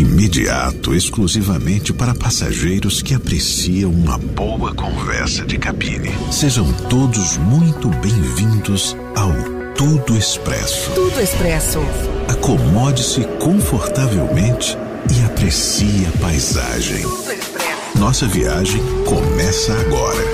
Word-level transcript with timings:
Imediato 0.00 0.94
exclusivamente 0.94 1.92
para 1.92 2.14
passageiros 2.14 3.02
que 3.02 3.12
apreciam 3.12 3.90
uma 3.90 4.16
boa 4.16 4.74
conversa 4.74 5.44
de 5.44 5.58
cabine. 5.58 6.10
Sejam 6.32 6.72
todos 6.88 7.36
muito 7.36 7.90
bem-vindos 7.90 8.96
ao 9.14 9.30
Tudo 9.74 10.16
Expresso. 10.16 10.90
Tudo 10.92 11.20
Expresso. 11.20 11.80
Acomode-se 12.28 13.20
confortavelmente 13.38 14.74
e 15.14 15.22
aprecie 15.22 16.06
a 16.06 16.18
paisagem. 16.18 17.02
Tudo 17.02 17.32
Expresso. 17.32 17.98
Nossa 17.98 18.26
viagem 18.26 18.80
começa 19.04 19.74
agora. 19.82 20.24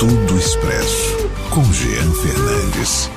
Tudo 0.00 0.36
Expresso 0.36 1.28
com 1.48 1.62
Jean 1.72 2.10
Fernandes. 2.10 3.08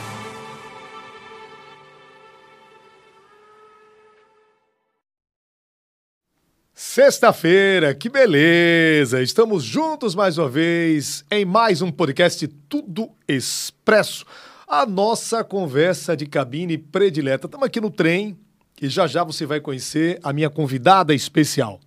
Sexta-feira, 6.95 7.93
que 7.93 8.07
beleza! 8.07 9.21
Estamos 9.21 9.65
juntos 9.65 10.15
mais 10.15 10.37
uma 10.37 10.47
vez 10.47 11.25
em 11.29 11.43
mais 11.43 11.81
um 11.81 11.91
podcast 11.91 12.47
Tudo 12.69 13.09
Expresso, 13.27 14.25
a 14.65 14.85
nossa 14.85 15.43
conversa 15.43 16.15
de 16.15 16.25
cabine 16.25 16.77
predileta. 16.77 17.47
Estamos 17.47 17.67
aqui 17.67 17.81
no 17.81 17.91
trem 17.91 18.37
e 18.81 18.87
já 18.87 19.07
já 19.07 19.25
você 19.25 19.45
vai 19.45 19.59
conhecer 19.59 20.21
a 20.23 20.31
minha 20.31 20.49
convidada 20.49 21.13
especial. 21.13 21.81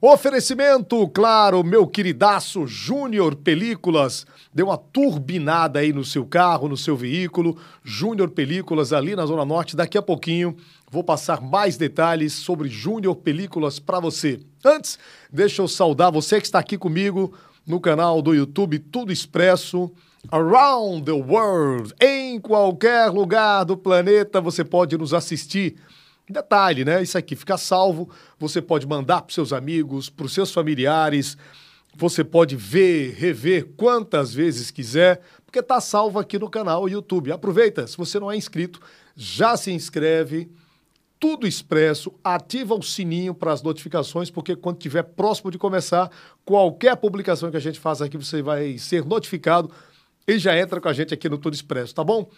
Oferecimento, 0.00 1.08
claro, 1.08 1.64
meu 1.64 1.84
queridaço 1.84 2.68
Júnior 2.68 3.34
Películas. 3.34 4.28
Deu 4.56 4.68
uma 4.68 4.78
turbinada 4.78 5.80
aí 5.80 5.92
no 5.92 6.02
seu 6.02 6.24
carro, 6.24 6.66
no 6.66 6.78
seu 6.78 6.96
veículo. 6.96 7.58
Júnior 7.84 8.30
Películas 8.30 8.90
ali 8.90 9.14
na 9.14 9.26
Zona 9.26 9.44
Norte. 9.44 9.76
Daqui 9.76 9.98
a 9.98 10.02
pouquinho 10.02 10.56
vou 10.90 11.04
passar 11.04 11.42
mais 11.42 11.76
detalhes 11.76 12.32
sobre 12.32 12.66
Júnior 12.70 13.16
Películas 13.16 13.78
para 13.78 14.00
você. 14.00 14.40
Antes, 14.64 14.98
deixa 15.30 15.60
eu 15.60 15.68
saudar 15.68 16.10
você 16.10 16.40
que 16.40 16.46
está 16.46 16.58
aqui 16.58 16.78
comigo 16.78 17.34
no 17.66 17.78
canal 17.78 18.22
do 18.22 18.32
YouTube 18.32 18.78
Tudo 18.78 19.12
Expresso. 19.12 19.92
Around 20.32 21.04
the 21.04 21.12
world, 21.12 21.92
em 22.00 22.40
qualquer 22.40 23.10
lugar 23.10 23.62
do 23.64 23.76
planeta 23.76 24.40
você 24.40 24.64
pode 24.64 24.96
nos 24.96 25.12
assistir. 25.12 25.76
Detalhe, 26.30 26.82
né? 26.82 27.02
Isso 27.02 27.18
aqui 27.18 27.36
fica 27.36 27.58
salvo. 27.58 28.08
Você 28.38 28.62
pode 28.62 28.86
mandar 28.86 29.20
para 29.20 29.34
seus 29.34 29.52
amigos, 29.52 30.08
para 30.08 30.24
os 30.24 30.32
seus 30.32 30.50
familiares. 30.50 31.36
Você 31.98 32.22
pode 32.22 32.56
ver, 32.56 33.14
rever 33.14 33.68
quantas 33.74 34.34
vezes 34.34 34.70
quiser, 34.70 35.22
porque 35.46 35.60
está 35.60 35.80
salvo 35.80 36.18
aqui 36.18 36.38
no 36.38 36.50
canal 36.50 36.86
YouTube. 36.86 37.32
Aproveita, 37.32 37.86
se 37.86 37.96
você 37.96 38.20
não 38.20 38.30
é 38.30 38.36
inscrito, 38.36 38.80
já 39.16 39.56
se 39.56 39.72
inscreve. 39.72 40.50
Tudo 41.18 41.46
expresso, 41.46 42.12
ativa 42.22 42.74
o 42.74 42.82
sininho 42.82 43.34
para 43.34 43.50
as 43.50 43.62
notificações, 43.62 44.30
porque 44.30 44.54
quando 44.54 44.76
estiver 44.76 45.02
próximo 45.02 45.50
de 45.50 45.56
começar, 45.56 46.10
qualquer 46.44 46.94
publicação 46.96 47.50
que 47.50 47.56
a 47.56 47.60
gente 47.60 47.80
faz 47.80 48.02
aqui, 48.02 48.18
você 48.18 48.42
vai 48.42 48.76
ser 48.76 49.02
notificado 49.02 49.70
e 50.28 50.38
já 50.38 50.58
entra 50.58 50.78
com 50.78 50.88
a 50.88 50.92
gente 50.92 51.14
aqui 51.14 51.30
no 51.30 51.38
Tudo 51.38 51.54
Expresso, 51.54 51.94
tá 51.94 52.04
bom? 52.04 52.28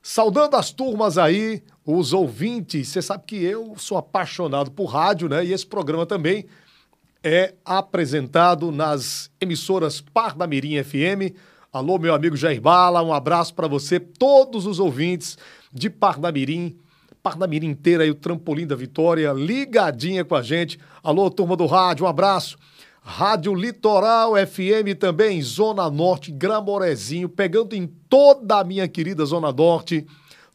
Saudando 0.00 0.54
as 0.54 0.70
turmas 0.70 1.18
aí, 1.18 1.62
os 1.84 2.14
ouvintes, 2.14 2.88
você 2.88 3.02
sabe 3.02 3.24
que 3.26 3.36
eu 3.36 3.74
sou 3.76 3.98
apaixonado 3.98 4.70
por 4.70 4.86
rádio, 4.86 5.28
né? 5.28 5.44
E 5.44 5.52
esse 5.52 5.66
programa 5.66 6.06
também 6.06 6.46
é 7.24 7.54
apresentado 7.64 8.70
nas 8.70 9.30
emissoras 9.40 9.98
Parnamirim 9.98 10.84
FM. 10.84 11.34
Alô, 11.72 11.98
meu 11.98 12.14
amigo 12.14 12.36
Jair 12.36 12.60
Bala, 12.60 13.02
um 13.02 13.14
abraço 13.14 13.54
para 13.54 13.66
você, 13.66 13.98
todos 13.98 14.66
os 14.66 14.78
ouvintes 14.78 15.38
de 15.72 15.88
Parnamirim, 15.88 16.76
Parnamirim 17.22 17.68
inteira 17.68 18.04
aí, 18.04 18.10
o 18.10 18.14
Trampolim 18.14 18.66
da 18.66 18.76
Vitória, 18.76 19.32
ligadinha 19.32 20.22
com 20.22 20.34
a 20.34 20.42
gente. 20.42 20.78
Alô, 21.02 21.30
turma 21.30 21.56
do 21.56 21.64
rádio, 21.64 22.04
um 22.04 22.08
abraço. 22.08 22.58
Rádio 23.00 23.54
Litoral 23.54 24.34
FM 24.34 24.98
também, 25.00 25.40
Zona 25.40 25.88
Norte, 25.88 26.30
Gramorezinho, 26.30 27.28
pegando 27.30 27.74
em 27.74 27.86
toda 27.86 28.58
a 28.58 28.64
minha 28.64 28.86
querida 28.86 29.24
Zona 29.24 29.50
Norte. 29.50 30.06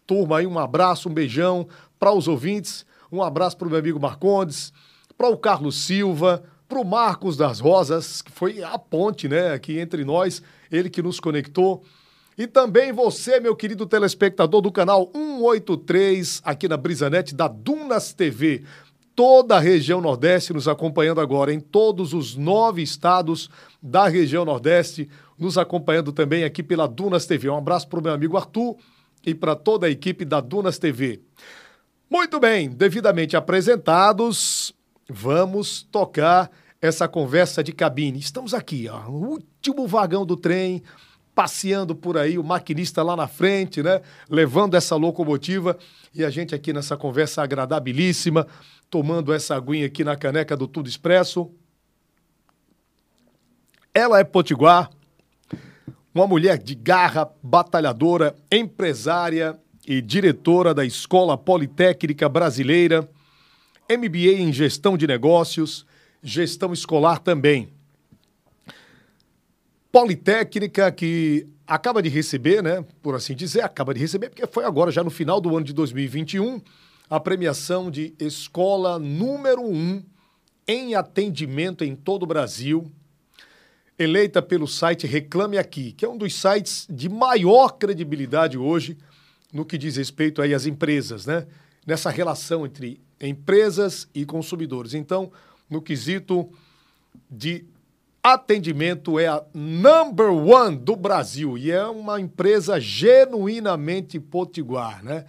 Turma 0.06 0.38
aí, 0.38 0.46
um 0.46 0.60
abraço, 0.60 1.10
um 1.10 1.14
beijão 1.14 1.68
para 2.00 2.14
os 2.14 2.28
ouvintes, 2.28 2.86
um 3.12 3.24
abraço 3.24 3.58
para 3.58 3.68
o 3.68 3.72
meu 3.72 3.80
amigo 3.80 4.00
Marcondes, 4.00 4.72
para 5.18 5.30
o 5.30 5.38
Carlos 5.38 5.84
Silva, 5.84 6.44
para 6.70 6.80
o 6.80 6.86
Marcos 6.86 7.36
das 7.36 7.60
Rosas, 7.60 8.22
que 8.22 8.32
foi 8.32 8.64
a 8.64 8.78
ponte, 8.78 9.28
né, 9.28 9.54
aqui 9.54 9.80
entre 9.80 10.06
nós, 10.06 10.42
ele 10.72 10.90
que 10.90 11.02
nos 11.02 11.20
conectou. 11.20 11.84
E 12.38 12.46
também 12.46 12.94
você, 12.94 13.40
meu 13.40 13.56
querido 13.56 13.88
telespectador 13.88 14.62
do 14.62 14.72
canal 14.72 15.10
183, 15.14 16.42
aqui 16.46 16.68
na 16.68 16.78
Brisanet 16.78 17.34
da 17.34 17.48
Dunas 17.48 18.14
TV 18.14 18.64
toda 19.20 19.58
a 19.58 19.60
região 19.60 20.00
Nordeste 20.00 20.54
nos 20.54 20.66
acompanhando 20.66 21.20
agora, 21.20 21.54
em 21.54 21.60
todos 21.60 22.14
os 22.14 22.38
nove 22.38 22.82
estados 22.82 23.50
da 23.84 24.08
região 24.08 24.46
Nordeste, 24.46 25.10
nos 25.38 25.58
acompanhando 25.58 26.14
também 26.14 26.46
aqui 26.46 26.64
pela 26.64 26.88
Dunas 26.88 27.26
TV. 27.26 27.50
Um 27.50 27.58
abraço 27.58 27.90
para 27.90 28.00
o 28.00 28.04
meu 28.04 28.14
amigo 28.14 28.38
Arthur 28.38 28.78
e 29.26 29.36
para 29.36 29.58
toda 29.58 29.88
a 29.88 29.90
equipe 29.90 30.24
da 30.24 30.40
Dunas 30.40 30.78
TV. 30.78 31.20
Muito 32.10 32.40
bem, 32.40 32.70
devidamente 32.70 33.36
apresentados, 33.36 34.74
vamos 35.10 35.84
tocar 35.84 36.52
essa 36.82 37.08
conversa 37.08 37.64
de 37.64 37.74
cabine. 37.74 38.20
Estamos 38.20 38.54
aqui, 38.54 38.88
ó, 38.88 39.10
no 39.10 39.30
último 39.30 39.88
vagão 39.88 40.26
do 40.26 40.38
trem, 40.38 40.82
passeando 41.34 41.96
por 41.96 42.18
aí, 42.18 42.38
o 42.38 42.44
maquinista 42.44 43.02
lá 43.02 43.16
na 43.16 43.28
frente, 43.28 43.82
né? 43.82 44.02
Levando 44.30 44.76
essa 44.76 44.96
locomotiva 44.96 45.78
e 46.14 46.24
a 46.24 46.30
gente 46.30 46.54
aqui 46.54 46.72
nessa 46.72 46.96
conversa 46.96 47.42
agradabilíssima 47.42 48.46
tomando 48.90 49.34
essa 49.34 49.56
aguinha 49.56 49.86
aqui 49.86 50.04
na 50.04 50.16
caneca 50.16 50.58
do 50.58 50.68
Tudo 50.68 50.90
Expresso. 50.90 51.52
Ela 53.94 54.20
é 54.20 54.24
potiguar, 54.24 54.90
uma 56.14 56.28
mulher 56.28 56.58
de 56.58 56.76
garra, 56.76 57.30
batalhadora, 57.42 58.36
empresária 58.52 59.60
e 59.88 60.02
diretora 60.02 60.74
da 60.74 60.84
Escola 60.84 61.38
Politécnica 61.38 62.28
Brasileira, 62.28 63.10
MBA 63.90 64.40
em 64.40 64.54
Gestão 64.54 64.96
de 64.96 65.08
Negócios, 65.08 65.86
Gestão 66.22 66.72
Escolar 66.72 67.18
também. 67.18 67.70
Politécnica 69.92 70.92
que 70.92 71.48
acaba 71.66 72.02
de 72.02 72.10
receber, 72.10 72.62
né, 72.62 72.86
por 73.02 73.16
assim 73.16 73.36
dizer, 73.36 73.62
acaba 73.62 73.94
de 73.94 74.00
receber, 74.00 74.30
porque 74.30 74.46
foi 74.46 74.64
agora, 74.64 74.92
já 74.92 75.04
no 75.04 75.10
final 75.10 75.42
do 75.42 75.56
ano 75.58 75.66
de 75.66 75.74
2021, 75.74 76.62
a 77.10 77.20
premiação 77.20 77.90
de 77.90 78.14
escola 78.20 79.00
número 79.00 79.64
um 79.64 80.04
em 80.68 80.94
atendimento 80.94 81.84
em 81.84 81.96
todo 81.96 82.24
o 82.24 82.28
Brasil, 82.28 82.92
eleita 83.98 84.40
pelo 84.40 84.68
site 84.68 85.08
Reclame 85.08 85.58
Aqui, 85.58 85.94
que 85.94 86.06
é 86.06 86.10
um 86.10 86.18
dos 86.18 86.40
sites 86.40 86.86
de 86.88 87.10
maior 87.10 87.70
credibilidade 87.70 88.56
hoje 88.56 88.96
no 89.52 89.66
que 89.66 89.80
diz 89.80 89.96
respeito 89.98 90.44
aí 90.44 90.54
às 90.54 90.68
empresas, 90.68 91.26
né? 91.26 91.48
Nessa 91.88 92.12
relação 92.12 92.68
entre 92.68 93.02
empresas 93.22 94.08
e 94.14 94.26
consumidores. 94.26 94.94
Então, 94.94 95.32
no 95.70 95.82
quesito 95.82 96.50
de 97.30 97.66
atendimento 98.24 99.20
é 99.20 99.28
a 99.28 99.44
number 99.54 100.30
one 100.32 100.78
do 100.78 100.96
Brasil 100.96 101.58
e 101.58 101.72
é 101.72 101.86
uma 101.86 102.20
empresa 102.20 102.80
genuinamente 102.80 104.20
potiguar, 104.20 105.04
né? 105.04 105.26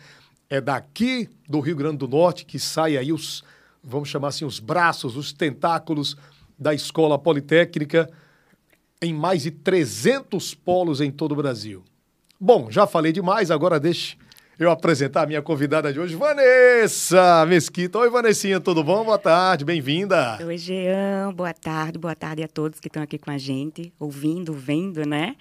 é 0.51 0.61
daqui 0.61 1.31
do 1.49 1.61
Rio 1.61 1.77
Grande 1.77 1.99
do 1.99 2.09
Norte 2.09 2.45
que 2.45 2.59
saem 2.59 2.97
aí 2.97 3.13
os, 3.13 3.45
vamos 3.83 4.09
chamar 4.09 4.29
assim, 4.29 4.45
os 4.45 4.59
braços, 4.59 5.17
os 5.17 5.33
tentáculos 5.33 6.17
da 6.59 6.75
Escola 6.75 7.17
Politécnica 7.17 8.11
em 9.01 9.15
mais 9.15 9.45
de 9.45 9.53
300 9.53 10.53
polos 10.57 11.01
em 11.01 11.11
todo 11.11 11.33
o 11.33 11.37
Brasil. 11.37 11.85
Bom, 12.39 12.69
já 12.69 12.87
falei 12.87 13.13
demais, 13.13 13.51
agora 13.51 13.79
deixe 13.79 14.19
eu 14.61 14.71
apresentar 14.71 15.23
a 15.23 15.27
minha 15.27 15.41
convidada 15.41 15.91
de 15.91 15.99
hoje, 15.99 16.15
Vanessa 16.15 17.47
Mesquita. 17.47 17.99
Oi, 17.99 18.11
Vanessinha, 18.11 18.61
tudo 18.61 18.85
bom? 18.85 19.03
Boa 19.03 19.19
tarde, 19.19 19.65
bem-vinda. 19.65 20.39
Oi, 20.45 20.59
Jean, 20.59 21.33
boa 21.35 21.55
tarde, 21.55 21.99
boa 21.99 22.15
tarde 22.15 22.43
a 22.43 22.49
todos 22.49 22.79
que 22.79 22.89
estão 22.89 23.03
aqui 23.03 23.17
com 23.17 23.31
a 23.31 23.39
gente, 23.39 23.91
ouvindo, 23.99 24.53
vendo, 24.53 25.07
né? 25.07 25.35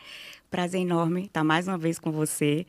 Prazer 0.50 0.80
enorme 0.80 1.26
estar 1.26 1.44
mais 1.44 1.68
uma 1.68 1.78
vez 1.78 2.00
com 2.00 2.14
você 2.14 2.66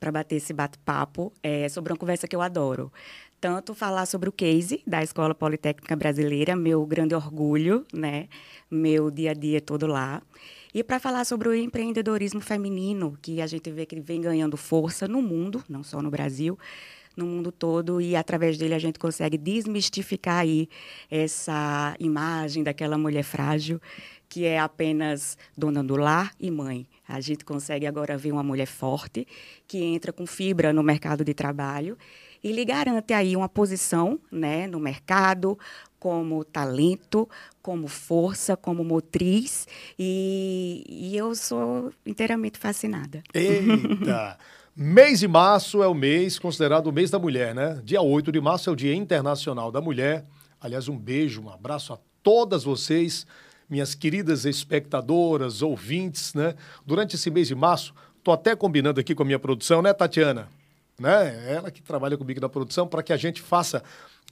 para 0.00 0.10
bater 0.10 0.34
esse 0.34 0.52
bate-papo 0.52 1.32
é, 1.40 1.68
sobre 1.68 1.92
uma 1.92 1.98
conversa 1.98 2.26
que 2.26 2.34
eu 2.34 2.42
adoro. 2.42 2.92
Tanto 3.40 3.72
falar 3.72 4.06
sobre 4.06 4.28
o 4.28 4.32
case 4.32 4.82
da 4.84 5.00
Escola 5.00 5.32
Politécnica 5.32 5.94
Brasileira, 5.94 6.56
meu 6.56 6.84
grande 6.84 7.14
orgulho, 7.14 7.86
né? 7.92 8.26
Meu 8.68 9.12
dia 9.12 9.30
a 9.30 9.34
dia 9.34 9.60
todo 9.60 9.86
lá. 9.86 10.20
E 10.74 10.82
para 10.82 10.98
falar 10.98 11.24
sobre 11.24 11.48
o 11.48 11.54
empreendedorismo 11.54 12.40
feminino, 12.40 13.16
que 13.22 13.40
a 13.40 13.46
gente 13.46 13.70
vê 13.70 13.86
que 13.86 14.00
vem 14.00 14.20
ganhando 14.20 14.56
força 14.56 15.06
no 15.06 15.22
mundo, 15.22 15.62
não 15.68 15.84
só 15.84 16.02
no 16.02 16.10
Brasil, 16.10 16.58
no 17.16 17.24
mundo 17.24 17.52
todo 17.52 18.00
e 18.00 18.16
através 18.16 18.58
dele 18.58 18.74
a 18.74 18.78
gente 18.80 18.98
consegue 18.98 19.38
desmistificar 19.38 20.38
aí 20.38 20.68
essa 21.08 21.94
imagem 22.00 22.64
daquela 22.64 22.98
mulher 22.98 23.22
frágil 23.22 23.80
que 24.28 24.44
é 24.44 24.58
apenas 24.58 25.38
dona 25.56 25.84
do 25.84 25.94
lar 25.94 26.32
e 26.40 26.50
mãe. 26.50 26.88
A 27.06 27.20
gente 27.20 27.44
consegue 27.44 27.86
agora 27.86 28.18
ver 28.18 28.32
uma 28.32 28.42
mulher 28.42 28.66
forte 28.66 29.28
que 29.68 29.78
entra 29.78 30.12
com 30.12 30.26
fibra 30.26 30.72
no 30.72 30.82
mercado 30.82 31.24
de 31.24 31.32
trabalho 31.32 31.96
e 32.44 32.52
lhe 32.52 32.62
garante 32.62 33.14
aí 33.14 33.34
uma 33.34 33.48
posição 33.48 34.20
né, 34.30 34.66
no 34.66 34.78
mercado, 34.78 35.58
como 35.98 36.44
talento, 36.44 37.26
como 37.62 37.88
força, 37.88 38.54
como 38.54 38.84
motriz, 38.84 39.66
e, 39.98 40.84
e 40.86 41.16
eu 41.16 41.34
sou 41.34 41.90
inteiramente 42.04 42.58
fascinada. 42.58 43.22
Eita! 43.32 44.36
mês 44.76 45.20
de 45.20 45.26
março 45.26 45.82
é 45.82 45.88
o 45.88 45.94
mês 45.94 46.38
considerado 46.38 46.88
o 46.88 46.92
mês 46.92 47.10
da 47.10 47.18
mulher, 47.18 47.54
né? 47.54 47.80
Dia 47.82 48.02
8 48.02 48.30
de 48.30 48.40
março 48.42 48.68
é 48.68 48.72
o 48.74 48.76
Dia 48.76 48.94
Internacional 48.94 49.72
da 49.72 49.80
Mulher. 49.80 50.26
Aliás, 50.60 50.86
um 50.86 50.98
beijo, 50.98 51.40
um 51.40 51.48
abraço 51.48 51.94
a 51.94 51.98
todas 52.22 52.64
vocês, 52.64 53.26
minhas 53.70 53.94
queridas 53.94 54.44
espectadoras, 54.44 55.62
ouvintes, 55.62 56.34
né? 56.34 56.54
Durante 56.84 57.16
esse 57.16 57.30
mês 57.30 57.48
de 57.48 57.54
março, 57.54 57.94
tô 58.22 58.32
até 58.32 58.54
combinando 58.54 59.00
aqui 59.00 59.14
com 59.14 59.22
a 59.22 59.26
minha 59.26 59.38
produção, 59.38 59.80
né, 59.80 59.94
Tatiana? 59.94 60.48
Né? 60.98 61.52
Ela 61.52 61.70
que 61.70 61.82
trabalha 61.82 62.16
comigo 62.16 62.40
na 62.40 62.48
produção, 62.48 62.86
para 62.86 63.02
que 63.02 63.12
a 63.12 63.16
gente 63.16 63.42
faça, 63.42 63.82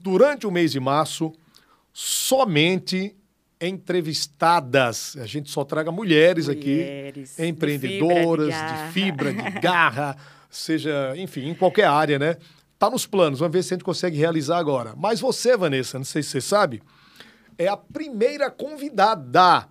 durante 0.01 0.47
o 0.47 0.51
mês 0.51 0.73
de 0.73 0.81
março, 0.81 1.33
somente 1.93 3.17
entrevistadas. 3.61 5.17
A 5.19 5.27
gente 5.27 5.51
só 5.51 5.65
traga 5.65 5.93
mulheres, 5.93 6.49
mulheres 6.49 7.35
aqui, 7.39 7.49
empreendedoras, 7.49 8.55
de 8.55 8.93
fibra, 8.93 9.33
de 9.33 9.39
garra, 9.39 9.51
de 9.51 9.61
garra 9.61 10.17
seja, 10.53 11.15
enfim, 11.17 11.49
em 11.49 11.55
qualquer 11.55 11.87
área, 11.87 12.19
né? 12.19 12.37
Tá 12.79 12.91
nos 12.91 13.07
planos, 13.07 13.39
vamos 13.39 13.53
ver 13.53 13.63
se 13.63 13.73
a 13.73 13.77
gente 13.77 13.85
consegue 13.85 14.17
realizar 14.17 14.59
agora. 14.59 14.95
Mas 14.97 15.21
você, 15.21 15.57
Vanessa, 15.57 15.99
não 15.99 16.05
sei 16.05 16.23
se 16.23 16.31
você 16.31 16.41
sabe, 16.41 16.83
é 17.57 17.69
a 17.69 17.77
primeira 17.77 18.51
convidada 18.51 19.67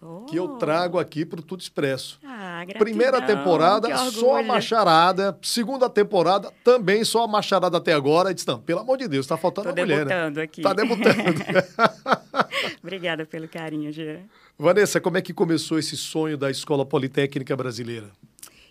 oh. 0.00 0.24
que 0.26 0.36
eu 0.36 0.56
trago 0.56 0.98
aqui 0.98 1.24
para 1.24 1.40
o 1.40 1.42
Tudo 1.42 1.60
Expresso. 1.60 2.18
Ah, 2.24 2.64
Primeira 2.78 3.20
temporada, 3.22 3.94
só 4.10 4.38
a 4.38 4.42
macharada. 4.42 5.38
Segunda 5.42 5.88
temporada, 5.88 6.52
também 6.64 7.04
só 7.04 7.24
a 7.24 7.28
macharada 7.28 7.76
até 7.76 7.92
agora. 7.92 8.32
disse, 8.32 8.46
não, 8.46 8.60
pelo 8.60 8.80
amor 8.80 8.98
de 8.98 9.08
Deus, 9.08 9.24
está 9.24 9.36
faltando 9.36 9.72
Tô 9.72 9.80
a 9.80 9.84
mulher, 9.84 10.06
né? 10.06 10.42
aqui. 10.42 10.62
Tá 10.62 10.72
debutando. 10.72 11.14
Obrigada 12.82 13.26
pelo 13.26 13.48
carinho, 13.48 13.92
Jean. 13.92 14.20
Vanessa, 14.58 15.00
como 15.00 15.18
é 15.18 15.22
que 15.22 15.34
começou 15.34 15.78
esse 15.78 15.96
sonho 15.96 16.36
da 16.36 16.50
Escola 16.50 16.86
Politécnica 16.86 17.54
Brasileira? 17.56 18.10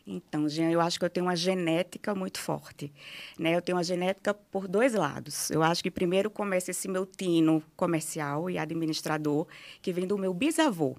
Então, 0.07 0.45
eu 0.71 0.79
acho 0.81 0.99
que 0.99 1.05
eu 1.05 1.09
tenho 1.09 1.25
uma 1.25 1.35
genética 1.35 2.13
muito 2.13 2.39
forte. 2.39 2.93
Né? 3.39 3.55
Eu 3.55 3.61
tenho 3.61 3.75
uma 3.75 3.83
genética 3.83 4.35
por 4.35 4.67
dois 4.67 4.93
lados. 4.93 5.49
Eu 5.49 5.63
acho 5.63 5.81
que 5.81 5.89
primeiro 5.89 6.29
começa 6.29 6.69
esse 6.69 6.87
meu 6.87 7.07
tino 7.07 7.63
comercial 7.75 8.47
e 8.47 8.57
administrador, 8.59 9.47
que 9.81 9.91
vem 9.91 10.05
do 10.05 10.15
meu 10.15 10.31
bisavô. 10.31 10.95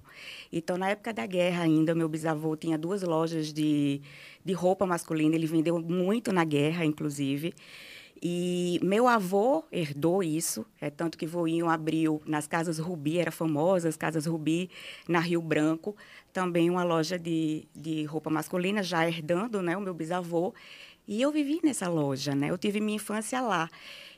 Então, 0.51 0.77
na 0.77 0.89
época 0.89 1.13
da 1.13 1.25
guerra 1.25 1.63
ainda, 1.63 1.95
meu 1.95 2.09
bisavô 2.09 2.53
tinha 2.57 2.77
duas 2.77 3.01
lojas 3.01 3.53
de, 3.53 4.01
de 4.43 4.53
roupa 4.53 4.85
masculina. 4.85 5.35
Ele 5.35 5.47
vendeu 5.47 5.79
muito 5.79 6.33
na 6.33 6.43
guerra, 6.43 6.83
inclusive. 6.83 7.53
E 8.21 8.79
meu 8.83 9.07
avô 9.07 9.63
herdou 9.71 10.23
isso, 10.23 10.65
é 10.81 10.89
tanto 10.89 11.17
que 11.17 11.25
voinho 11.25 11.69
abriu 11.69 12.21
nas 12.25 12.47
Casas 12.47 12.79
Rubi, 12.79 13.19
era 13.19 13.31
famosa, 13.31 13.89
as 13.89 13.97
Casas 13.97 14.25
Rubi, 14.25 14.69
na 15.07 15.19
Rio 15.19 15.41
Branco, 15.41 15.95
também 16.33 16.69
uma 16.69 16.83
loja 16.83 17.17
de, 17.17 17.67
de 17.75 18.05
roupa 18.05 18.29
masculina, 18.29 18.81
já 18.81 19.07
herdando 19.07 19.61
né, 19.61 19.75
o 19.77 19.81
meu 19.81 19.93
bisavô. 19.93 20.53
E 21.07 21.21
eu 21.21 21.31
vivi 21.31 21.61
nessa 21.63 21.87
loja, 21.87 22.35
né? 22.35 22.49
Eu 22.49 22.57
tive 22.57 22.81
minha 22.81 22.97
infância 22.97 23.39
lá. 23.39 23.69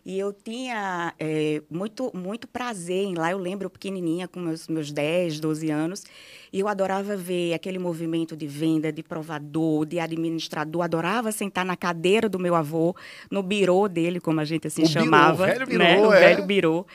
E 0.06 0.18
eu 0.18 0.34
tinha 0.34 1.14
é, 1.20 1.62
muito, 1.70 2.10
muito 2.16 2.48
prazer 2.48 3.04
em 3.04 3.14
lá. 3.14 3.32
Eu 3.32 3.38
lembro 3.38 3.70
pequenininha, 3.70 4.28
com 4.28 4.40
meus, 4.40 4.68
meus 4.68 4.92
10, 4.92 5.40
12 5.40 5.70
anos, 5.70 6.04
e 6.52 6.60
eu 6.60 6.68
adorava 6.68 7.16
ver 7.16 7.54
aquele 7.54 7.78
movimento 7.78 8.36
de 8.36 8.48
venda, 8.48 8.92
de 8.92 9.04
provador, 9.04 9.86
de 9.86 10.00
administrador. 10.00 10.82
Adorava 10.82 11.32
sentar 11.32 11.64
na 11.64 11.76
cadeira 11.76 12.28
do 12.28 12.40
meu 12.40 12.56
avô, 12.56 12.96
no 13.30 13.44
birô 13.44 13.88
dele, 13.88 14.20
como 14.20 14.40
a 14.40 14.46
gente 14.46 14.66
assim 14.66 14.84
o 14.84 14.88
chamava. 14.88 15.46
Birô, 15.46 15.64
o 15.64 15.68
velho 15.68 15.68
birô, 15.68 15.84
né? 15.84 16.08
O 16.08 16.14
é. 16.14 16.20
velho 16.20 16.46
birô 16.46 16.86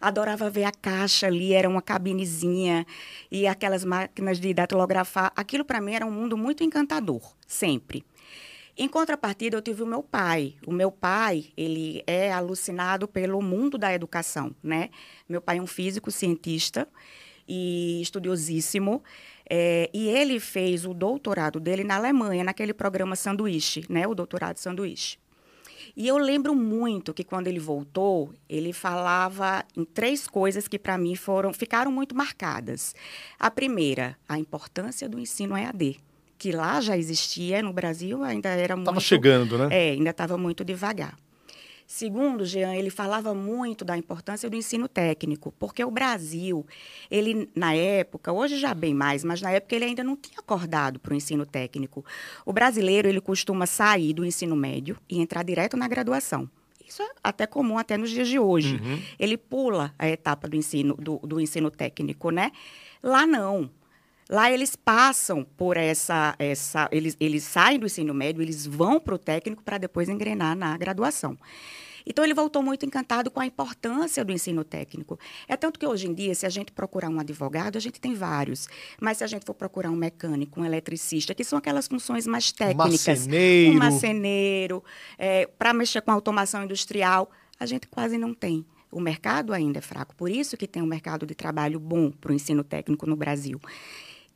adorava 0.00 0.48
ver 0.48 0.64
a 0.64 0.72
caixa 0.72 1.26
ali, 1.26 1.52
era 1.52 1.68
uma 1.68 1.82
cabinezinha 1.82 2.86
e 3.30 3.46
aquelas 3.46 3.84
máquinas 3.84 4.38
de 4.38 4.54
datilografar. 4.54 5.32
Aquilo 5.34 5.64
para 5.64 5.80
mim 5.80 5.94
era 5.94 6.06
um 6.06 6.10
mundo 6.10 6.36
muito 6.36 6.62
encantador, 6.62 7.22
sempre. 7.46 8.04
Em 8.80 8.86
contrapartida, 8.86 9.56
eu 9.56 9.60
tive 9.60 9.82
o 9.82 9.86
meu 9.86 10.04
pai. 10.04 10.54
O 10.64 10.72
meu 10.72 10.92
pai, 10.92 11.46
ele 11.56 12.00
é 12.06 12.32
alucinado 12.32 13.08
pelo 13.08 13.42
mundo 13.42 13.76
da 13.76 13.92
educação, 13.92 14.54
né? 14.62 14.90
Meu 15.28 15.42
pai 15.42 15.58
é 15.58 15.60
um 15.60 15.66
físico 15.66 16.12
cientista 16.12 16.86
e 17.48 18.00
estudiosíssimo. 18.00 19.02
É, 19.50 19.90
e 19.92 20.08
ele 20.08 20.38
fez 20.38 20.84
o 20.84 20.94
doutorado 20.94 21.58
dele 21.58 21.82
na 21.82 21.96
Alemanha, 21.96 22.44
naquele 22.44 22.72
programa 22.72 23.16
Sanduíche, 23.16 23.84
né? 23.88 24.06
O 24.06 24.14
doutorado 24.14 24.58
Sanduíche. 24.58 25.18
E 25.96 26.06
eu 26.06 26.16
lembro 26.16 26.54
muito 26.54 27.12
que 27.12 27.24
quando 27.24 27.48
ele 27.48 27.58
voltou, 27.58 28.32
ele 28.48 28.72
falava 28.72 29.64
em 29.76 29.84
três 29.84 30.28
coisas 30.28 30.68
que 30.68 30.78
para 30.78 30.96
mim 30.96 31.16
foram 31.16 31.52
ficaram 31.52 31.90
muito 31.90 32.14
marcadas. 32.14 32.94
A 33.40 33.50
primeira, 33.50 34.16
a 34.28 34.38
importância 34.38 35.08
do 35.08 35.18
ensino 35.18 35.56
EAD 35.56 35.98
que 36.38 36.52
lá 36.52 36.80
já 36.80 36.96
existia, 36.96 37.60
no 37.62 37.72
Brasil 37.72 38.22
ainda 38.22 38.50
era 38.50 38.76
muito... 38.76 38.88
Estava 38.88 39.00
chegando, 39.00 39.58
né? 39.58 39.68
É, 39.70 39.90
ainda 39.90 40.10
estava 40.10 40.38
muito 40.38 40.64
devagar. 40.64 41.16
Segundo, 41.90 42.44
Jean, 42.44 42.74
ele 42.74 42.90
falava 42.90 43.32
muito 43.32 43.82
da 43.82 43.96
importância 43.96 44.50
do 44.50 44.54
ensino 44.54 44.86
técnico, 44.86 45.54
porque 45.58 45.82
o 45.82 45.90
Brasil, 45.90 46.66
ele 47.10 47.48
na 47.56 47.74
época, 47.74 48.30
hoje 48.30 48.58
já 48.58 48.74
bem 48.74 48.92
mais, 48.92 49.24
mas 49.24 49.40
na 49.40 49.50
época 49.52 49.74
ele 49.74 49.86
ainda 49.86 50.04
não 50.04 50.14
tinha 50.14 50.38
acordado 50.38 51.00
para 51.00 51.14
o 51.14 51.16
ensino 51.16 51.46
técnico. 51.46 52.04
O 52.44 52.52
brasileiro, 52.52 53.08
ele 53.08 53.22
costuma 53.22 53.64
sair 53.64 54.12
do 54.12 54.22
ensino 54.22 54.54
médio 54.54 54.98
e 55.08 55.18
entrar 55.18 55.42
direto 55.42 55.78
na 55.78 55.88
graduação. 55.88 56.48
Isso 56.86 57.02
é 57.02 57.08
até 57.24 57.46
comum 57.46 57.78
até 57.78 57.96
nos 57.96 58.10
dias 58.10 58.28
de 58.28 58.38
hoje. 58.38 58.76
Uhum. 58.76 59.00
Ele 59.18 59.38
pula 59.38 59.94
a 59.98 60.06
etapa 60.06 60.46
do 60.46 60.56
ensino, 60.56 60.94
do, 60.94 61.18
do 61.18 61.40
ensino 61.40 61.70
técnico, 61.70 62.30
né? 62.30 62.52
Lá 63.02 63.26
não. 63.26 63.70
Lá 64.28 64.52
eles 64.52 64.76
passam 64.76 65.42
por 65.56 65.76
essa, 65.76 66.34
essa 66.38 66.88
eles, 66.92 67.16
eles 67.18 67.44
saem 67.44 67.78
do 67.78 67.86
ensino 67.86 68.12
médio, 68.12 68.42
eles 68.42 68.66
vão 68.66 69.00
para 69.00 69.14
o 69.14 69.18
técnico 69.18 69.62
para 69.62 69.78
depois 69.78 70.08
engrenar 70.08 70.54
na 70.54 70.76
graduação. 70.76 71.38
Então 72.08 72.24
ele 72.24 72.32
voltou 72.32 72.62
muito 72.62 72.86
encantado 72.86 73.30
com 73.30 73.38
a 73.38 73.46
importância 73.46 74.24
do 74.24 74.32
ensino 74.32 74.64
técnico. 74.64 75.18
É 75.46 75.56
tanto 75.56 75.78
que 75.78 75.86
hoje 75.86 76.06
em 76.06 76.14
dia, 76.14 76.34
se 76.34 76.46
a 76.46 76.48
gente 76.48 76.72
procurar 76.72 77.10
um 77.10 77.20
advogado, 77.20 77.76
a 77.76 77.80
gente 77.80 78.00
tem 78.00 78.14
vários. 78.14 78.66
Mas 78.98 79.18
se 79.18 79.24
a 79.24 79.26
gente 79.26 79.44
for 79.44 79.52
procurar 79.52 79.90
um 79.90 79.96
mecânico, 79.96 80.60
um 80.60 80.64
eletricista, 80.64 81.34
que 81.34 81.44
são 81.44 81.58
aquelas 81.58 81.86
funções 81.86 82.26
mais 82.26 82.50
técnicas, 82.50 83.06
maceneiro. 83.06 83.74
um 83.74 83.78
maceneiro, 83.78 84.84
é, 85.18 85.46
para 85.46 85.74
mexer 85.74 86.00
com 86.00 86.10
a 86.10 86.14
automação 86.14 86.64
industrial, 86.64 87.30
a 87.60 87.66
gente 87.66 87.86
quase 87.86 88.16
não 88.16 88.32
tem. 88.32 88.64
O 88.90 89.00
mercado 89.00 89.52
ainda 89.52 89.78
é 89.78 89.82
fraco. 89.82 90.14
Por 90.16 90.30
isso 90.30 90.56
que 90.56 90.66
tem 90.66 90.82
um 90.82 90.86
mercado 90.86 91.26
de 91.26 91.34
trabalho 91.34 91.78
bom 91.78 92.10
para 92.10 92.32
o 92.32 92.34
ensino 92.34 92.64
técnico 92.64 93.04
no 93.04 93.16
Brasil. 93.16 93.60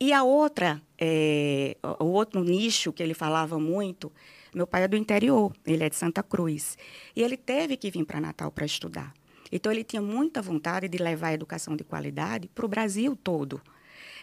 E 0.02 0.12
a 0.12 0.24
outra, 0.24 0.82
é, 0.98 1.76
o 2.00 2.06
outro 2.06 2.42
nicho 2.42 2.92
que 2.92 3.00
ele 3.00 3.14
falava 3.14 3.56
muito, 3.56 4.10
meu 4.52 4.66
pai 4.66 4.82
é 4.82 4.88
do 4.88 4.96
interior, 4.96 5.52
ele 5.64 5.84
é 5.84 5.88
de 5.88 5.94
Santa 5.94 6.24
Cruz. 6.24 6.76
E 7.14 7.22
ele 7.22 7.36
teve 7.36 7.76
que 7.76 7.88
vir 7.88 8.04
para 8.04 8.20
Natal 8.20 8.50
para 8.50 8.66
estudar. 8.66 9.14
Então, 9.52 9.70
ele 9.70 9.84
tinha 9.84 10.02
muita 10.02 10.42
vontade 10.42 10.88
de 10.88 10.98
levar 10.98 11.28
a 11.28 11.34
educação 11.34 11.76
de 11.76 11.84
qualidade 11.84 12.48
para 12.52 12.66
o 12.66 12.68
Brasil 12.68 13.14
todo. 13.14 13.62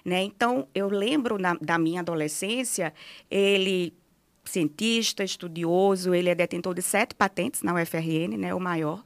Né? 0.04 0.22
Então, 0.22 0.68
eu 0.76 0.90
lembro 0.90 1.38
na, 1.38 1.54
da 1.54 1.80
minha 1.80 2.02
adolescência, 2.02 2.94
ele 3.32 3.94
cientista, 4.44 5.24
estudioso, 5.24 6.14
ele 6.14 6.28
é 6.28 6.36
detentor 6.36 6.74
de 6.74 6.82
sete 6.82 7.16
patentes 7.16 7.62
na 7.62 7.74
UFRN, 7.74 8.36
né, 8.38 8.54
o 8.54 8.60
maior. 8.60 9.02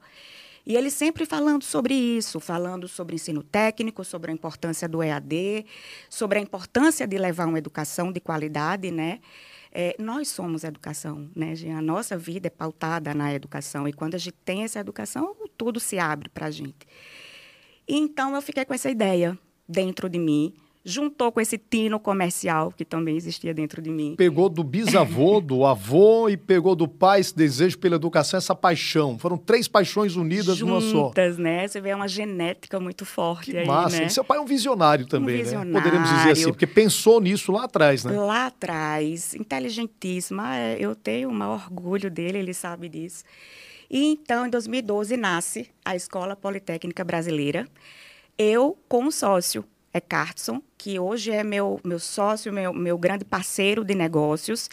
E 0.66 0.78
ele 0.78 0.90
sempre 0.90 1.26
falando 1.26 1.64
sobre 1.64 1.94
isso, 1.94 2.40
falando 2.40 2.88
sobre 2.88 3.16
ensino 3.16 3.44
técnico, 3.44 4.04
sobre 4.04 4.32
a 4.32 4.34
importância 4.34 4.88
do 4.88 5.04
EAD, 5.04 5.66
sobre 6.10 6.40
a 6.40 6.42
importância 6.42 7.06
de 7.06 7.18
levar 7.18 7.48
uma 7.48 7.58
educação 7.58 8.12
de 8.12 8.20
qualidade, 8.22 8.90
né? 8.90 9.20
É, 9.76 9.96
nós 10.00 10.28
somos 10.30 10.64
educação, 10.64 11.30
né, 11.36 11.54
A 11.76 11.82
nossa 11.82 12.16
vida 12.16 12.46
é 12.48 12.50
pautada 12.50 13.14
na 13.14 13.34
educação. 13.34 13.88
E 13.88 13.92
quando 13.92 14.14
a 14.16 14.20
gente 14.20 14.38
tem 14.46 14.64
essa 14.64 14.80
educação, 14.80 15.36
tudo 15.58 15.80
se 15.80 15.98
abre 15.98 16.30
para 16.30 16.46
a 16.46 16.52
gente. 16.52 16.88
Então, 17.88 18.36
eu 18.36 18.42
fiquei 18.42 18.64
com 18.64 18.74
essa 18.74 18.90
ideia 18.90 19.38
dentro 19.68 20.08
de 20.08 20.20
mim 20.20 20.54
juntou 20.86 21.32
com 21.32 21.40
esse 21.40 21.58
tino 21.58 22.00
comercial 22.00 22.72
que 22.76 22.84
também 22.84 23.16
existia 23.16 23.54
dentro 23.54 23.82
de 23.82 23.90
mim. 23.90 24.16
Pegou 24.18 24.50
do 24.50 24.64
bisavô, 24.64 25.40
do 25.42 25.66
avô 25.66 26.28
e 26.28 26.36
pegou 26.36 26.76
do 26.76 26.88
pai 26.88 27.22
esse 27.22 27.36
desejo 27.36 27.78
pela 27.78 27.96
educação, 27.96 28.38
essa 28.38 28.54
paixão. 28.54 29.18
Foram 29.18 29.38
três 29.38 29.68
paixões 29.68 30.16
unidas 30.16 30.58
Juntas, 30.58 30.84
numa 30.92 31.12
só. 31.14 31.38
né? 31.38 31.68
Você 31.68 31.80
vê 31.80 31.94
uma 31.94 32.08
genética 32.08 32.80
muito 32.80 33.06
forte 33.06 33.52
que 33.52 33.58
aí, 33.58 33.66
massa. 33.68 33.98
né? 33.98 34.06
E 34.06 34.10
seu 34.10 34.24
pai 34.24 34.38
é 34.38 34.42
um 34.42 34.46
visionário 34.46 35.06
também, 35.06 35.36
um 35.36 35.44
visionário. 35.44 35.72
né? 35.72 35.80
Poderíamos 35.80 36.10
dizer 36.10 36.32
assim, 36.32 36.50
porque 36.50 36.68
pensou 36.68 37.22
nisso 37.22 37.52
lá 37.52 37.64
atrás, 37.64 38.04
né? 38.04 38.12
Lá 38.20 38.48
atrás, 38.48 39.34
inteligentíssima. 39.36 40.58
É, 40.58 40.78
eu 40.80 40.96
tenho 40.96 41.30
um 41.30 41.42
orgulho 41.50 42.12
dele, 42.12 42.40
ele 42.40 42.54
sabe 42.54 42.90
disso. 42.90 43.24
E 43.90 44.06
então, 44.06 44.46
em 44.46 44.50
2012, 44.50 45.16
nasce 45.16 45.70
a 45.86 45.96
Escola 45.96 46.36
Politécnica 46.36 47.04
Brasileira. 47.04 47.68
Eu 48.38 48.78
com 48.90 49.06
um 49.06 49.12
sócio, 49.12 49.64
é 49.94 50.02
Cartson, 50.02 50.62
que 50.78 51.00
hoje 51.00 51.32
é 51.32 51.44
meu, 51.44 51.80
meu 51.84 52.00
sócio, 52.00 52.52
meu, 52.52 52.74
meu 52.74 52.98
grande 52.98 53.24
parceiro 53.24 53.84
de 53.84 53.94
negócios. 53.94 54.70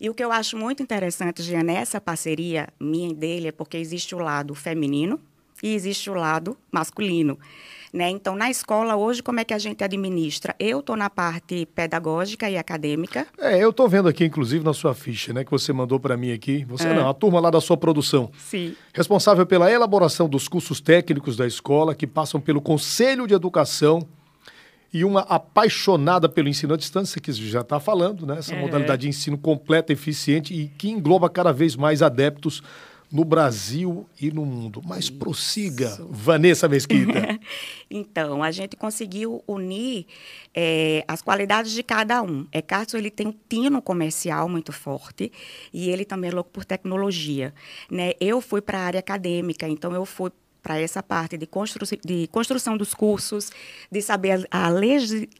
E 0.00 0.08
o 0.10 0.14
que 0.14 0.22
eu 0.22 0.30
acho 0.30 0.56
muito 0.56 0.82
interessante, 0.82 1.42
Jean, 1.42 1.62
nessa 1.62 2.00
parceria 2.00 2.68
minha 2.78 3.10
e 3.10 3.14
dele, 3.14 3.48
é 3.48 3.52
porque 3.52 3.78
existe 3.78 4.14
o 4.14 4.18
lado 4.18 4.54
feminino 4.54 5.18
e 5.62 5.74
existe 5.74 6.08
o 6.10 6.14
lado 6.14 6.56
masculino. 6.70 7.38
Né? 7.92 8.10
Então, 8.10 8.36
na 8.36 8.50
escola, 8.50 8.96
hoje, 8.96 9.22
como 9.22 9.40
é 9.40 9.44
que 9.44 9.54
a 9.54 9.58
gente 9.58 9.82
administra? 9.82 10.54
Eu 10.58 10.80
estou 10.80 10.94
na 10.94 11.08
parte 11.08 11.66
pedagógica 11.74 12.48
e 12.50 12.58
acadêmica. 12.58 13.26
É, 13.38 13.58
eu 13.58 13.70
estou 13.70 13.88
vendo 13.88 14.08
aqui, 14.08 14.26
inclusive, 14.26 14.62
na 14.62 14.74
sua 14.74 14.94
ficha, 14.94 15.32
né, 15.32 15.42
que 15.42 15.50
você 15.50 15.72
mandou 15.72 15.98
para 15.98 16.14
mim 16.14 16.30
aqui. 16.30 16.66
Você 16.68 16.86
é. 16.86 16.94
não, 16.94 17.08
a 17.08 17.14
turma 17.14 17.40
lá 17.40 17.50
da 17.50 17.62
sua 17.62 17.78
produção. 17.78 18.30
Sim. 18.38 18.76
Responsável 18.92 19.46
pela 19.46 19.72
elaboração 19.72 20.28
dos 20.28 20.48
cursos 20.48 20.82
técnicos 20.82 21.34
da 21.34 21.46
escola, 21.46 21.94
que 21.94 22.06
passam 22.06 22.40
pelo 22.40 22.60
Conselho 22.60 23.26
de 23.26 23.32
Educação 23.32 24.06
e 24.92 25.04
uma 25.04 25.20
apaixonada 25.20 26.28
pelo 26.28 26.48
ensino 26.48 26.74
à 26.74 26.76
distância, 26.76 27.20
que 27.20 27.32
já 27.32 27.60
está 27.60 27.78
falando, 27.78 28.26
né? 28.26 28.38
Essa 28.38 28.54
é. 28.54 28.60
modalidade 28.60 29.02
de 29.02 29.08
ensino 29.08 29.36
completa, 29.36 29.92
eficiente 29.92 30.54
e 30.54 30.68
que 30.68 30.88
engloba 30.88 31.28
cada 31.28 31.52
vez 31.52 31.76
mais 31.76 32.02
adeptos 32.02 32.62
no 33.10 33.24
Brasil 33.24 34.06
e 34.20 34.30
no 34.30 34.44
mundo. 34.44 34.82
Mas 34.84 35.04
Isso. 35.04 35.14
prossiga, 35.14 35.98
Vanessa 36.10 36.68
Mesquita. 36.68 37.38
então, 37.90 38.42
a 38.42 38.50
gente 38.50 38.76
conseguiu 38.76 39.42
unir 39.46 40.06
é, 40.54 41.04
as 41.08 41.22
qualidades 41.22 41.72
de 41.72 41.82
cada 41.82 42.22
um. 42.22 42.46
É 42.52 42.60
Cássio, 42.60 42.98
ele 42.98 43.10
tem 43.10 43.26
um 43.26 43.34
tino 43.48 43.80
comercial 43.80 44.48
muito 44.48 44.72
forte 44.72 45.32
e 45.72 45.88
ele 45.88 46.04
também 46.04 46.30
é 46.30 46.34
louco 46.34 46.50
por 46.50 46.64
tecnologia. 46.64 47.54
Né? 47.90 48.12
Eu 48.20 48.40
fui 48.40 48.60
para 48.60 48.78
a 48.78 48.82
área 48.82 49.00
acadêmica, 49.00 49.66
então 49.66 49.92
eu 49.92 50.04
fui 50.04 50.30
para 50.68 50.82
essa 50.82 51.02
parte 51.02 51.38
de, 51.38 51.46
constru 51.46 51.86
de 52.04 52.26
construção 52.26 52.76
dos 52.76 52.92
cursos, 52.92 53.50
de 53.90 54.02
saber 54.02 54.46
a, 54.50 54.66
a 54.66 54.68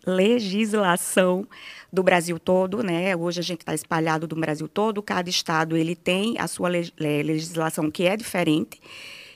legislação 0.07 1.47
do 1.93 2.03
Brasil 2.03 2.39
todo, 2.39 2.83
né? 2.83 3.15
Hoje 3.15 3.41
a 3.41 3.43
gente 3.43 3.61
está 3.61 3.75
espalhado 3.75 4.27
do 4.27 4.35
Brasil 4.35 4.67
todo, 4.67 5.03
cada 5.03 5.29
estado 5.29 5.77
ele 5.77 5.95
tem 5.95 6.39
a 6.39 6.49
sua 6.49 6.71
le 6.71 6.91
legislação 6.97 7.91
que 7.91 8.05
é 8.05 8.17
diferente. 8.17 8.81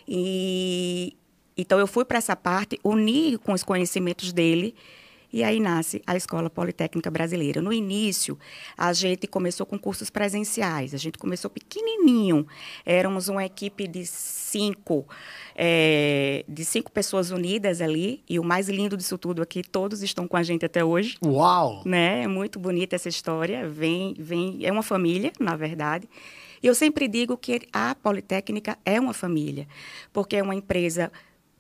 E 0.09 1.15
então 1.59 1.79
eu 1.79 1.87
fui 1.87 2.07
para 2.07 2.17
essa 2.17 2.35
parte, 2.35 2.81
unir 2.83 3.37
com 3.37 3.53
os 3.53 3.63
conhecimentos 3.63 4.33
dele 4.33 4.75
e 5.33 5.43
aí 5.43 5.59
nasce 5.59 6.03
a 6.07 6.17
Escola 6.17 6.51
Politécnica 6.51 7.11
Brasileira. 7.11 7.63
No 7.63 7.73
início, 7.73 8.39
a 8.77 8.93
gente 8.93 9.27
começou 9.27 9.65
com 9.65 9.79
cursos 9.79 10.11
presenciais. 10.11 10.93
A 10.95 10.99
gente 10.99 11.17
começou 11.17 11.51
pequenininho. 11.51 12.47
Éramos 12.85 13.29
uma 13.29 13.45
equipe 13.45 13.89
de 13.89 14.05
cinco, 14.05 15.07
é, 15.57 16.45
de 16.47 16.65
cinco 16.65 16.93
pessoas 16.93 17.31
unidas 17.31 17.81
ali. 17.81 18.23
E 18.29 18.39
o 18.39 18.45
mais 18.45 18.69
lindo 18.69 18.97
disso 18.97 19.17
tudo 19.17 19.41
aqui, 19.41 19.63
todos 19.63 20.03
estão 20.03 20.29
com 20.29 20.37
a 20.37 20.43
gente 20.43 20.67
até 20.67 20.85
hoje. 20.85 21.17
Uau! 21.25 21.83
Né? 21.87 22.25
É 22.25 22.29
muito 22.29 22.59
bonita 22.59 22.95
essa 22.95 23.09
história. 23.09 23.67
Vem, 23.69 24.15
vem, 24.19 24.59
é 24.63 24.71
uma 24.71 24.83
família, 24.83 25.33
na 25.41 25.57
verdade. 25.57 26.07
E 26.63 26.67
eu 26.67 26.75
sempre 26.75 27.09
digo 27.09 27.37
que 27.37 27.63
a 27.73 27.95
Politécnica 27.95 28.79
é 28.85 29.01
uma 29.01 29.13
família, 29.13 29.67
porque 30.13 30.37
é 30.37 30.43
uma 30.43 30.55
empresa 30.55 31.11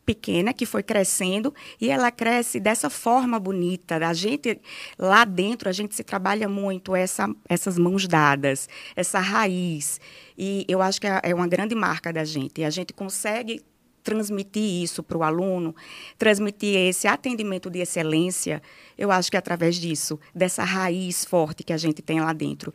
pequena 0.05 0.53
que 0.53 0.67
foi 0.67 0.83
crescendo 0.83 1.55
e 1.81 1.91
ela 1.91 2.11
cresce 2.11 2.59
dessa 2.59 2.91
forma 2.91 3.39
bonita. 3.39 3.97
A 3.97 4.13
gente 4.13 4.61
lá 4.99 5.25
dentro 5.25 5.69
a 5.69 5.73
gente 5.73 5.95
se 5.95 6.03
trabalha 6.03 6.49
muito 6.49 6.95
essa, 6.95 7.29
essas 7.49 7.79
mãos 7.79 8.07
dadas, 8.07 8.69
essa 8.97 9.19
raiz. 9.19 10.01
E 10.37 10.65
eu 10.69 10.83
acho 10.83 11.01
que 11.01 11.07
é, 11.07 11.21
é 11.23 11.35
uma 11.35 11.47
grande 11.47 11.75
marca 11.75 12.13
da 12.13 12.25
gente. 12.25 12.61
E 12.61 12.65
a 12.65 12.71
gente 12.71 12.93
consegue 12.93 13.63
transmitir 14.03 14.83
isso 14.83 15.03
para 15.03 15.17
o 15.17 15.23
aluno, 15.23 15.75
transmitir 16.19 16.77
esse 16.77 17.07
atendimento 17.07 17.71
de 17.71 17.81
excelência, 17.81 18.63
eu 18.99 19.11
acho 19.11 19.31
que 19.31 19.37
é 19.37 19.39
através 19.39 19.77
disso, 19.77 20.19
dessa 20.35 20.65
raiz 20.65 21.25
forte 21.25 21.63
que 21.63 21.73
a 21.73 21.77
gente 21.77 22.03
tem 22.03 22.21
lá 22.21 22.33
dentro. 22.33 22.73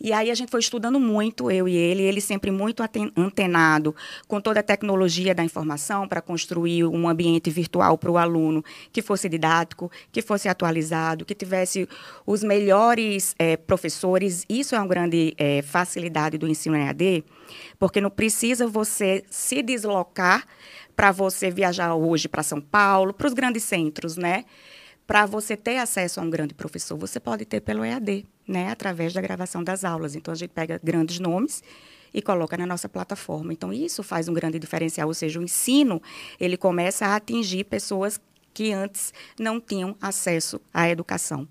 E 0.00 0.12
aí 0.12 0.30
a 0.30 0.34
gente 0.34 0.50
foi 0.50 0.60
estudando 0.60 0.98
muito, 0.98 1.50
eu 1.50 1.68
e 1.68 1.76
ele, 1.76 2.02
ele 2.02 2.20
sempre 2.20 2.50
muito 2.50 2.82
antenado 3.16 3.94
com 4.26 4.40
toda 4.40 4.60
a 4.60 4.62
tecnologia 4.62 5.34
da 5.34 5.44
informação 5.44 6.08
para 6.08 6.20
construir 6.20 6.84
um 6.84 7.08
ambiente 7.08 7.48
virtual 7.50 7.96
para 7.96 8.10
o 8.10 8.18
aluno 8.18 8.64
que 8.92 9.00
fosse 9.00 9.28
didático, 9.28 9.90
que 10.10 10.20
fosse 10.20 10.48
atualizado, 10.48 11.24
que 11.24 11.34
tivesse 11.34 11.88
os 12.26 12.42
melhores 12.42 13.34
é, 13.38 13.56
professores. 13.56 14.44
Isso 14.48 14.74
é 14.74 14.78
uma 14.78 14.88
grande 14.88 15.34
é, 15.38 15.62
facilidade 15.62 16.36
do 16.36 16.48
ensino 16.48 16.76
EAD, 16.76 17.24
porque 17.78 18.00
não 18.00 18.10
precisa 18.10 18.66
você 18.66 19.24
se 19.30 19.62
deslocar 19.62 20.46
para 20.94 21.10
você 21.10 21.50
viajar 21.50 21.94
hoje 21.94 22.28
para 22.28 22.42
São 22.42 22.60
Paulo, 22.60 23.12
para 23.12 23.26
os 23.26 23.34
grandes 23.34 23.62
centros, 23.64 24.16
né? 24.16 24.44
Para 25.06 25.26
você 25.26 25.56
ter 25.56 25.78
acesso 25.78 26.20
a 26.20 26.22
um 26.22 26.30
grande 26.30 26.54
professor, 26.54 26.96
você 26.96 27.18
pode 27.18 27.44
ter 27.44 27.60
pelo 27.60 27.84
EAD 27.84 28.24
né, 28.46 28.70
através 28.70 29.12
da 29.12 29.20
gravação 29.20 29.62
das 29.62 29.84
aulas. 29.84 30.14
Então, 30.14 30.32
a 30.32 30.36
gente 30.36 30.50
pega 30.50 30.80
grandes 30.82 31.18
nomes 31.18 31.62
e 32.14 32.22
coloca 32.22 32.56
na 32.56 32.66
nossa 32.66 32.88
plataforma. 32.88 33.52
Então, 33.52 33.72
isso 33.72 34.02
faz 34.02 34.28
um 34.28 34.34
grande 34.34 34.58
diferencial, 34.58 35.08
ou 35.08 35.14
seja, 35.14 35.40
o 35.40 35.42
ensino, 35.42 36.00
ele 36.38 36.56
começa 36.56 37.06
a 37.06 37.16
atingir 37.16 37.64
pessoas 37.64 38.20
que 38.54 38.72
antes 38.72 39.12
não 39.38 39.60
tinham 39.60 39.96
acesso 40.00 40.60
à 40.72 40.88
educação. 40.88 41.48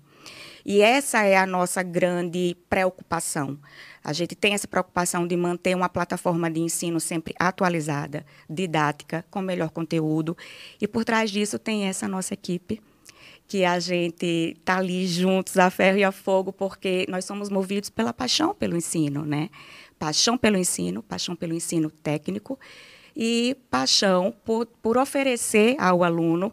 E 0.64 0.80
essa 0.80 1.22
é 1.24 1.36
a 1.36 1.46
nossa 1.46 1.82
grande 1.82 2.56
preocupação. 2.68 3.58
A 4.04 4.12
gente 4.12 4.34
tem 4.34 4.54
essa 4.54 4.68
preocupação 4.68 5.26
de 5.26 5.36
manter 5.36 5.74
uma 5.74 5.88
plataforma 5.88 6.50
de 6.50 6.60
ensino 6.60 7.00
sempre 7.00 7.34
atualizada, 7.38 8.24
didática, 8.48 9.24
com 9.30 9.40
melhor 9.40 9.70
conteúdo. 9.70 10.36
E 10.80 10.86
por 10.86 11.04
trás 11.04 11.30
disso 11.30 11.58
tem 11.58 11.84
essa 11.84 12.06
nossa 12.06 12.34
equipe 12.34 12.80
que 13.46 13.64
a 13.64 13.78
gente 13.78 14.56
está 14.56 14.78
ali 14.78 15.06
juntos, 15.06 15.58
a 15.58 15.68
ferro 15.68 15.98
e 15.98 16.04
a 16.04 16.12
fogo, 16.12 16.52
porque 16.52 17.04
nós 17.08 17.24
somos 17.24 17.50
movidos 17.50 17.90
pela 17.90 18.12
paixão 18.12 18.54
pelo 18.54 18.76
ensino, 18.76 19.24
né? 19.24 19.50
Paixão 19.98 20.38
pelo 20.38 20.56
ensino, 20.56 21.02
paixão 21.02 21.36
pelo 21.36 21.52
ensino 21.52 21.90
técnico 21.90 22.58
e 23.14 23.56
paixão 23.70 24.34
por, 24.44 24.66
por 24.80 24.96
oferecer 24.96 25.76
ao 25.78 26.02
aluno 26.02 26.52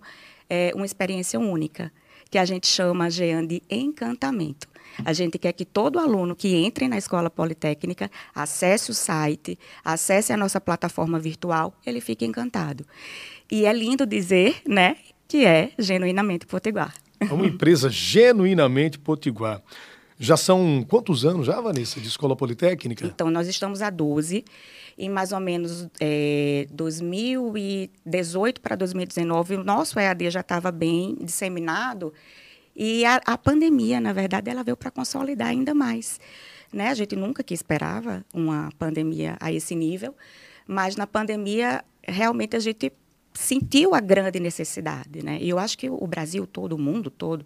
é, 0.50 0.72
uma 0.76 0.86
experiência 0.86 1.40
única, 1.40 1.92
que 2.30 2.38
a 2.38 2.46
gente 2.46 2.68
chama, 2.68 3.10
Jean, 3.10 3.46
de 3.46 3.62
encantamento. 3.70 4.68
A 5.06 5.14
gente 5.14 5.38
quer 5.38 5.54
que 5.54 5.66
todo 5.66 6.00
aluno 6.00 6.36
que 6.36 6.56
entre 6.56 6.88
na 6.88 6.98
escola 6.98 7.30
politécnica 7.30 8.12
acesse 8.36 8.92
o 8.92 8.94
site, 8.94 9.58
acesse 9.84 10.34
a 10.34 10.38
nossa 10.38 10.60
plataforma 10.60 11.20
virtual, 11.20 11.74
ele 11.86 12.02
fique 12.02 12.26
encantado. 12.26 12.86
E 13.50 13.66
é 13.66 13.74
lindo 13.74 14.06
dizer, 14.06 14.62
né, 14.68 14.98
que 15.28 15.46
é 15.46 15.72
genuinamente 15.78 16.46
potiguar. 16.46 16.94
É 17.20 17.34
uma 17.34 17.46
empresa 17.46 17.90
genuinamente 17.90 18.98
potiguar. 18.98 19.62
Já 20.22 20.36
são 20.36 20.86
quantos 20.86 21.24
anos 21.24 21.48
já, 21.48 21.62
Vanessa, 21.62 21.98
de 21.98 22.10
escola 22.10 22.36
politécnica? 22.36 23.06
Então, 23.06 23.32
nós 23.32 23.48
estamos 23.48 23.82
há 23.82 23.90
12. 23.90 24.44
Em 24.98 25.10
mais 25.10 25.32
ou 25.32 25.40
menos 25.40 25.88
é, 25.98 26.68
2018 26.72 28.60
para 28.60 28.76
2019, 28.76 29.56
o 29.56 29.64
nosso 29.64 29.98
EAD 29.98 30.30
já 30.30 30.42
estava 30.42 30.74
bem 30.74 31.16
disseminado. 31.22 32.14
E 32.76 33.06
a, 33.06 33.22
a, 33.26 33.38
pandemia, 33.38 34.02
na 34.02 34.12
verdade, 34.12 34.50
ela 34.50 34.62
veio 34.62 34.76
para 34.76 34.92
consolidar 34.92 35.48
ainda 35.48 35.74
mais. 35.74 36.20
Né? 36.74 36.90
A 36.90 36.94
gente 36.94 37.16
nunca 37.16 37.42
que 37.42 37.54
esperava 37.54 38.26
uma 38.34 38.70
pandemia 38.78 39.38
a 39.40 39.54
esse 39.54 39.74
nível, 39.74 40.14
mas 40.68 40.98
na 40.98 41.08
pandemia, 41.08 41.82
realmente 42.06 42.58
a 42.58 42.60
gente 42.60 42.92
sentiu 43.34 43.96
a 43.96 44.02
grande 44.02 44.40
necessidade, 44.40 45.24
né? 45.24 45.38
E 45.40 45.50
eu 45.50 45.60
acho 45.60 45.78
que 45.78 45.90
o 45.90 46.06
Brasil 46.08 46.46
todo, 46.46 46.74
o 46.74 46.78
mundo 46.78 47.10
todo, 47.10 47.46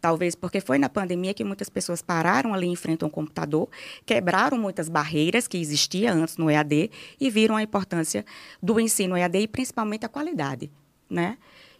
talvez 0.00 0.34
porque 0.34 0.60
foi 0.60 0.78
na 0.78 0.88
pandemia 0.88 1.34
que 1.34 1.44
muitas 1.44 1.68
pessoas 1.68 2.02
pararam 2.02 2.54
ali 2.54 2.66
em 2.66 2.76
frente 2.76 3.04
a 3.04 3.06
um 3.06 3.10
computador, 3.10 3.68
quebraram 4.06 4.58
muitas 4.58 4.88
barreiras 4.88 5.48
que 5.48 5.58
existiam 5.58 6.22
antes 6.22 6.36
no 6.36 6.50
EAD 6.50 6.90
e 7.20 7.30
viram 7.30 7.56
a 7.56 7.62
importância 7.62 8.24
do 8.62 8.78
ensino 8.78 9.16
EAD 9.16 9.38
e 9.40 9.48
principalmente 9.48 10.06
a 10.06 10.08
qualidade, 10.08 10.70
né? 11.08 11.36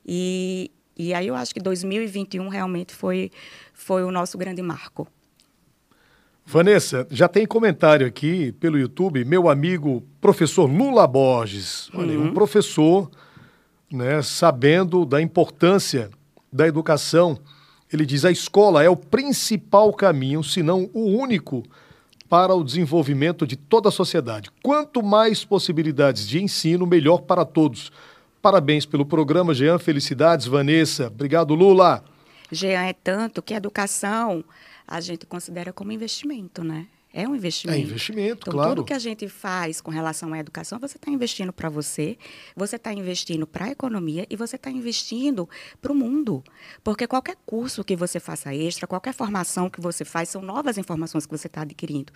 E, 0.06 0.70
e 0.96 1.12
aí 1.14 1.26
eu 1.26 1.34
acho 1.34 1.54
que 1.54 1.60
2021 1.60 2.48
realmente 2.48 2.94
foi, 2.94 3.30
foi 3.72 4.02
o 4.04 4.10
nosso 4.10 4.36
grande 4.38 4.62
marco. 4.62 5.06
Vanessa, 6.50 7.06
já 7.10 7.28
tem 7.28 7.46
comentário 7.46 8.06
aqui 8.06 8.52
pelo 8.52 8.78
YouTube, 8.78 9.22
meu 9.22 9.50
amigo 9.50 10.02
professor 10.18 10.64
Lula 10.64 11.06
Borges. 11.06 11.90
Olha, 11.92 12.18
uhum. 12.18 12.28
um 12.28 12.32
professor 12.32 13.10
né, 13.92 14.22
sabendo 14.22 15.04
da 15.04 15.20
importância 15.20 16.10
da 16.50 16.66
educação. 16.66 17.38
Ele 17.92 18.04
diz: 18.04 18.24
a 18.24 18.30
escola 18.30 18.82
é 18.82 18.88
o 18.88 18.96
principal 18.96 19.92
caminho, 19.92 20.42
se 20.42 20.62
não 20.62 20.90
o 20.92 21.06
único, 21.06 21.64
para 22.28 22.54
o 22.54 22.62
desenvolvimento 22.62 23.46
de 23.46 23.56
toda 23.56 23.88
a 23.88 23.92
sociedade. 23.92 24.50
Quanto 24.62 25.02
mais 25.02 25.44
possibilidades 25.44 26.28
de 26.28 26.42
ensino, 26.42 26.86
melhor 26.86 27.22
para 27.22 27.44
todos. 27.44 27.90
Parabéns 28.42 28.84
pelo 28.84 29.06
programa, 29.06 29.54
Jean. 29.54 29.78
Felicidades, 29.78 30.46
Vanessa. 30.46 31.06
Obrigado, 31.08 31.54
Lula. 31.54 32.04
Jean, 32.52 32.84
é 32.84 32.92
tanto 32.92 33.42
que 33.42 33.54
a 33.54 33.56
educação 33.56 34.44
a 34.86 35.00
gente 35.00 35.26
considera 35.26 35.72
como 35.72 35.92
investimento, 35.92 36.62
né? 36.62 36.86
É 37.12 37.26
um 37.26 37.34
investimento. 37.34 37.78
É 37.78 37.82
investimento, 37.82 38.40
então, 38.42 38.52
claro. 38.52 38.70
Tudo 38.70 38.84
que 38.84 38.92
a 38.92 38.98
gente 38.98 39.28
faz 39.28 39.80
com 39.80 39.90
relação 39.90 40.32
à 40.34 40.38
educação, 40.38 40.78
você 40.78 40.96
está 40.96 41.10
investindo 41.10 41.52
para 41.52 41.68
você, 41.70 42.18
você 42.54 42.76
está 42.76 42.92
investindo 42.92 43.46
para 43.46 43.66
a 43.66 43.70
economia 43.70 44.26
e 44.28 44.36
você 44.36 44.56
está 44.56 44.70
investindo 44.70 45.48
para 45.80 45.90
o 45.90 45.94
mundo. 45.94 46.44
Porque 46.84 47.06
qualquer 47.06 47.36
curso 47.46 47.82
que 47.82 47.96
você 47.96 48.20
faça 48.20 48.54
extra, 48.54 48.86
qualquer 48.86 49.14
formação 49.14 49.70
que 49.70 49.80
você 49.80 50.04
faz, 50.04 50.28
são 50.28 50.42
novas 50.42 50.76
informações 50.76 51.24
que 51.24 51.36
você 51.36 51.46
está 51.46 51.62
adquirindo. 51.62 52.12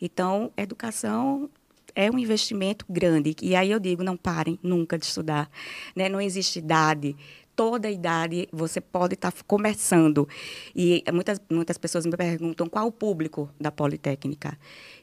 Então, 0.00 0.52
educação 0.56 1.50
é 1.94 2.10
um 2.10 2.18
investimento 2.18 2.84
grande. 2.88 3.34
E 3.42 3.56
aí 3.56 3.70
eu 3.70 3.80
digo, 3.80 4.04
não 4.04 4.16
parem 4.16 4.58
nunca 4.62 4.98
de 4.98 5.06
estudar. 5.06 5.50
Né? 5.94 6.08
Não 6.08 6.20
existe 6.20 6.58
idade, 6.58 7.16
toda 7.56 7.88
a 7.88 7.90
idade 7.90 8.46
você 8.52 8.80
pode 8.80 9.14
estar 9.14 9.32
tá 9.32 9.38
começando. 9.46 10.28
E 10.74 11.02
muitas, 11.12 11.40
muitas 11.50 11.78
pessoas 11.78 12.04
me 12.04 12.14
perguntam 12.14 12.68
qual 12.68 12.86
o 12.86 12.92
público 12.92 13.48
da 13.58 13.72
Politécnica. 13.72 14.56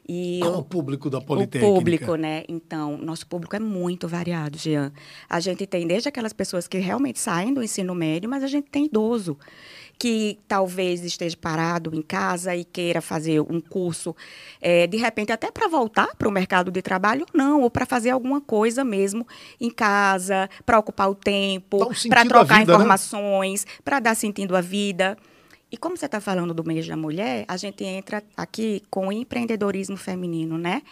E 0.08 0.38
qual 0.40 0.52
eu, 0.52 0.58
o 0.60 0.64
público 0.64 1.10
da 1.10 1.20
Politécnica? 1.20 1.66
O 1.66 1.74
público, 1.74 2.14
né? 2.14 2.44
Então, 2.48 2.96
nosso 2.96 3.26
público 3.26 3.56
é 3.56 3.58
muito 3.58 4.06
variado, 4.06 4.56
Jean. 4.56 4.92
A 5.28 5.40
gente 5.40 5.66
tem 5.66 5.86
desde 5.86 6.08
aquelas 6.08 6.32
pessoas 6.32 6.68
que 6.68 6.78
realmente 6.78 7.18
saem 7.18 7.52
do 7.52 7.62
ensino 7.62 7.94
médio, 7.94 8.30
mas 8.30 8.44
a 8.44 8.48
gente 8.48 8.70
tem 8.70 8.86
idoso 8.86 9.36
que 10.04 10.38
talvez 10.46 11.02
esteja 11.02 11.34
parado 11.34 11.94
em 11.94 12.02
casa 12.02 12.54
e 12.54 12.62
queira 12.62 13.00
fazer 13.00 13.40
um 13.40 13.58
curso, 13.58 14.14
é, 14.60 14.86
de 14.86 14.98
repente 14.98 15.32
até 15.32 15.50
para 15.50 15.66
voltar 15.66 16.14
para 16.18 16.28
o 16.28 16.30
mercado 16.30 16.70
de 16.70 16.82
trabalho, 16.82 17.24
não, 17.32 17.62
ou 17.62 17.70
para 17.70 17.86
fazer 17.86 18.10
alguma 18.10 18.38
coisa 18.38 18.84
mesmo 18.84 19.26
em 19.58 19.70
casa, 19.70 20.50
para 20.66 20.78
ocupar 20.78 21.08
o 21.08 21.14
tempo, 21.14 21.90
para 22.06 22.26
trocar 22.26 22.58
vida, 22.58 22.72
né? 22.72 22.74
informações, 22.74 23.64
né? 23.64 23.72
para 23.82 23.98
dar 23.98 24.14
sentido 24.14 24.54
à 24.54 24.60
vida. 24.60 25.16
E 25.74 25.76
como 25.76 25.96
você 25.96 26.06
está 26.06 26.20
falando 26.20 26.54
do 26.54 26.62
mês 26.62 26.86
da 26.86 26.96
mulher, 26.96 27.44
a 27.48 27.56
gente 27.56 27.82
entra 27.82 28.22
aqui 28.36 28.80
com 28.88 29.08
o 29.08 29.12
empreendedorismo 29.12 29.96
feminino, 29.96 30.56
né? 30.56 30.82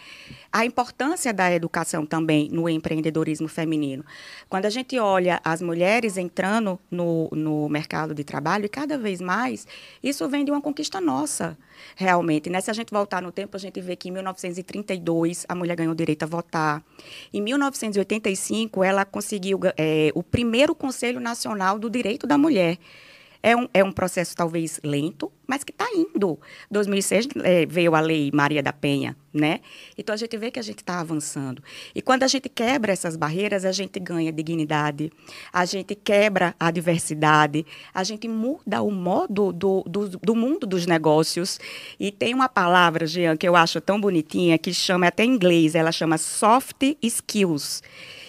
A 0.51 0.65
importância 0.65 1.33
da 1.33 1.49
educação 1.53 2.05
também 2.05 2.49
no 2.49 2.67
empreendedorismo 2.67 3.47
feminino. 3.47 4.03
Quando 4.49 4.65
a 4.65 4.69
gente 4.69 4.99
olha 4.99 5.39
as 5.41 5.61
mulheres 5.61 6.17
entrando 6.17 6.77
no, 6.91 7.29
no 7.31 7.69
mercado 7.69 8.13
de 8.13 8.25
trabalho, 8.25 8.65
e 8.65 8.67
cada 8.67 8.97
vez 8.97 9.21
mais, 9.21 9.65
isso 10.03 10.27
vem 10.27 10.43
de 10.43 10.51
uma 10.51 10.59
conquista 10.59 10.99
nossa, 10.99 11.57
realmente. 11.95 12.49
Né? 12.49 12.59
Se 12.59 12.69
a 12.69 12.73
gente 12.73 12.91
voltar 12.91 13.21
no 13.21 13.31
tempo, 13.31 13.55
a 13.55 13.59
gente 13.61 13.79
vê 13.79 13.95
que 13.95 14.09
em 14.09 14.11
1932 14.11 15.45
a 15.47 15.55
mulher 15.55 15.77
ganhou 15.77 15.93
o 15.93 15.95
direito 15.95 16.23
a 16.23 16.25
votar. 16.25 16.83
Em 17.33 17.39
1985, 17.39 18.83
ela 18.83 19.05
conseguiu 19.05 19.61
é, 19.77 20.11
o 20.13 20.21
primeiro 20.21 20.75
Conselho 20.75 21.21
Nacional 21.21 21.79
do 21.79 21.89
Direito 21.89 22.27
da 22.27 22.37
Mulher. 22.37 22.77
É 23.43 23.55
um, 23.57 23.67
é 23.73 23.83
um 23.83 23.91
processo 23.91 24.35
talvez 24.35 24.79
lento, 24.83 25.29
mas 25.53 25.63
que 25.63 25.71
está 25.71 25.85
indo. 25.93 26.39
2006 26.71 27.27
é, 27.43 27.63
veio 27.67 27.93
a 27.93 27.99
lei 27.99 28.31
Maria 28.33 28.63
da 28.63 28.73
Penha, 28.73 29.15
né? 29.31 29.59
Então 29.95 30.11
a 30.11 30.17
gente 30.17 30.35
vê 30.35 30.49
que 30.49 30.57
a 30.59 30.63
gente 30.63 30.79
está 30.79 30.99
avançando. 30.99 31.61
E 31.93 32.01
quando 32.01 32.23
a 32.23 32.27
gente 32.27 32.49
quebra 32.49 32.91
essas 32.91 33.15
barreiras, 33.15 33.63
a 33.63 33.71
gente 33.71 33.99
ganha 33.99 34.31
dignidade, 34.31 35.11
a 35.51 35.63
gente 35.65 35.93
quebra 35.93 36.55
a 36.59 36.71
diversidade, 36.71 37.63
a 37.93 38.03
gente 38.03 38.27
muda 38.27 38.81
o 38.81 38.89
modo 38.89 39.53
do, 39.53 39.83
do, 39.83 40.09
do 40.09 40.35
mundo 40.35 40.65
dos 40.65 40.87
negócios. 40.87 41.59
E 41.99 42.11
tem 42.11 42.33
uma 42.33 42.49
palavra, 42.49 43.05
Jean, 43.05 43.37
que 43.37 43.47
eu 43.47 43.55
acho 43.55 43.79
tão 43.79 44.01
bonitinha, 44.01 44.57
que 44.57 44.73
chama 44.73 45.05
até 45.05 45.23
em 45.23 45.35
inglês, 45.35 45.75
ela 45.75 45.91
chama 45.91 46.17
soft 46.17 46.81
skills 46.99 47.83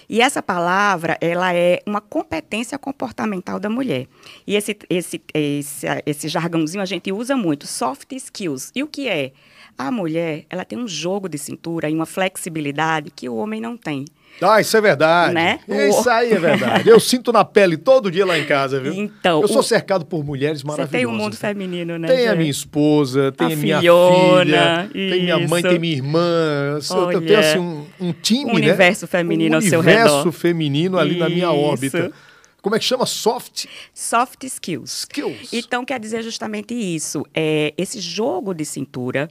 e 0.09 0.21
essa 0.21 0.43
palavra, 0.43 1.17
ela 1.21 1.55
é 1.55 1.81
uma 1.87 2.01
competência 2.01 2.79
comportamental 2.79 3.59
da 3.59 3.71
mulher. 3.71 4.07
E 4.47 4.55
esse, 4.55 4.77
esse, 4.91 5.23
esse, 5.33 5.87
esse 6.05 6.29
jargãozinho 6.29 6.83
a 6.83 6.87
gente 6.87 7.11
usa 7.17 7.37
muito, 7.37 7.67
soft 7.67 8.13
skills. 8.13 8.71
E 8.75 8.83
o 8.83 8.87
que 8.87 9.09
é? 9.09 9.33
A 9.77 9.91
mulher, 9.91 10.45
ela 10.49 10.65
tem 10.65 10.79
um 10.79 10.87
jogo 10.87 11.29
de 11.29 11.37
cintura 11.37 11.91
e 11.91 11.95
uma 11.95 12.07
flexibilidade 12.07 13.11
que 13.11 13.29
o 13.29 13.35
homem 13.35 13.61
não 13.61 13.77
tem. 13.77 14.05
Ah, 14.41 14.61
isso 14.61 14.77
é 14.77 14.81
verdade. 14.81 15.33
Né? 15.33 15.61
Isso 15.69 16.09
aí 16.11 16.33
é 16.33 16.39
verdade. 16.39 16.89
Eu 16.89 16.99
sinto 16.99 17.33
na 17.33 17.45
pele 17.45 17.77
todo 17.77 18.11
dia 18.11 18.27
lá 18.27 18.39
em 18.39 18.45
casa, 18.45 18.81
viu? 18.81 18.93
Então, 18.93 19.41
eu 19.43 19.49
sou 19.49 19.61
o... 19.61 19.63
cercado 19.63 20.05
por 20.05 20.25
mulheres 20.25 20.63
maravilhosas. 20.63 20.91
Você 20.91 20.99
tem 20.99 21.07
um 21.07 21.17
mundo 21.17 21.37
feminino, 21.37 21.99
né? 21.99 22.09
Tem 22.09 22.29
a 22.29 22.35
minha 22.35 22.51
esposa, 22.51 23.31
tem 23.33 23.47
a, 23.47 23.53
a 23.53 23.57
minha 23.57 23.81
filha, 23.81 24.85
isso. 24.87 24.93
tem 24.93 25.23
minha 25.23 25.39
mãe, 25.49 25.63
tem 25.63 25.79
minha 25.79 25.95
irmã. 25.95 26.79
Olha, 26.91 27.15
eu 27.15 27.23
tenho 27.23 27.39
assim 27.39 27.59
um, 27.59 27.87
um 28.01 28.13
time, 28.13 28.51
um 28.51 28.55
universo 28.55 29.05
né? 29.05 29.09
feminino 29.09 29.55
um 29.55 29.59
ao 29.59 29.63
seu 29.63 29.81
redor. 29.81 30.01
universo 30.01 30.33
feminino 30.33 30.99
ali 30.99 31.11
isso. 31.13 31.21
na 31.21 31.29
minha 31.29 31.53
órbita. 31.53 32.13
Como 32.65 32.75
é 32.75 32.79
que 32.79 32.85
chama? 32.87 33.05
Soft? 33.05 33.67
Soft 33.93 34.43
skills. 34.45 35.01
Skills. 35.01 35.53
Então, 35.53 35.85
quer 35.85 36.01
dizer 36.01 36.23
justamente 36.23 36.73
isso. 36.73 37.23
É 37.35 37.75
esse 37.77 38.01
jogo 38.01 38.55
de 38.55 38.65
cintura 38.65 39.29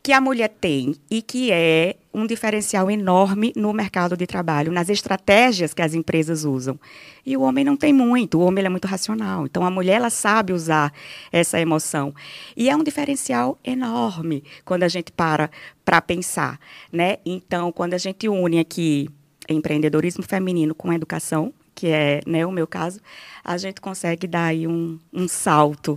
que 0.00 0.12
a 0.12 0.20
mulher 0.20 0.48
tem 0.60 0.94
e 1.10 1.20
que 1.20 1.50
é 1.50 1.96
um 2.14 2.24
diferencial 2.24 2.88
enorme 2.88 3.52
no 3.56 3.72
mercado 3.72 4.16
de 4.16 4.28
trabalho, 4.28 4.70
nas 4.70 4.88
estratégias 4.88 5.74
que 5.74 5.82
as 5.82 5.92
empresas 5.92 6.44
usam. 6.44 6.78
E 7.26 7.36
o 7.36 7.40
homem 7.40 7.64
não 7.64 7.76
tem 7.76 7.92
muito, 7.92 8.38
o 8.38 8.42
homem 8.42 8.64
é 8.64 8.68
muito 8.68 8.86
racional. 8.86 9.44
Então 9.44 9.64
a 9.64 9.72
mulher 9.72 9.96
ela 9.96 10.08
sabe 10.08 10.52
usar 10.52 10.92
essa 11.32 11.60
emoção. 11.60 12.14
E 12.56 12.70
é 12.70 12.76
um 12.76 12.84
diferencial 12.84 13.58
enorme 13.64 14.44
quando 14.64 14.84
a 14.84 14.88
gente 14.88 15.10
para 15.10 15.50
para 15.84 16.00
pensar, 16.00 16.60
né? 16.92 17.16
Então, 17.26 17.72
quando 17.72 17.94
a 17.94 17.98
gente 17.98 18.28
une 18.28 18.60
aqui 18.60 19.08
empreendedorismo 19.48 20.22
feminino 20.22 20.76
com 20.76 20.92
educação, 20.92 21.52
que 21.78 21.86
é 21.86 22.20
né, 22.26 22.44
o 22.44 22.50
meu 22.50 22.66
caso, 22.66 22.98
a 23.44 23.56
gente 23.56 23.80
consegue 23.80 24.26
dar 24.26 24.46
aí 24.46 24.66
um, 24.66 24.98
um 25.12 25.28
salto 25.28 25.96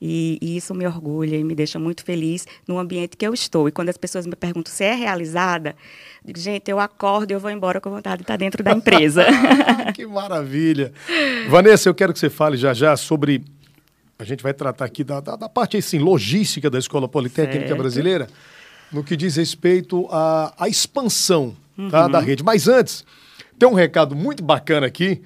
e, 0.00 0.38
e, 0.40 0.56
isso 0.56 0.74
me 0.74 0.86
orgulha 0.86 1.36
e 1.36 1.44
me 1.44 1.54
deixa 1.54 1.78
muito 1.78 2.02
feliz 2.02 2.46
no 2.66 2.78
ambiente 2.78 3.14
que 3.14 3.26
eu 3.26 3.34
estou. 3.34 3.68
E 3.68 3.72
quando 3.72 3.90
as 3.90 3.98
pessoas 3.98 4.26
me 4.26 4.34
perguntam 4.34 4.72
se 4.72 4.84
é 4.84 4.94
realizada, 4.94 5.76
digo, 6.24 6.38
gente, 6.38 6.70
eu 6.70 6.80
acordo 6.80 7.30
e 7.30 7.34
eu 7.34 7.40
vou 7.40 7.50
embora 7.50 7.78
com 7.78 7.90
vontade 7.90 8.18
de 8.18 8.22
estar 8.22 8.38
dentro 8.38 8.64
da 8.64 8.72
empresa. 8.72 9.26
que 9.94 10.06
maravilha. 10.06 10.94
Vanessa, 11.50 11.90
eu 11.90 11.94
quero 11.94 12.14
que 12.14 12.18
você 12.18 12.30
fale 12.30 12.56
já 12.56 12.72
já 12.72 12.96
sobre. 12.96 13.44
A 14.18 14.24
gente 14.24 14.42
vai 14.42 14.54
tratar 14.54 14.86
aqui 14.86 15.04
da, 15.04 15.20
da, 15.20 15.36
da 15.36 15.48
parte 15.48 15.76
assim, 15.76 15.98
logística 15.98 16.70
da 16.70 16.78
Escola 16.78 17.06
Politécnica 17.06 17.66
certo. 17.66 17.78
Brasileira, 17.78 18.28
no 18.90 19.04
que 19.04 19.14
diz 19.14 19.36
respeito 19.36 20.08
à, 20.10 20.54
à 20.58 20.68
expansão 20.70 21.54
uhum. 21.76 21.90
tá, 21.90 22.08
da 22.08 22.18
rede. 22.18 22.42
Mas 22.42 22.66
antes, 22.66 23.04
tem 23.58 23.68
um 23.68 23.74
recado 23.74 24.14
muito 24.14 24.42
bacana 24.42 24.86
aqui 24.86 25.22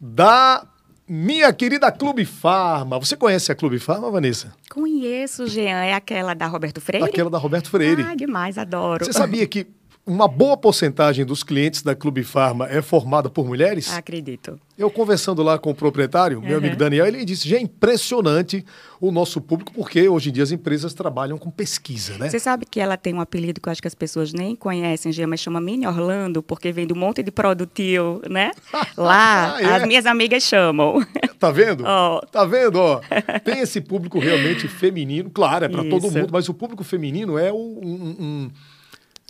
da 0.00 0.66
minha 1.08 1.52
querida 1.52 1.92
Clube 1.92 2.24
Farma. 2.24 2.98
Você 2.98 3.16
conhece 3.16 3.52
a 3.52 3.54
Clube 3.54 3.78
Farma, 3.78 4.10
Vanessa? 4.10 4.54
Conheço, 4.70 5.46
Jean. 5.46 5.84
É 5.84 5.92
aquela 5.92 6.34
da 6.34 6.46
Roberto 6.46 6.80
Freire? 6.80 7.04
Aquela 7.04 7.30
da 7.30 7.38
Roberto 7.38 7.68
Freire. 7.68 8.02
Ah, 8.02 8.14
demais, 8.14 8.56
adoro. 8.56 9.04
Você 9.04 9.12
sabia 9.12 9.46
que 9.46 9.66
uma 10.06 10.28
boa 10.28 10.56
porcentagem 10.56 11.24
dos 11.24 11.42
clientes 11.42 11.82
da 11.82 11.94
Clube 11.94 12.22
Farma 12.22 12.68
é 12.68 12.82
formada 12.82 13.30
por 13.30 13.46
mulheres? 13.46 13.90
Acredito. 13.92 14.60
Eu 14.76 14.90
conversando 14.90 15.42
lá 15.42 15.58
com 15.58 15.70
o 15.70 15.74
proprietário, 15.74 16.42
meu 16.42 16.52
uhum. 16.52 16.58
amigo 16.58 16.76
Daniel, 16.76 17.06
ele 17.06 17.24
disse: 17.24 17.48
já 17.48 17.56
é 17.56 17.60
impressionante 17.60 18.64
o 19.00 19.10
nosso 19.10 19.40
público, 19.40 19.72
porque 19.72 20.08
hoje 20.08 20.30
em 20.30 20.32
dia 20.32 20.42
as 20.42 20.50
empresas 20.50 20.92
trabalham 20.92 21.38
com 21.38 21.50
pesquisa, 21.50 22.18
né? 22.18 22.28
Você 22.28 22.38
sabe 22.38 22.66
que 22.66 22.80
ela 22.80 22.96
tem 22.96 23.14
um 23.14 23.20
apelido 23.20 23.60
que 23.60 23.68
eu 23.68 23.72
acho 23.72 23.80
que 23.80 23.88
as 23.88 23.94
pessoas 23.94 24.32
nem 24.32 24.54
conhecem, 24.54 25.12
Gia, 25.12 25.26
mas 25.26 25.40
chama 25.40 25.60
Mini 25.60 25.86
Orlando, 25.86 26.42
porque 26.42 26.72
vem 26.72 26.86
do 26.86 26.96
monte 26.96 27.22
de 27.22 27.30
produtil, 27.30 28.20
né? 28.28 28.50
Lá, 28.96 29.56
ah, 29.56 29.62
é? 29.62 29.66
as 29.76 29.86
minhas 29.86 30.06
amigas 30.06 30.42
chamam. 30.42 31.04
Tá 31.38 31.50
vendo? 31.50 31.84
Oh. 31.84 32.24
Tá 32.26 32.46
vendo? 32.46 32.76
Ó, 32.76 33.02
tem 33.44 33.58
esse 33.58 33.78
público 33.78 34.18
realmente 34.18 34.66
feminino, 34.66 35.28
claro, 35.28 35.66
é 35.66 35.68
para 35.68 35.84
todo 35.84 36.10
mundo, 36.10 36.28
mas 36.32 36.48
o 36.48 36.54
público 36.54 36.82
feminino 36.82 37.36
é 37.36 37.52
um, 37.52 37.80
um, 37.82 38.16
um 38.18 38.50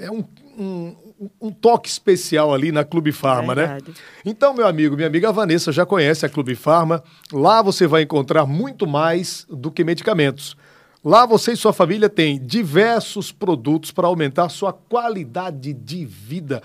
é 0.01 0.11
um, 0.11 0.25
um, 0.59 0.97
um, 1.41 1.51
toque 1.51 1.89
especial 1.89 2.53
ali 2.53 2.73
na 2.73 2.85
Clube 2.85 3.13
Farma, 3.13 3.55
né? 3.55 3.79
Então, 4.25 4.53
meu 4.53 4.67
amigo, 4.67 4.97
minha 4.97 5.07
amiga 5.07 5.33
Vanessa 5.33 5.71
já 5.71 5.87
conhece 5.87 6.27
a 6.27 6.29
Clube 6.29 6.55
Farma. 6.55 7.03
Lá 7.33 7.63
você 7.63 7.87
vai 7.87 8.03
encontrar 8.03 8.45
muito 8.47 8.87
mais 8.87 9.47
do 9.49 9.71
que 9.71 9.85
medicamentos. 9.85 10.57
Lá 11.05 11.27
você 11.27 11.53
e 11.53 11.57
sua 11.57 11.73
família 11.73 12.09
têm 12.09 12.39
diversos 12.39 13.31
produtos 13.31 13.93
para 13.93 14.09
aumentar 14.09 14.49
sua 14.49 14.73
qualidade 14.73 15.73
de 15.73 16.05
vida. 16.05 16.63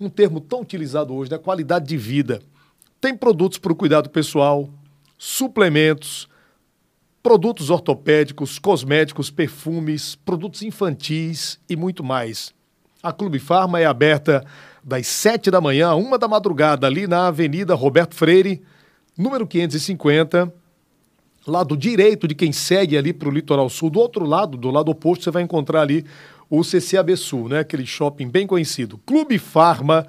Um 0.00 0.08
termo 0.08 0.40
tão 0.40 0.62
utilizado 0.62 1.14
hoje, 1.14 1.30
né? 1.30 1.38
Qualidade 1.38 1.86
de 1.86 1.96
vida. 1.96 2.40
Tem 3.00 3.16
produtos 3.16 3.58
para 3.58 3.72
o 3.72 3.76
cuidado 3.76 4.10
pessoal, 4.10 4.68
suplementos, 5.18 6.28
produtos 7.22 7.70
ortopédicos, 7.70 8.58
cosméticos, 8.58 9.30
perfumes, 9.30 10.16
produtos 10.16 10.62
infantis 10.62 11.60
e 11.68 11.76
muito 11.76 12.02
mais. 12.02 12.52
A 13.02 13.12
Clube 13.12 13.40
Farma 13.40 13.80
é 13.80 13.84
aberta 13.84 14.44
das 14.84 15.08
7 15.08 15.50
da 15.50 15.60
manhã 15.60 15.88
a 15.88 15.96
1 15.96 16.18
da 16.18 16.28
madrugada, 16.28 16.86
ali 16.86 17.08
na 17.08 17.26
Avenida 17.26 17.74
Roberto 17.74 18.14
Freire, 18.14 18.62
número 19.18 19.44
550, 19.44 20.52
lado 21.44 21.76
direito 21.76 22.28
de 22.28 22.34
quem 22.36 22.52
segue 22.52 22.96
ali 22.96 23.12
para 23.12 23.28
o 23.28 23.32
litoral 23.32 23.68
sul. 23.68 23.90
Do 23.90 23.98
outro 23.98 24.24
lado, 24.24 24.56
do 24.56 24.70
lado 24.70 24.88
oposto, 24.88 25.24
você 25.24 25.32
vai 25.32 25.42
encontrar 25.42 25.80
ali 25.80 26.06
o 26.48 26.62
CCAB 26.62 27.16
Sul, 27.16 27.48
né? 27.48 27.58
aquele 27.58 27.84
shopping 27.84 28.28
bem 28.28 28.46
conhecido. 28.46 28.98
Clube 28.98 29.36
Farma, 29.36 30.06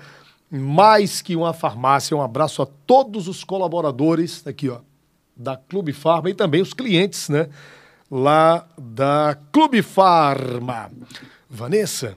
mais 0.51 1.19
que 1.19 1.35
uma 1.35 1.51
farmácia. 1.51 2.15
Um 2.15 2.21
abraço 2.21 2.61
a 2.61 2.67
todos 2.85 3.27
os 3.27 3.43
colaboradores 3.43 4.45
aqui, 4.45 4.69
ó, 4.69 4.81
da 5.35 5.57
Clube 5.57 5.93
Farma 5.93 6.29
e 6.29 6.33
também 6.35 6.61
os 6.61 6.75
clientes, 6.75 7.27
né? 7.27 7.49
Lá 8.11 8.67
da 8.77 9.35
Clube 9.51 9.81
Farma. 9.81 10.91
Vanessa, 11.49 12.15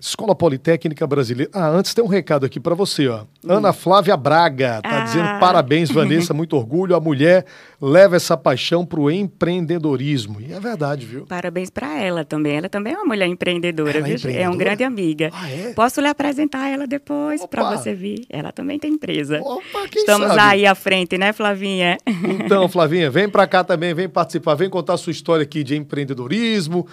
Escola 0.00 0.34
Politécnica 0.34 1.06
Brasileira. 1.06 1.50
Ah, 1.54 1.68
antes 1.68 1.92
tem 1.92 2.04
um 2.04 2.08
recado 2.08 2.46
aqui 2.46 2.60
para 2.60 2.74
você, 2.74 3.08
ó. 3.08 3.24
Ana 3.46 3.72
Flávia 3.72 4.16
Braga 4.16 4.80
tá 4.82 5.00
Ah. 5.00 5.04
dizendo 5.04 5.38
parabéns, 5.40 5.90
Vanessa, 5.90 6.32
muito 6.32 6.56
orgulho. 6.56 6.94
A 6.94 7.00
mulher 7.00 7.44
leva 7.80 8.16
essa 8.16 8.36
paixão 8.36 8.84
pro 8.86 9.10
empreendedorismo. 9.10 10.40
E 10.40 10.52
é 10.52 10.60
verdade, 10.60 11.04
viu? 11.04 11.26
Parabéns 11.26 11.70
para 11.70 11.98
ela 12.00 12.24
também. 12.24 12.56
Ela 12.56 12.68
também 12.68 12.92
é 12.92 12.96
uma 12.96 13.04
mulher 13.06 13.26
empreendedora, 13.26 13.90
Ela 13.90 13.98
é 13.98 14.02
viu? 14.02 14.12
É 14.12 14.16
empreendedora? 14.18 14.50
uma 14.50 14.56
grande 14.56 14.84
amiga. 14.84 15.30
Ah, 15.32 15.50
é? 15.50 15.72
Posso 15.72 16.00
lhe 16.00 16.08
apresentar 16.08 16.68
ela 16.68 16.86
depois 16.86 17.44
para 17.46 17.76
você 17.76 17.94
vir. 17.94 18.24
Ela 18.30 18.52
também 18.52 18.78
tem 18.78 18.92
empresa. 18.92 19.40
Opa, 19.42 19.88
quem 19.90 20.02
Estamos 20.02 20.28
sabe? 20.28 20.40
aí 20.40 20.66
à 20.66 20.74
frente, 20.74 21.18
né, 21.18 21.32
Flavinha? 21.32 21.98
Então, 22.06 22.68
Flavinha, 22.70 23.10
vem 23.10 23.28
para 23.28 23.46
cá 23.46 23.64
também, 23.64 23.92
vem 23.94 24.08
participar, 24.08 24.54
vem 24.54 24.70
contar 24.70 24.94
a 24.94 24.96
sua 24.98 25.10
história 25.10 25.42
aqui 25.42 25.62
de 25.64 25.76
empreendedorismo, 25.76 26.86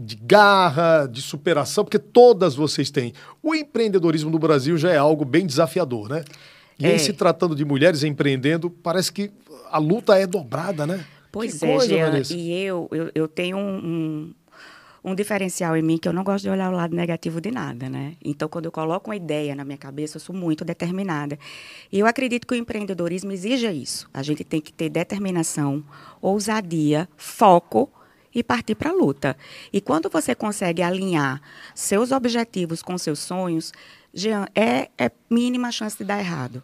de 0.00 0.16
garra, 0.16 1.06
de 1.06 1.20
superação, 1.20 1.84
porque 1.84 1.98
todas 1.98 2.54
vocês 2.54 2.90
têm. 2.90 3.12
O 3.42 3.54
empreendedorismo 3.54 4.30
no 4.30 4.38
Brasil 4.38 4.76
já 4.78 4.90
é 4.90 4.96
algo 4.96 5.24
bem 5.24 5.46
desafiador, 5.46 6.08
né? 6.08 6.24
E 6.78 6.86
em 6.86 6.92
É. 6.94 6.98
se 6.98 7.12
tratando 7.12 7.54
de 7.54 7.64
mulheres 7.64 8.02
empreendendo, 8.02 8.70
parece 8.70 9.12
que 9.12 9.30
a 9.70 9.78
luta 9.78 10.16
é 10.18 10.26
dobrada, 10.26 10.86
né? 10.86 11.04
Pois 11.30 11.58
Que 11.58 11.66
é, 11.66 11.76
coisa, 11.76 11.86
Jean. 11.94 12.06
Vanessa. 12.10 12.34
E 12.34 12.52
eu, 12.62 12.88
eu, 12.90 13.10
eu 13.14 13.28
tenho 13.28 13.56
um, 13.56 13.76
um, 13.76 15.10
um 15.10 15.14
diferencial 15.14 15.76
em 15.76 15.82
mim 15.82 15.96
que 15.98 16.08
eu 16.08 16.12
não 16.12 16.24
gosto 16.24 16.42
de 16.44 16.50
olhar 16.50 16.72
o 16.72 16.74
lado 16.74 16.96
negativo 16.96 17.40
de 17.40 17.50
nada, 17.50 17.88
né? 17.88 18.14
Então, 18.24 18.48
quando 18.48 18.64
eu 18.64 18.72
coloco 18.72 19.10
uma 19.10 19.16
ideia 19.16 19.54
na 19.54 19.64
minha 19.64 19.78
cabeça, 19.78 20.16
eu 20.16 20.20
sou 20.20 20.34
muito 20.34 20.64
determinada. 20.64 21.38
E 21.92 21.98
eu 22.00 22.06
acredito 22.06 22.46
que 22.46 22.54
o 22.54 22.56
empreendedorismo 22.56 23.30
exija 23.30 23.70
isso. 23.70 24.08
A 24.12 24.22
gente 24.22 24.42
tem 24.42 24.60
que 24.60 24.72
ter 24.72 24.88
determinação, 24.88 25.84
ousadia, 26.20 27.08
foco 27.16 27.90
e 28.34 28.42
partir 28.42 28.74
para 28.74 28.90
a 28.90 28.94
luta. 28.94 29.36
E 29.72 29.80
quando 29.80 30.08
você 30.08 30.34
consegue 30.34 30.82
alinhar 30.82 31.40
seus 31.74 32.12
objetivos 32.12 32.82
com 32.82 32.96
seus 32.96 33.18
sonhos, 33.18 33.72
é, 34.54 34.90
é 34.98 35.10
mínima 35.28 35.70
chance 35.70 35.96
de 35.96 36.04
dar 36.04 36.18
errado. 36.18 36.62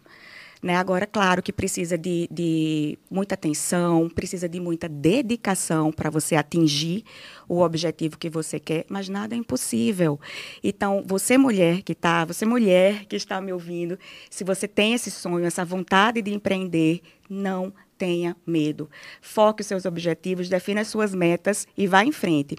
Né? 0.61 0.75
Agora, 0.75 1.05
claro 1.05 1.41
que 1.43 1.53
precisa 1.53 1.97
de, 1.97 2.27
de 2.31 2.97
muita 3.09 3.35
atenção, 3.35 4.09
precisa 4.09 4.49
de 4.49 4.59
muita 4.59 4.89
dedicação 4.89 5.91
para 5.91 6.09
você 6.09 6.35
atingir 6.35 7.03
o 7.47 7.61
objetivo 7.61 8.17
que 8.17 8.29
você 8.29 8.59
quer, 8.59 8.85
mas 8.89 9.07
nada 9.07 9.35
é 9.35 9.37
impossível. 9.37 10.19
Então, 10.63 11.03
você 11.05 11.37
mulher 11.37 11.83
que 11.83 11.91
está, 11.91 12.25
você 12.25 12.45
mulher 12.45 13.05
que 13.05 13.15
está 13.15 13.39
me 13.39 13.53
ouvindo, 13.53 13.99
se 14.29 14.43
você 14.43 14.67
tem 14.67 14.93
esse 14.93 15.11
sonho, 15.11 15.45
essa 15.45 15.63
vontade 15.63 16.21
de 16.21 16.33
empreender, 16.33 17.01
não 17.29 17.71
tenha 17.97 18.35
medo. 18.45 18.89
Foque 19.21 19.61
os 19.61 19.67
seus 19.67 19.85
objetivos, 19.85 20.49
defina 20.49 20.81
as 20.81 20.87
suas 20.87 21.15
metas 21.15 21.67
e 21.77 21.87
vá 21.87 22.03
em 22.03 22.11
frente. 22.11 22.55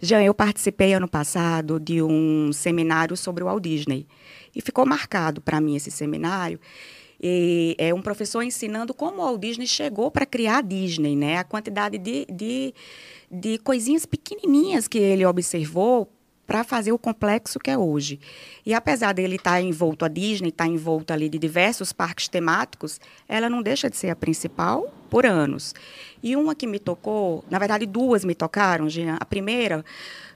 Já 0.00 0.22
eu 0.22 0.34
participei 0.34 0.92
ano 0.92 1.08
passado 1.08 1.78
de 1.78 2.02
um 2.02 2.52
seminário 2.52 3.16
sobre 3.16 3.44
o 3.44 3.46
Walt 3.46 3.62
Disney 3.62 4.06
e 4.54 4.60
ficou 4.60 4.84
marcado 4.84 5.40
para 5.40 5.60
mim 5.60 5.76
esse 5.76 5.90
seminário. 5.90 6.58
E 7.22 7.76
é 7.78 7.92
um 7.92 8.00
professor 8.00 8.42
ensinando 8.42 8.94
como 8.94 9.18
o 9.18 9.24
Walt 9.24 9.40
Disney 9.40 9.66
chegou 9.66 10.10
para 10.10 10.24
criar 10.24 10.58
a 10.58 10.62
Disney, 10.62 11.14
né? 11.14 11.36
A 11.36 11.44
quantidade 11.44 11.98
de, 11.98 12.26
de, 12.32 12.74
de 13.30 13.58
coisinhas 13.58 14.06
pequenininhas 14.06 14.88
que 14.88 14.98
ele 14.98 15.24
observou 15.26 16.10
para 16.50 16.64
fazer 16.64 16.90
o 16.90 16.98
complexo 16.98 17.60
que 17.60 17.70
é 17.70 17.78
hoje. 17.78 18.18
E 18.66 18.74
apesar 18.74 19.12
dele 19.12 19.36
estar 19.36 19.52
tá 19.52 19.60
envolto 19.60 20.04
a 20.04 20.08
Disney, 20.08 20.48
estar 20.48 20.64
tá 20.64 20.68
envolto 20.68 21.12
ali 21.12 21.28
de 21.28 21.38
diversos 21.38 21.92
parques 21.92 22.26
temáticos, 22.26 23.00
ela 23.28 23.48
não 23.48 23.62
deixa 23.62 23.88
de 23.88 23.96
ser 23.96 24.10
a 24.10 24.16
principal 24.16 24.92
por 25.08 25.24
anos. 25.24 25.76
E 26.20 26.34
uma 26.34 26.52
que 26.56 26.66
me 26.66 26.80
tocou, 26.80 27.44
na 27.48 27.56
verdade 27.56 27.86
duas 27.86 28.24
me 28.24 28.34
tocaram, 28.34 28.88
Jean. 28.88 29.16
A 29.20 29.24
primeira 29.24 29.84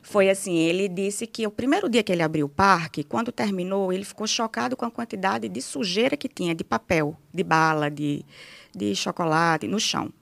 foi 0.03 0.31
assim, 0.31 0.57
ele 0.57 0.87
disse 0.89 1.27
que 1.27 1.49
o 1.49 1.51
primeiro 1.51 1.91
dia 1.91 2.05
que 2.05 2.13
ele 2.13 2.23
abriu 2.23 2.47
o 2.47 2.49
parque, 2.49 3.03
quando 3.03 3.33
terminou, 3.33 3.93
ele 3.93 4.05
ficou 4.05 4.29
chocado 4.29 4.77
com 4.77 4.85
a 4.85 4.93
quantidade 4.93 5.49
de 5.49 5.61
sujeira 5.61 6.17
que 6.17 6.29
tinha 6.29 6.55
de 6.55 6.63
papel, 6.63 7.17
de 7.33 7.43
bala, 7.43 7.91
de, 7.91 8.25
de 8.73 8.95
chocolate 8.95 9.67
no 9.67 9.81
chão. 9.81 10.13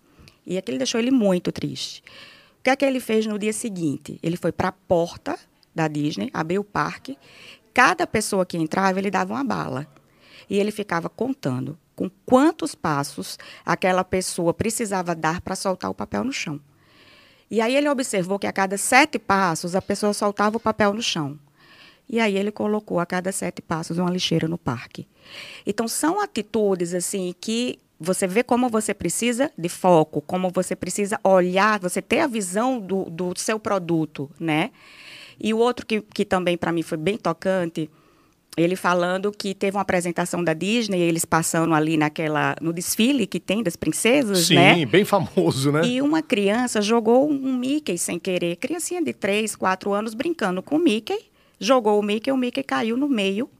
E 0.46 0.56
aquilo 0.56 0.78
deixou 0.78 0.98
ele 0.98 1.10
muito 1.10 1.52
triste. 1.52 2.02
O 2.60 2.62
que 2.62 2.70
é 2.70 2.76
que 2.76 2.84
ele 2.86 2.98
fez 2.98 3.26
no 3.26 3.38
dia 3.38 3.52
seguinte? 3.52 4.18
Ele 4.22 4.38
foi 4.38 4.52
para 4.52 4.68
a 4.68 4.72
porta 4.72 5.38
da 5.74 5.88
Disney, 5.88 6.30
abriu 6.32 6.60
o 6.60 6.64
parque. 6.64 7.18
Cada 7.72 8.06
pessoa 8.06 8.44
que 8.44 8.58
entrava, 8.58 8.98
ele 8.98 9.10
dava 9.10 9.34
uma 9.34 9.44
bala. 9.44 9.86
E 10.48 10.58
ele 10.58 10.70
ficava 10.70 11.08
contando 11.08 11.78
com 11.94 12.10
quantos 12.26 12.74
passos 12.74 13.38
aquela 13.64 14.04
pessoa 14.04 14.52
precisava 14.52 15.14
dar 15.14 15.40
para 15.40 15.56
soltar 15.56 15.90
o 15.90 15.94
papel 15.94 16.24
no 16.24 16.32
chão. 16.32 16.60
E 17.50 17.60
aí 17.60 17.76
ele 17.76 17.88
observou 17.88 18.38
que 18.38 18.46
a 18.46 18.52
cada 18.52 18.78
sete 18.78 19.18
passos 19.18 19.76
a 19.76 19.82
pessoa 19.82 20.12
soltava 20.14 20.56
o 20.56 20.60
papel 20.60 20.94
no 20.94 21.02
chão. 21.02 21.38
E 22.08 22.18
aí 22.18 22.36
ele 22.36 22.50
colocou 22.50 22.98
a 22.98 23.06
cada 23.06 23.30
sete 23.30 23.62
passos 23.62 23.98
uma 23.98 24.10
lixeira 24.10 24.48
no 24.48 24.58
parque. 24.58 25.06
Então 25.66 25.86
são 25.86 26.20
atitudes 26.20 26.94
assim 26.94 27.34
que 27.40 27.78
você 28.00 28.26
vê 28.26 28.42
como 28.42 28.68
você 28.68 28.92
precisa 28.92 29.50
de 29.56 29.68
foco, 29.68 30.20
como 30.22 30.50
você 30.50 30.74
precisa 30.74 31.20
olhar, 31.22 31.78
você 31.78 32.02
ter 32.02 32.20
a 32.20 32.26
visão 32.26 32.80
do, 32.80 33.04
do 33.04 33.32
seu 33.36 33.60
produto, 33.60 34.30
né? 34.40 34.70
E 35.42 35.52
o 35.52 35.58
outro 35.58 35.84
que, 35.84 36.00
que 36.00 36.24
também 36.24 36.56
para 36.56 36.70
mim 36.70 36.82
foi 36.82 36.96
bem 36.96 37.18
tocante, 37.18 37.90
ele 38.56 38.76
falando 38.76 39.32
que 39.32 39.54
teve 39.54 39.76
uma 39.76 39.82
apresentação 39.82 40.44
da 40.44 40.52
Disney, 40.52 41.00
eles 41.00 41.24
passando 41.24 41.74
ali 41.74 41.96
naquela 41.96 42.54
no 42.60 42.72
desfile 42.72 43.26
que 43.26 43.40
tem 43.40 43.62
das 43.62 43.74
princesas, 43.74 44.46
Sim, 44.46 44.54
né? 44.54 44.86
bem 44.86 45.04
famoso, 45.04 45.72
né? 45.72 45.84
E 45.84 46.00
uma 46.00 46.22
criança 46.22 46.80
jogou 46.80 47.28
um 47.28 47.56
Mickey 47.56 47.98
sem 47.98 48.20
querer, 48.20 48.56
criancinha 48.56 49.02
de 49.02 49.12
3, 49.12 49.56
4 49.56 49.92
anos 49.92 50.14
brincando 50.14 50.62
com 50.62 50.76
o 50.76 50.78
Mickey, 50.78 51.18
jogou 51.58 51.98
o 51.98 52.02
Mickey, 52.02 52.30
o 52.30 52.36
Mickey 52.36 52.62
caiu 52.62 52.96
no 52.96 53.08
meio 53.08 53.50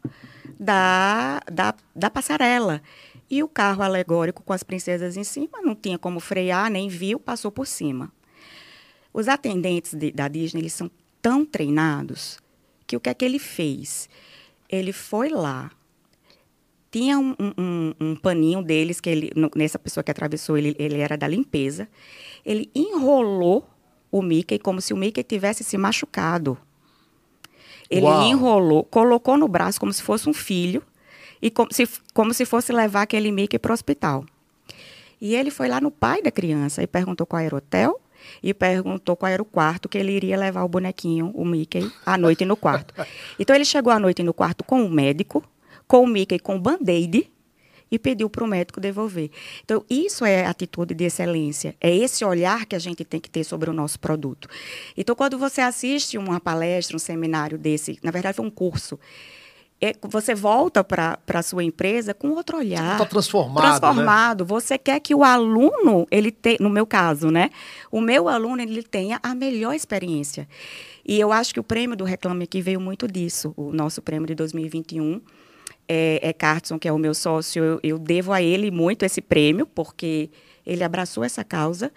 da, 0.61 1.41
da, 1.51 1.75
da 1.97 2.09
passarela. 2.11 2.81
E 3.29 3.43
o 3.43 3.49
carro 3.49 3.83
alegórico 3.83 4.43
com 4.43 4.53
as 4.53 4.63
princesas 4.63 5.17
em 5.17 5.25
cima 5.25 5.63
não 5.63 5.75
tinha 5.75 5.99
como 5.99 6.21
frear, 6.21 6.71
nem 6.71 6.89
viu, 6.89 7.19
passou 7.19 7.51
por 7.51 7.67
cima. 7.67 8.13
Os 9.13 9.27
atendentes 9.27 9.95
de, 9.95 10.13
da 10.13 10.29
Disney, 10.29 10.61
eles 10.61 10.75
são 10.75 10.91
tão 11.23 11.47
treinados 11.47 12.39
que 12.87 12.97
o 12.97 13.01
que 13.01 13.09
é 13.09 13.15
que 13.15 13.25
ele 13.25 13.39
fez? 13.39 14.11
Ele 14.69 14.93
foi 14.93 15.31
lá, 15.31 15.71
tinha 16.93 17.19
um, 17.19 17.35
um, 17.57 17.95
um 17.99 18.17
paninho 18.17 18.63
deles, 18.63 19.01
que 19.01 19.09
ele, 19.09 19.33
nessa 19.57 19.79
pessoa 19.79 20.05
que 20.05 20.11
atravessou, 20.11 20.59
ele, 20.59 20.77
ele 20.79 20.99
era 20.99 21.17
da 21.17 21.27
limpeza. 21.27 21.89
Ele 22.45 22.71
enrolou 22.75 23.67
o 24.11 24.21
Mickey 24.21 24.59
como 24.59 24.79
se 24.83 24.93
o 24.93 24.97
Mickey 24.97 25.23
tivesse 25.23 25.65
se 25.65 25.79
machucado. 25.79 26.59
Ele 27.89 28.05
Uau. 28.05 28.27
enrolou, 28.27 28.85
colocou 28.85 29.39
no 29.39 29.49
braço 29.49 29.81
como 29.81 29.93
se 29.93 30.03
fosse 30.03 30.29
um 30.29 30.35
filho 30.35 30.83
e 31.41 31.51
como 31.51 31.73
se, 31.73 31.89
como 32.13 32.35
se 32.35 32.45
fosse 32.45 32.73
levar 32.73 33.03
aquele 33.03 33.33
Mickey 33.33 33.59
para 33.59 33.71
o 33.71 33.75
hospital. 33.75 34.27
E 35.19 35.35
ele 35.35 35.51
foi 35.51 35.69
lá 35.69 35.81
no 35.81 35.91
pai 35.91 36.21
da 36.21 36.31
criança 36.31 36.83
e 36.83 36.87
perguntou 36.87 37.27
qual 37.27 37.41
era 37.41 37.55
o 37.55 37.59
hotel 37.59 37.99
e 38.43 38.53
perguntou 38.53 39.17
qual 39.17 39.31
era 39.31 39.43
o 39.43 39.45
quarto 39.45 39.89
que 39.89 39.99
ele 39.99 40.13
iria 40.13 40.37
levar 40.37 40.65
o 40.65 40.69
bonequinho, 40.69 41.31
o 41.35 41.45
Mickey, 41.45 41.91
à 42.05 42.17
noite 42.19 42.45
no 42.45 42.57
quarto. 42.57 42.95
Então 43.39 43.55
ele 43.55 43.65
chegou 43.65 43.93
à 43.93 43.99
noite 43.99 44.23
no 44.23 44.35
quarto 44.35 44.65
com 44.65 44.85
o 44.85 44.91
médico, 44.91 45.43
com 45.87 46.03
o 46.03 46.07
Mickey 46.07 46.39
com 46.39 46.59
band-aid 46.59 47.31
e 47.93 47.99
pediu 47.99 48.31
para 48.31 48.43
o 48.43 48.47
médico 48.47 48.81
devolver. 48.81 49.31
Então, 49.63 49.85
isso 49.89 50.25
é 50.25 50.47
atitude 50.47 50.95
de 50.95 51.05
excelência. 51.05 51.77
É 51.79 51.95
esse 51.95 52.25
olhar 52.25 52.65
que 52.65 52.75
a 52.75 52.79
gente 52.79 53.05
tem 53.05 53.21
que 53.21 53.29
ter 53.29 53.45
sobre 53.45 53.69
o 53.69 53.73
nosso 53.75 54.01
produto. 54.01 54.49
Então, 54.97 55.15
quando 55.15 55.39
você 55.39 55.61
assiste 55.61 56.17
uma 56.17 56.41
palestra, 56.41 56.97
um 56.97 56.99
seminário 56.99 57.59
desse, 57.59 57.99
na 58.03 58.11
verdade 58.11 58.35
foi 58.35 58.47
um 58.47 58.51
curso, 58.51 58.99
é, 59.83 59.97
você 60.01 60.33
volta 60.33 60.85
para 60.85 61.19
a 61.27 61.43
sua 61.43 61.65
empresa 61.65 62.15
com 62.15 62.31
outro 62.31 62.59
olhar. 62.59 62.99
Tá 62.99 63.05
transformado, 63.05 63.65
né? 63.65 63.69
Transformado. 63.69 64.45
Você 64.45 64.79
quer 64.79 65.01
que 65.01 65.13
o 65.13 65.25
aluno, 65.25 66.07
ele 66.09 66.31
te, 66.31 66.57
no 66.61 66.71
meu 66.71 66.87
caso, 66.87 67.33
né? 67.33 67.51
O 67.91 68.01
meu 68.01 68.29
aluno, 68.29 68.63
ele 68.63 68.85
tenha 68.85 69.19
a 69.21 69.35
melhor 69.35 69.75
experiência. 69.75 70.49
E 71.05 71.19
eu 71.19 71.33
acho 71.33 71.53
que 71.53 71.59
o 71.59 71.65
prêmio 71.65 71.97
do 71.97 72.05
Reclame 72.05 72.45
Aqui 72.45 72.63
veio 72.63 72.81
muito 72.81 73.09
disso. 73.09 73.53
O 73.57 73.73
nosso 73.73 74.01
prêmio 74.01 74.29
de 74.29 74.37
2021 74.37 75.21
é, 75.89 76.21
é 76.23 76.33
Cartson, 76.33 76.79
que 76.79 76.87
é 76.87 76.93
o 76.93 76.99
meu 76.99 77.13
sócio. 77.13 77.65
Eu, 77.65 77.81
eu 77.83 77.99
devo 77.99 78.33
a 78.33 78.41
ele 78.41 78.71
muito 78.71 79.05
esse 79.05 79.21
prêmio, 79.21 79.67
porque 79.67 80.31
ele 80.65 80.85
abraçou 80.85 81.25
essa 81.25 81.43
causa. 81.43 81.91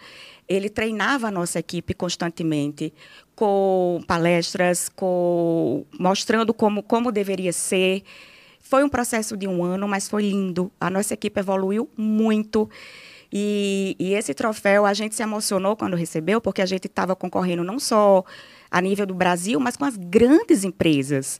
Ele 0.47 0.69
treinava 0.69 1.27
a 1.27 1.31
nossa 1.31 1.59
equipe 1.59 1.93
constantemente 1.93 2.93
com 3.35 4.01
palestras, 4.07 4.89
com 4.89 5.85
mostrando 5.99 6.53
como, 6.53 6.83
como 6.83 7.11
deveria 7.11 7.51
ser. 7.51 8.03
Foi 8.59 8.83
um 8.83 8.89
processo 8.89 9.35
de 9.35 9.47
um 9.47 9.63
ano, 9.63 9.87
mas 9.87 10.07
foi 10.07 10.23
lindo. 10.23 10.71
A 10.79 10.89
nossa 10.89 11.13
equipe 11.13 11.39
evoluiu 11.39 11.89
muito. 11.97 12.69
E, 13.31 13.95
e 13.99 14.13
esse 14.13 14.33
troféu 14.33 14.85
a 14.85 14.93
gente 14.93 15.15
se 15.15 15.23
emocionou 15.23 15.75
quando 15.75 15.95
recebeu, 15.95 16.39
porque 16.39 16.61
a 16.61 16.65
gente 16.65 16.85
estava 16.85 17.15
concorrendo 17.15 17.63
não 17.63 17.79
só 17.79 18.23
a 18.71 18.81
nível 18.81 19.05
do 19.05 19.13
Brasil, 19.13 19.59
mas 19.59 19.75
com 19.75 19.85
as 19.85 19.97
grandes 19.97 20.63
empresas. 20.63 21.39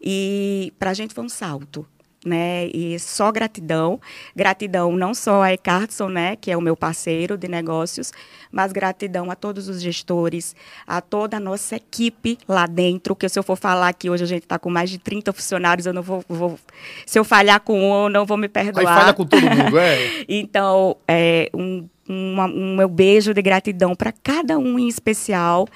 E 0.00 0.72
para 0.78 0.90
a 0.90 0.94
gente 0.94 1.14
foi 1.14 1.24
um 1.24 1.28
salto. 1.28 1.86
Né? 2.26 2.66
E 2.74 2.98
só 2.98 3.30
gratidão. 3.30 4.00
Gratidão 4.34 4.92
não 4.92 5.14
só 5.14 5.42
a 5.42 5.52
Ecartson, 5.52 6.08
né? 6.08 6.36
Que 6.36 6.50
é 6.50 6.56
o 6.56 6.60
meu 6.60 6.76
parceiro 6.76 7.38
de 7.38 7.48
negócios, 7.48 8.12
mas 8.50 8.72
gratidão 8.72 9.30
a 9.30 9.36
todos 9.36 9.68
os 9.68 9.80
gestores, 9.80 10.54
a 10.86 11.00
toda 11.00 11.36
a 11.36 11.40
nossa 11.40 11.76
equipe 11.76 12.38
lá 12.48 12.66
dentro, 12.66 13.14
que 13.14 13.28
se 13.28 13.38
eu 13.38 13.42
for 13.42 13.56
falar 13.56 13.92
que 13.94 14.10
hoje 14.10 14.24
a 14.24 14.26
gente 14.26 14.42
está 14.42 14.58
com 14.58 14.68
mais 14.68 14.90
de 14.90 14.98
30 14.98 15.32
funcionários, 15.32 15.86
eu 15.86 15.92
não 15.92 16.02
vou, 16.02 16.24
vou, 16.28 16.58
Se 17.06 17.18
eu 17.18 17.24
falhar 17.24 17.60
com 17.60 17.78
um, 17.78 18.04
eu 18.04 18.10
não 18.10 18.26
vou 18.26 18.36
me 18.36 18.48
perdoar. 18.48 18.86
Aí 18.86 19.00
falha 19.00 19.14
com 19.14 19.24
todo 19.24 19.42
mundo, 19.42 19.78
é. 19.78 20.24
então, 20.28 20.96
é 21.06 21.48
um 21.54 21.88
um 22.08 22.76
meu 22.76 22.88
beijo 22.88 23.34
de 23.34 23.42
gratidão 23.42 23.94
para 23.94 24.12
cada 24.12 24.58
um 24.58 24.78
em 24.78 24.88
especial 24.88 25.66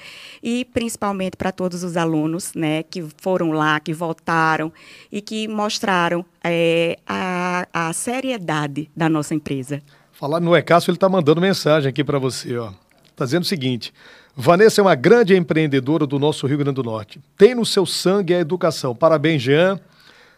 e 0.41 0.65
principalmente 0.65 1.35
para 1.37 1.51
todos 1.51 1.83
os 1.83 1.97
alunos, 1.97 2.53
né, 2.55 2.83
que 2.83 3.05
foram 3.17 3.51
lá, 3.51 3.79
que 3.79 3.93
voltaram 3.93 4.71
e 5.11 5.21
que 5.21 5.47
mostraram 5.47 6.25
é, 6.43 6.97
a, 7.05 7.67
a 7.73 7.93
seriedade 7.93 8.89
da 8.95 9.09
nossa 9.09 9.33
empresa. 9.33 9.81
Falar 10.11 10.39
no 10.39 10.55
Ecácio, 10.55 10.89
ele 10.89 10.97
está 10.97 11.09
mandando 11.09 11.41
mensagem 11.41 11.89
aqui 11.89 12.03
para 12.03 12.19
você, 12.19 12.57
ó. 12.57 12.71
Está 13.09 13.25
dizendo 13.25 13.43
o 13.43 13.47
seguinte: 13.47 13.93
Vanessa 14.35 14.79
é 14.79 14.83
uma 14.83 14.95
grande 14.95 15.35
empreendedora 15.35 16.07
do 16.07 16.17
nosso 16.17 16.47
Rio 16.47 16.57
Grande 16.57 16.75
do 16.75 16.83
Norte. 16.83 17.19
Tem 17.37 17.53
no 17.53 17.65
seu 17.65 17.85
sangue 17.85 18.33
a 18.33 18.39
educação. 18.39 18.95
Parabéns, 18.95 19.41
Jean. 19.41 19.79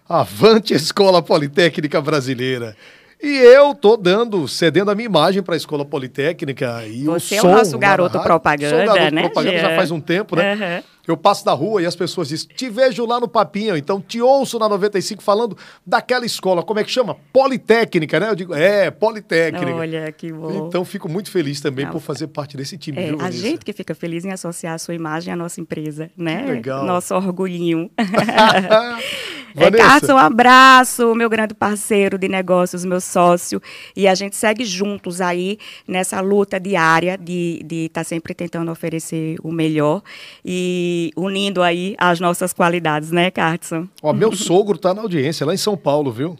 Avante 0.07 0.73
Escola 0.73 1.21
Politécnica 1.21 2.01
Brasileira. 2.01 2.75
E 3.23 3.37
eu 3.37 3.73
tô 3.73 3.95
dando, 3.95 4.49
cedendo 4.49 4.91
a 4.91 4.95
minha 4.95 5.05
imagem 5.05 5.41
para 5.41 5.53
a 5.53 5.57
Escola 5.57 5.85
Politécnica 5.85 6.85
e 6.85 7.05
Você 7.05 7.35
o 7.35 7.37
é 7.37 7.39
som, 7.39 7.47
o 7.47 7.51
nosso 7.51 7.79
garoto 7.79 8.19
propaganda, 8.19 8.85
sou 8.85 8.85
garoto 8.85 9.15
né? 9.15 9.21
propaganda 9.21 9.59
já 9.59 9.75
faz 9.77 9.91
um 9.91 10.01
tempo, 10.01 10.35
né? 10.35 10.53
Uhum. 10.53 10.83
Eu 11.07 11.15
passo 11.15 11.45
da 11.45 11.53
rua 11.53 11.81
e 11.81 11.85
as 11.85 11.95
pessoas 11.95 12.27
dizem, 12.27 12.49
te 12.53 12.69
vejo 12.69 13.05
lá 13.05 13.21
no 13.21 13.27
Papinho, 13.27 13.77
então 13.77 14.01
te 14.01 14.21
ouço 14.21 14.59
na 14.59 14.67
95 14.67 15.23
falando 15.23 15.57
daquela 15.87 16.25
escola, 16.25 16.63
como 16.63 16.81
é 16.81 16.83
que 16.83 16.91
chama? 16.91 17.15
Politécnica, 17.31 18.19
né? 18.19 18.29
Eu 18.29 18.35
digo, 18.35 18.53
é, 18.53 18.91
Politécnica. 18.91 19.73
Olha, 19.73 20.11
que 20.11 20.31
bom. 20.31 20.67
Então 20.67 20.83
fico 20.83 21.07
muito 21.07 21.31
feliz 21.31 21.61
também 21.61 21.85
Não, 21.85 21.93
por 21.93 22.01
fazer 22.01 22.27
parte 22.27 22.57
desse 22.57 22.77
time, 22.77 23.01
é, 23.01 23.07
viu, 23.07 23.21
A 23.21 23.31
gente 23.31 23.63
que 23.63 23.71
fica 23.71 23.95
feliz 23.95 24.25
em 24.25 24.31
associar 24.31 24.73
a 24.73 24.77
sua 24.77 24.95
imagem 24.95 25.33
à 25.33 25.35
nossa 25.37 25.61
empresa, 25.61 26.11
né? 26.17 26.43
Que 26.43 26.51
legal. 26.51 26.85
Nosso 26.85 27.15
orgulhinho. 27.15 27.89
É, 29.55 29.69
Vanessa. 29.69 30.13
um 30.13 30.17
abraço, 30.17 31.13
meu 31.15 31.29
grande 31.29 31.53
parceiro 31.53 32.17
de 32.17 32.27
negócios, 32.27 32.83
meu 32.83 32.99
sócio. 32.99 33.61
E 33.95 34.07
a 34.07 34.15
gente 34.15 34.35
segue 34.35 34.65
juntos 34.65 35.21
aí 35.21 35.57
nessa 35.87 36.19
luta 36.21 36.59
diária 36.59 37.17
de 37.17 37.59
estar 37.61 37.67
de 37.67 37.89
tá 37.89 38.03
sempre 38.03 38.33
tentando 38.33 38.71
oferecer 38.71 39.37
o 39.43 39.51
melhor 39.51 40.01
e 40.43 41.11
unindo 41.15 41.61
aí 41.61 41.95
as 41.97 42.19
nossas 42.19 42.53
qualidades, 42.53 43.11
né, 43.11 43.29
Cartson? 43.29 43.87
Ó, 44.01 44.13
meu 44.13 44.31
sogro 44.35 44.75
está 44.75 44.93
na 44.93 45.01
audiência 45.01 45.45
lá 45.45 45.53
em 45.53 45.57
São 45.57 45.77
Paulo, 45.77 46.11
viu? 46.11 46.37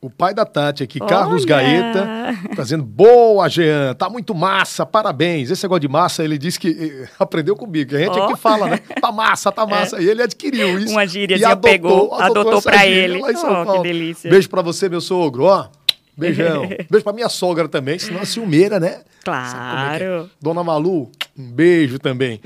O 0.00 0.10
pai 0.10 0.34
da 0.34 0.44
Tati 0.44 0.82
aqui, 0.82 0.98
Olha. 1.00 1.08
Carlos 1.08 1.44
Gaeta, 1.44 2.06
trazendo 2.54 2.84
boa, 2.84 3.48
Jean, 3.48 3.94
tá 3.94 4.10
muito 4.10 4.34
massa, 4.34 4.84
parabéns. 4.84 5.50
Esse 5.50 5.64
negócio 5.64 5.80
de 5.80 5.88
massa, 5.88 6.22
ele 6.22 6.36
disse 6.36 6.60
que 6.60 6.68
eh, 6.68 7.08
aprendeu 7.18 7.56
comigo, 7.56 7.96
a 7.96 7.98
gente 7.98 8.18
oh. 8.18 8.24
é 8.24 8.26
que 8.28 8.36
fala, 8.36 8.68
né? 8.68 8.78
Tá 9.00 9.10
massa, 9.10 9.50
tá 9.50 9.64
massa. 9.66 9.96
É. 9.96 10.02
E 10.02 10.10
ele 10.10 10.22
adquiriu 10.22 10.78
isso. 10.78 10.92
Uma 10.92 11.06
gíria 11.06 11.36
adotou, 11.36 11.70
pegou, 11.70 12.14
adotou, 12.14 12.40
adotou 12.42 12.62
para 12.62 12.86
ele. 12.86 13.20
Oh, 13.22 13.72
que 13.72 13.82
delícia. 13.82 14.30
Beijo 14.30 14.50
para 14.50 14.62
você, 14.62 14.88
meu 14.88 15.00
sogro, 15.00 15.44
ó. 15.44 15.68
Beijão. 16.16 16.68
Beijo 16.90 17.04
pra 17.04 17.12
minha 17.12 17.28
sogra 17.28 17.66
também, 17.66 17.98
senão 17.98 18.20
a 18.20 18.26
ciumeira, 18.26 18.78
né? 18.78 19.00
Claro. 19.24 20.04
É 20.04 20.24
Dona 20.40 20.62
Malu, 20.62 21.10
um 21.36 21.50
beijo 21.50 21.98
também. 21.98 22.40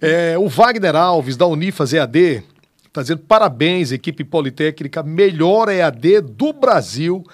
é, 0.00 0.36
o 0.38 0.48
Wagner 0.48 0.94
Alves, 0.94 1.36
da 1.36 1.46
Unifas 1.46 1.92
EAD, 1.92 2.44
Está 2.92 3.00
dizendo 3.00 3.22
parabéns, 3.22 3.90
equipe 3.90 4.22
Politécnica, 4.22 5.02
melhor 5.02 5.70
EAD 5.70 6.20
do 6.20 6.52
Brasil. 6.52 7.24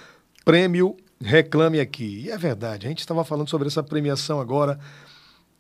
Prêmio 0.45 0.97
Reclame 1.21 1.81
Aqui. 1.81 2.23
E 2.27 2.31
é 2.31 2.39
verdade, 2.39 2.87
a 2.87 2.89
gente 2.89 3.01
estava 3.01 3.25
falando 3.25 3.51
sobre 3.51 3.67
essa 3.67 3.83
premiação 3.83 4.39
agora. 4.39 4.79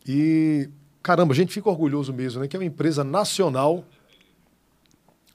E, 0.06 0.70
caramba, 1.02 1.32
a 1.32 1.36
gente 1.36 1.52
fica 1.52 1.68
orgulhoso 1.68 2.12
mesmo, 2.12 2.40
né? 2.40 2.46
Que 2.46 2.54
é 2.54 2.60
uma 2.60 2.64
empresa 2.64 3.02
nacional. 3.02 3.84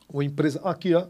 Uma 0.09 0.23
empresa. 0.23 0.61
Aqui, 0.63 0.93
ó. 0.93 1.07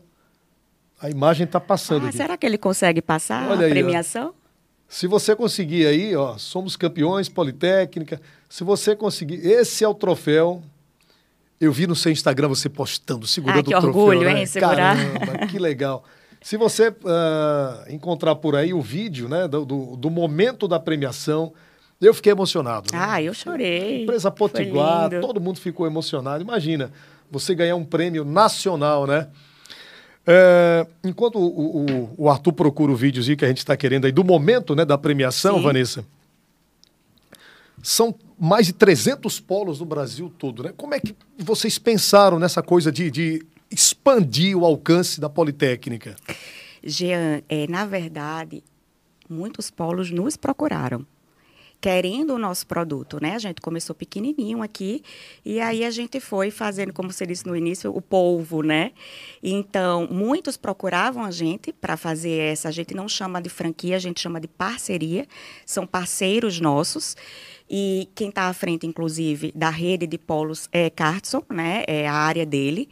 A 0.99 1.11
imagem 1.11 1.45
está 1.45 1.59
passando. 1.59 2.07
Ah, 2.07 2.09
aqui. 2.09 2.17
será 2.17 2.35
que 2.35 2.47
ele 2.47 2.57
consegue 2.57 3.03
passar 3.03 3.51
Olha 3.51 3.61
a 3.61 3.65
aí, 3.65 3.69
premiação? 3.69 4.29
Ó. 4.29 4.43
Se 4.87 5.05
você 5.05 5.35
conseguir 5.35 5.85
aí, 5.85 6.15
ó, 6.15 6.39
somos 6.39 6.75
campeões 6.75 7.29
Politécnica. 7.29 8.19
Se 8.49 8.63
você 8.63 8.95
conseguir, 8.95 9.45
esse 9.45 9.83
é 9.83 9.87
o 9.87 9.93
troféu 9.93 10.63
eu 11.59 11.71
vi 11.71 11.87
no 11.87 11.95
seu 11.95 12.11
Instagram 12.11 12.47
você 12.47 12.69
postando, 12.69 13.25
segurando 13.25 13.59
ah, 13.59 13.63
que 13.63 13.75
o 13.75 13.81
troféu. 13.81 14.01
orgulho, 14.01 14.21
né? 14.21 14.39
hein? 14.39 14.45
Segurar. 14.45 14.97
Caramba, 14.97 15.47
que 15.47 15.59
legal. 15.59 16.03
Se 16.41 16.57
você 16.57 16.89
uh, 16.89 16.93
encontrar 17.89 18.35
por 18.35 18.55
aí 18.55 18.73
o 18.73 18.81
vídeo 18.81 19.29
né, 19.29 19.47
do, 19.47 19.63
do, 19.63 19.95
do, 19.95 20.09
momento 20.09 20.67
da 20.67 20.77
premiação, 20.77 21.53
eu 22.01 22.13
fiquei 22.13 22.33
emocionado. 22.33 22.87
Né? 22.91 22.99
Ah, 23.01 23.21
eu 23.21 23.33
chorei. 23.33 24.03
Empresa 24.03 24.29
Potiguar, 24.29 25.09
todo 25.21 25.39
mundo 25.39 25.57
ficou 25.57 25.87
emocionado. 25.87 26.43
Imagina, 26.43 26.91
você 27.31 27.55
ganhar 27.55 27.77
um 27.77 27.85
prêmio 27.85 28.25
nacional, 28.25 29.07
né? 29.07 29.29
É, 30.25 30.87
enquanto 31.03 31.37
o, 31.37 31.85
o, 31.85 32.13
o, 32.17 32.29
Arthur 32.29 32.53
procura 32.53 32.91
o 32.91 32.95
videozinho 32.95 33.35
que 33.35 33.43
a 33.43 33.47
gente 33.47 33.57
está 33.57 33.75
querendo 33.75 34.05
aí, 34.05 34.11
do 34.11 34.23
momento 34.23 34.73
né, 34.73 34.85
da 34.85 34.97
premiação, 34.97 35.57
Sim. 35.57 35.63
Vanessa, 35.63 36.05
são 37.81 38.15
mais 38.43 38.65
de 38.65 38.73
300 38.73 39.39
polos 39.39 39.79
no 39.79 39.85
Brasil 39.85 40.29
todo. 40.37 40.63
Né? 40.63 40.73
Como 40.75 40.93
é 40.93 40.99
que 40.99 41.15
vocês 41.37 41.79
pensaram 41.79 42.37
nessa 42.37 42.61
coisa 42.61 42.91
de, 42.91 43.09
de 43.09 43.45
expandir 43.71 44.57
o 44.57 44.65
alcance 44.65 45.21
da 45.21 45.29
Politécnica? 45.29 46.17
Jean, 46.83 47.41
é, 47.47 47.65
na 47.67 47.85
verdade, 47.85 48.61
muitos 49.29 49.71
polos 49.71 50.11
nos 50.11 50.35
procuraram 50.35 51.07
querendo 51.83 52.35
o 52.35 52.39
nosso 52.39 52.65
produto, 52.65 53.19
né? 53.21 53.35
A 53.35 53.39
gente 53.39 53.59
começou 53.59 53.93
pequenininho 53.93 54.61
aqui 54.61 55.03
e 55.43 55.59
aí 55.59 55.83
a 55.83 55.91
gente 55.91 56.17
foi 56.21 56.49
fazendo, 56.49 56.93
como 56.93 57.11
você 57.11 57.25
disse 57.25 57.45
no 57.45 57.57
início, 57.57 57.93
o 57.93 58.01
polvo, 58.01 58.61
né? 58.61 58.93
Então, 59.43 60.07
muitos 60.09 60.55
procuravam 60.55 61.25
a 61.25 61.31
gente 61.31 61.73
para 61.73 61.97
fazer 61.97 62.39
essa, 62.39 62.69
a 62.69 62.71
gente 62.71 62.93
não 62.93 63.09
chama 63.09 63.41
de 63.41 63.49
franquia, 63.49 63.97
a 63.97 63.99
gente 63.99 64.21
chama 64.21 64.39
de 64.39 64.47
parceria, 64.47 65.27
são 65.65 65.85
parceiros 65.85 66.57
nossos. 66.61 67.17
E 67.69 68.09
quem 68.13 68.29
está 68.29 68.43
à 68.43 68.53
frente, 68.53 68.85
inclusive, 68.85 69.51
da 69.55 69.69
rede 69.69 70.05
de 70.05 70.17
polos 70.17 70.69
é 70.71 70.89
Cartson, 70.89 71.43
né? 71.49 71.83
É 71.87 72.07
a 72.07 72.13
área 72.13 72.45
dele. 72.45 72.89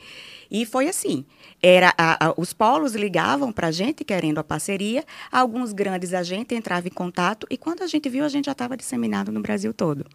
E 0.49 0.65
foi 0.65 0.87
assim. 0.87 1.25
Era 1.61 1.93
a, 1.97 2.27
a, 2.27 2.33
os 2.37 2.53
polos 2.53 2.95
ligavam 2.95 3.51
para 3.51 3.67
a 3.67 3.71
gente 3.71 4.03
querendo 4.03 4.39
a 4.39 4.43
parceria, 4.43 5.05
alguns 5.31 5.71
grandes 5.71 6.13
agentes 6.13 6.57
entravam 6.57 6.87
em 6.87 6.93
contato 6.93 7.45
e 7.49 7.57
quando 7.57 7.83
a 7.83 7.87
gente 7.87 8.09
viu, 8.09 8.25
a 8.25 8.29
gente 8.29 8.45
já 8.45 8.51
estava 8.51 8.75
disseminado 8.75 9.31
no 9.31 9.41
Brasil 9.41 9.71
todo. 9.73 10.05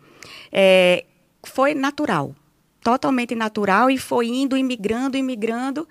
É, 0.50 1.04
foi 1.44 1.72
natural, 1.72 2.34
totalmente 2.82 3.34
natural 3.34 3.88
e 3.88 3.96
foi 3.96 4.26
indo, 4.26 4.56
imigrando, 4.56 5.16
imigrando. 5.16 5.88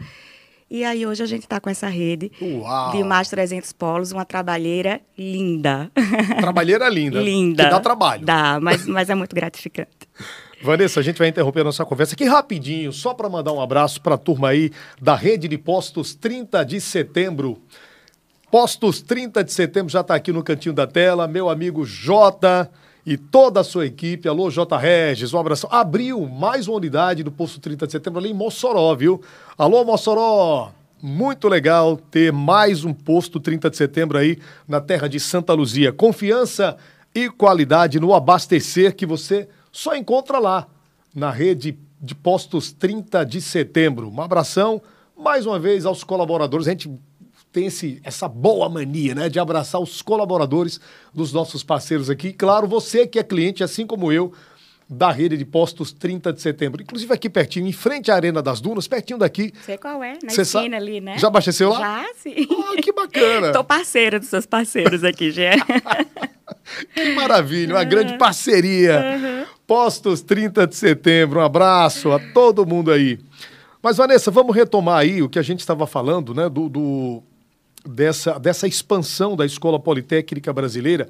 E 0.70 0.84
aí 0.84 1.06
hoje 1.06 1.22
a 1.22 1.26
gente 1.28 1.44
está 1.44 1.60
com 1.60 1.70
essa 1.70 1.88
rede 1.88 2.32
Uau. 2.42 2.92
de 2.92 3.04
mais 3.04 3.30
300 3.30 3.72
polos, 3.74 4.12
uma 4.12 4.26
trabalheira 4.26 5.00
linda. 5.18 5.92
Trabalheira 6.40 6.90
linda. 6.90 7.22
linda. 7.22 7.66
Que 7.66 7.70
dá 7.70 7.80
trabalho. 7.80 8.26
Dá, 8.26 8.60
mas, 8.60 8.86
mas 8.88 9.10
é 9.10 9.16
muito 9.16 9.36
gratificante. 9.36 9.90
Vanessa, 10.62 11.00
a 11.00 11.04
gente 11.04 11.20
vai 11.20 11.28
interromper 11.28 11.62
a 11.62 11.66
nossa 11.66 11.86
conversa 11.86 12.16
aqui 12.16 12.26
rapidinho, 12.26 12.92
só 12.92 13.14
para 13.14 13.30
mandar 13.30 13.52
um 13.54 13.62
abraço 13.62 14.02
para 14.02 14.16
a 14.16 14.18
turma 14.18 14.50
aí 14.50 14.72
da 15.00 15.16
rede 15.16 15.48
de 15.48 15.58
postos 15.58 16.16
30 16.16 16.66
de 16.66 16.82
setembro. 16.82 17.62
Postos 18.50 19.02
30 19.02 19.44
de 19.44 19.54
setembro 19.54 19.92
já 19.92 20.02
está 20.02 20.16
aqui 20.16 20.32
no 20.32 20.44
cantinho 20.44 20.74
da 20.74 20.88
tela, 20.88 21.28
meu 21.28 21.50
amigo 21.50 21.86
Jota 21.86 22.72
e 23.06 23.18
toda 23.18 23.60
a 23.60 23.64
sua 23.64 23.86
equipe. 23.86 24.28
Alô, 24.28 24.50
J. 24.50 24.78
Regis, 24.78 25.34
um 25.34 25.40
abraço. 25.40 25.68
Abriu 25.70 26.28
mais 26.28 26.68
uma 26.68 26.78
unidade 26.78 27.24
do 27.24 27.32
posto 27.32 27.60
30 27.60 27.86
de 27.86 27.92
setembro 27.92 28.20
ali 28.20 28.32
em 28.32 28.34
Mossoró, 28.34 28.96
viu? 28.96 29.22
Alô, 29.58 29.84
Mossoró! 29.86 30.72
Muito 31.02 31.48
legal 31.48 31.98
ter 31.98 32.34
mais 32.34 32.84
um 32.84 32.94
posto 32.94 33.40
30 33.40 33.70
de 33.70 33.78
setembro 33.78 34.18
aí 34.18 34.40
na 34.68 34.82
terra 34.82 35.08
de 35.08 35.20
Santa 35.20 35.54
Luzia. 35.54 35.92
Confiança 35.92 36.78
e 37.14 37.30
qualidade 37.30 38.00
no 38.00 38.14
abastecer 38.14 38.96
que 38.96 39.06
você 39.06 39.48
só 39.72 39.96
encontra 39.96 40.40
lá, 40.40 40.68
na 41.14 41.30
rede 41.30 41.78
de 42.02 42.16
postos 42.16 42.72
30 42.72 43.24
de 43.24 43.40
setembro. 43.40 44.10
Um 44.10 44.22
abração 44.22 44.82
mais 45.16 45.46
uma 45.46 45.60
vez 45.60 45.86
aos 45.86 46.04
colaboradores. 46.04 46.68
A 46.68 46.72
gente 46.72 46.90
tem 47.56 47.68
esse, 47.68 48.02
essa 48.04 48.28
boa 48.28 48.68
mania 48.68 49.16
né, 49.16 49.30
de 49.30 49.40
abraçar 49.40 49.80
os 49.80 50.02
colaboradores 50.02 50.78
dos 51.14 51.32
nossos 51.32 51.64
parceiros 51.64 52.10
aqui. 52.10 52.34
claro, 52.34 52.68
você 52.68 53.08
que 53.08 53.18
é 53.18 53.24
cliente, 53.24 53.64
assim 53.64 53.88
como 53.88 54.12
eu, 54.12 54.34
da 54.90 55.10
rede 55.10 55.38
de 55.38 55.46
postos 55.46 55.94
30 55.94 56.34
de 56.34 56.42
setembro. 56.42 56.84
Inclusive 56.84 57.14
aqui 57.14 57.30
pertinho, 57.30 57.66
em 57.66 57.72
frente 57.72 58.12
à 58.12 58.16
Arena 58.16 58.42
das 58.42 58.60
Dunas, 58.60 58.90
pertinho 58.90 59.18
daqui. 59.18 59.54
Sei 59.66 59.78
qual 59.78 60.04
é, 60.04 60.18
na 60.22 60.30
Cê 60.32 60.42
esquina 60.42 60.76
ali, 60.76 61.00
né? 61.00 61.18
Já 61.18 61.28
abasteceu 61.28 61.70
lá? 61.70 61.80
Já, 61.80 62.14
sim. 62.18 62.46
Oh, 62.50 62.76
que 62.82 62.92
bacana. 62.92 63.54
Tô 63.56 63.64
parceira 63.64 64.20
dos 64.20 64.28
seus 64.28 64.46
parceiros 64.46 65.06
aqui, 65.06 65.32
Gê. 65.32 65.52
que 66.94 67.14
maravilha, 67.14 67.76
uma 67.76 67.84
uhum. 67.84 67.90
grande 67.90 68.18
parceria. 68.18 69.00
Uhum. 69.00 69.46
Postos 69.66 70.22
30 70.22 70.68
de 70.68 70.76
setembro, 70.76 71.40
um 71.40 71.44
abraço 71.44 72.12
a 72.12 72.20
todo 72.20 72.66
mundo 72.66 72.92
aí. 72.92 73.18
Mas, 73.82 73.96
Vanessa, 73.96 74.30
vamos 74.30 74.54
retomar 74.54 74.98
aí 74.98 75.24
o 75.24 75.30
que 75.30 75.40
a 75.40 75.42
gente 75.42 75.62
estava 75.62 75.88
falando, 75.88 76.34
né, 76.34 76.50
do, 76.50 76.68
do 76.68 77.24
dessa, 77.86 78.40
dessa 78.40 78.68
expansão 78.68 79.36
da 79.36 79.46
Escola 79.46 79.80
Politécnica 79.80 80.52
Brasileira, 80.52 81.08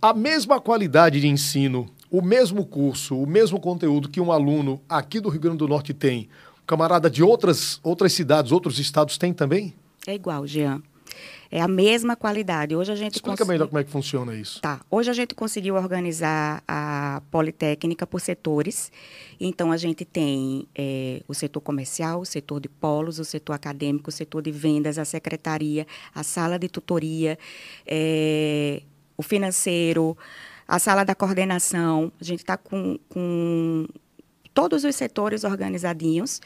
a 0.00 0.12
mesma 0.12 0.60
qualidade 0.60 1.20
de 1.20 1.28
ensino, 1.28 1.88
o 2.10 2.20
mesmo 2.20 2.66
curso, 2.66 3.16
o 3.16 3.26
mesmo 3.26 3.60
conteúdo 3.60 4.08
que 4.08 4.20
um 4.20 4.30
aluno 4.32 4.80
aqui 4.88 5.20
do 5.20 5.28
Rio 5.28 5.40
Grande 5.40 5.58
do 5.58 5.68
Norte 5.68 5.94
tem, 5.94 6.28
camarada 6.66 7.08
de 7.08 7.22
outras, 7.22 7.80
outras 7.82 8.12
cidades, 8.12 8.52
outros 8.52 8.78
estados 8.78 9.16
tem 9.16 9.32
também? 9.32 9.74
É 10.06 10.14
igual, 10.14 10.46
Jean. 10.46 10.82
É 11.54 11.60
a 11.60 11.68
mesma 11.68 12.16
qualidade. 12.16 12.74
Hoje 12.74 12.90
a 12.90 12.96
gente 12.96 13.16
Explica 13.16 13.36
consegui... 13.36 13.50
melhor 13.50 13.68
como 13.68 13.78
é 13.78 13.84
que 13.84 13.90
funciona 13.90 14.34
isso. 14.34 14.58
Tá. 14.62 14.80
Hoje 14.90 15.10
a 15.10 15.12
gente 15.12 15.34
conseguiu 15.34 15.74
organizar 15.74 16.64
a 16.66 17.20
Politécnica 17.30 18.06
por 18.06 18.22
setores. 18.22 18.90
Então 19.38 19.70
a 19.70 19.76
gente 19.76 20.02
tem 20.02 20.66
é, 20.74 21.22
o 21.28 21.34
setor 21.34 21.60
comercial, 21.60 22.22
o 22.22 22.24
setor 22.24 22.58
de 22.58 22.70
polos, 22.70 23.18
o 23.18 23.24
setor 23.24 23.52
acadêmico, 23.52 24.08
o 24.08 24.12
setor 24.12 24.40
de 24.40 24.50
vendas, 24.50 24.96
a 24.96 25.04
secretaria, 25.04 25.86
a 26.14 26.22
sala 26.22 26.58
de 26.58 26.70
tutoria, 26.70 27.38
é, 27.86 28.80
o 29.14 29.22
financeiro, 29.22 30.16
a 30.66 30.78
sala 30.78 31.04
da 31.04 31.14
coordenação. 31.14 32.10
A 32.18 32.24
gente 32.24 32.40
está 32.40 32.56
com, 32.56 32.98
com 33.10 33.86
todos 34.54 34.84
os 34.84 34.96
setores 34.96 35.44
organizadinhos 35.44 36.40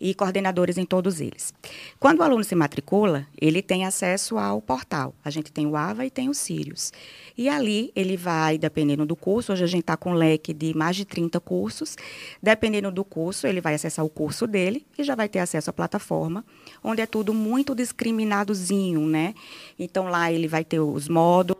e 0.00 0.14
coordenadores 0.14 0.78
em 0.78 0.84
todos 0.84 1.20
eles. 1.20 1.52
Quando 1.98 2.20
o 2.20 2.22
aluno 2.22 2.42
se 2.42 2.54
matricula, 2.54 3.26
ele 3.38 3.60
tem 3.60 3.84
acesso 3.84 4.38
ao 4.38 4.62
portal. 4.62 5.14
A 5.24 5.28
gente 5.28 5.52
tem 5.52 5.66
o 5.66 5.76
AVA 5.76 6.06
e 6.06 6.10
tem 6.10 6.28
o 6.28 6.34
Sirius. 6.34 6.92
E 7.36 7.48
ali 7.48 7.92
ele 7.94 8.16
vai, 8.16 8.56
dependendo 8.56 9.04
do 9.04 9.14
curso, 9.14 9.52
hoje 9.52 9.64
a 9.64 9.66
gente 9.66 9.82
está 9.82 9.96
com 9.96 10.12
um 10.12 10.14
leque 10.14 10.54
de 10.54 10.74
mais 10.76 10.96
de 10.96 11.04
30 11.04 11.38
cursos. 11.40 11.96
Dependendo 12.42 12.90
do 12.90 13.04
curso, 13.04 13.46
ele 13.46 13.60
vai 13.60 13.74
acessar 13.74 14.04
o 14.04 14.08
curso 14.08 14.46
dele 14.46 14.86
e 14.98 15.04
já 15.04 15.14
vai 15.14 15.28
ter 15.28 15.40
acesso 15.40 15.68
à 15.68 15.72
plataforma, 15.72 16.44
onde 16.82 17.02
é 17.02 17.06
tudo 17.06 17.34
muito 17.34 17.74
discriminadozinho, 17.74 19.06
né? 19.06 19.34
Então 19.78 20.06
lá 20.06 20.32
ele 20.32 20.48
vai 20.48 20.64
ter 20.64 20.80
os 20.80 21.08
módulos, 21.08 21.59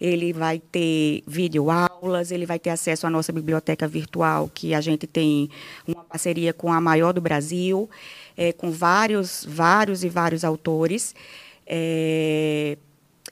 ele 0.00 0.32
vai 0.32 0.58
ter 0.58 1.22
videoaulas, 1.26 2.30
ele 2.30 2.46
vai 2.46 2.58
ter 2.58 2.70
acesso 2.70 3.06
à 3.06 3.10
nossa 3.10 3.32
biblioteca 3.32 3.86
virtual, 3.86 4.50
que 4.52 4.74
a 4.74 4.80
gente 4.80 5.06
tem 5.06 5.48
uma 5.86 6.04
parceria 6.04 6.52
com 6.52 6.72
a 6.72 6.80
maior 6.80 7.12
do 7.12 7.20
Brasil 7.20 7.36
Brasil, 7.36 7.88
é, 8.36 8.52
com 8.52 8.70
vários, 8.70 9.46
vários 9.48 10.02
e 10.02 10.08
vários 10.08 10.44
autores. 10.44 11.14
É, 11.66 12.78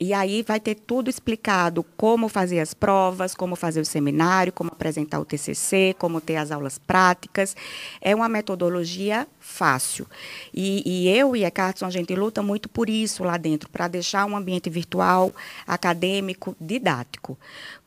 e 0.00 0.12
aí 0.12 0.42
vai 0.42 0.58
ter 0.58 0.74
tudo 0.74 1.08
explicado, 1.08 1.84
como 1.96 2.28
fazer 2.28 2.60
as 2.60 2.74
provas, 2.74 3.34
como 3.34 3.54
fazer 3.54 3.80
o 3.80 3.84
seminário, 3.84 4.52
como 4.52 4.70
apresentar 4.70 5.20
o 5.20 5.24
TCC, 5.24 5.94
como 5.98 6.20
ter 6.20 6.36
as 6.36 6.50
aulas 6.50 6.78
práticas. 6.78 7.56
É 8.00 8.14
uma 8.14 8.28
metodologia 8.28 9.26
fácil. 9.38 10.06
E, 10.52 10.82
e 10.84 11.08
eu 11.08 11.36
e 11.36 11.44
a 11.44 11.50
Carson, 11.50 11.86
a 11.86 11.90
gente 11.90 12.14
luta 12.14 12.42
muito 12.42 12.68
por 12.68 12.90
isso 12.90 13.22
lá 13.22 13.36
dentro, 13.36 13.68
para 13.68 13.86
deixar 13.86 14.26
um 14.26 14.36
ambiente 14.36 14.68
virtual, 14.68 15.32
acadêmico, 15.66 16.56
didático. 16.60 17.38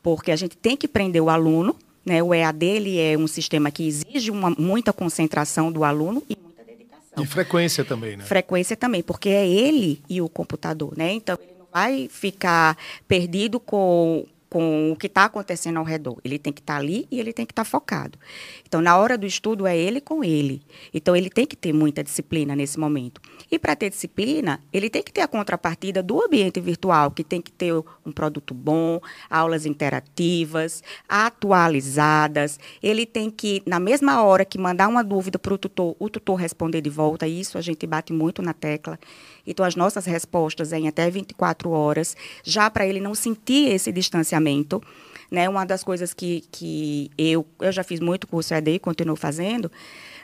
Porque 0.01 0.31
a 0.31 0.35
gente 0.35 0.55
tem 0.55 0.77
que 0.77 0.87
prender 0.87 1.21
o 1.21 1.29
aluno, 1.29 1.75
né? 2.05 2.23
O 2.23 2.33
EAD 2.33 2.65
ele 2.65 2.99
é 2.99 3.17
um 3.17 3.27
sistema 3.27 3.69
que 3.69 3.85
exige 3.85 4.31
uma, 4.31 4.51
muita 4.51 4.93
concentração 4.93 5.71
do 5.71 5.83
aluno 5.83 6.23
e 6.29 6.37
muita 6.41 6.63
dedicação. 6.63 7.21
E 7.21 7.27
frequência 7.27 7.83
também, 7.83 8.15
né? 8.15 8.23
Frequência 8.23 8.77
também, 8.77 9.03
porque 9.03 9.27
é 9.27 9.45
ele 9.45 10.01
e 10.09 10.21
o 10.21 10.29
computador, 10.29 10.93
né? 10.97 11.11
Então, 11.11 11.37
ele 11.41 11.56
vai 11.77 12.07
ficar 12.09 12.75
perdido 13.07 13.59
com 13.59 14.25
com 14.49 14.91
o 14.91 14.95
que 14.95 15.07
está 15.07 15.25
acontecendo 15.25 15.77
ao 15.77 15.83
redor. 15.83 16.17
Ele 16.23 16.39
tem 16.39 16.53
que 16.53 16.61
estar 16.61 16.75
tá 16.75 16.79
ali 16.79 17.07
e 17.11 17.19
ele 17.19 17.33
tem 17.33 17.45
que 17.45 17.51
estar 17.51 17.65
tá 17.65 17.69
focado. 17.69 18.17
Então, 18.65 18.81
na 18.81 18.97
hora 18.97 19.17
do 19.17 19.25
estudo, 19.25 19.67
é 19.67 19.77
ele 19.77 19.99
com 19.99 20.23
ele. 20.23 20.61
Então, 20.93 21.15
ele 21.15 21.29
tem 21.29 21.45
que 21.45 21.55
ter 21.55 21.73
muita 21.73 22.03
disciplina 22.03 22.55
nesse 22.55 22.79
momento. 22.79 23.21
E 23.51 23.59
para 23.59 23.75
ter 23.75 23.89
disciplina, 23.89 24.61
ele 24.71 24.89
tem 24.89 25.03
que 25.03 25.11
ter 25.11 25.21
a 25.21 25.27
contrapartida 25.27 26.01
do 26.01 26.23
ambiente 26.23 26.59
virtual, 26.59 27.11
que 27.11 27.23
tem 27.23 27.41
que 27.41 27.51
ter 27.51 27.73
um 28.05 28.11
produto 28.11 28.53
bom, 28.53 29.01
aulas 29.29 29.65
interativas, 29.65 30.81
atualizadas. 31.07 32.59
Ele 32.81 33.05
tem 33.05 33.29
que, 33.29 33.61
na 33.65 33.79
mesma 33.79 34.23
hora 34.23 34.45
que 34.45 34.57
mandar 34.57 34.87
uma 34.87 35.03
dúvida 35.03 35.37
para 35.37 35.53
o 35.53 35.57
tutor, 35.57 35.95
o 35.99 36.09
tutor 36.09 36.35
responder 36.35 36.81
de 36.81 36.89
volta. 36.89 37.27
Isso 37.27 37.57
a 37.57 37.61
gente 37.61 37.85
bate 37.85 38.13
muito 38.13 38.41
na 38.41 38.53
tecla. 38.53 38.97
Então, 39.47 39.65
as 39.65 39.75
nossas 39.75 40.05
respostas 40.05 40.73
em 40.73 40.87
até 40.87 41.09
24 41.09 41.71
horas, 41.71 42.15
já 42.43 42.69
para 42.69 42.85
ele 42.85 42.99
não 42.99 43.15
sentir 43.15 43.71
esse 43.71 43.91
distanciamento. 43.91 44.83
Né? 45.31 45.47
Uma 45.47 45.65
das 45.65 45.83
coisas 45.83 46.13
que, 46.13 46.43
que 46.51 47.09
eu, 47.17 47.47
eu 47.59 47.71
já 47.71 47.83
fiz 47.83 47.99
muito 47.99 48.27
curso 48.27 48.53
EAD 48.53 48.71
e 48.71 48.79
continuo 48.79 49.15
fazendo, 49.15 49.71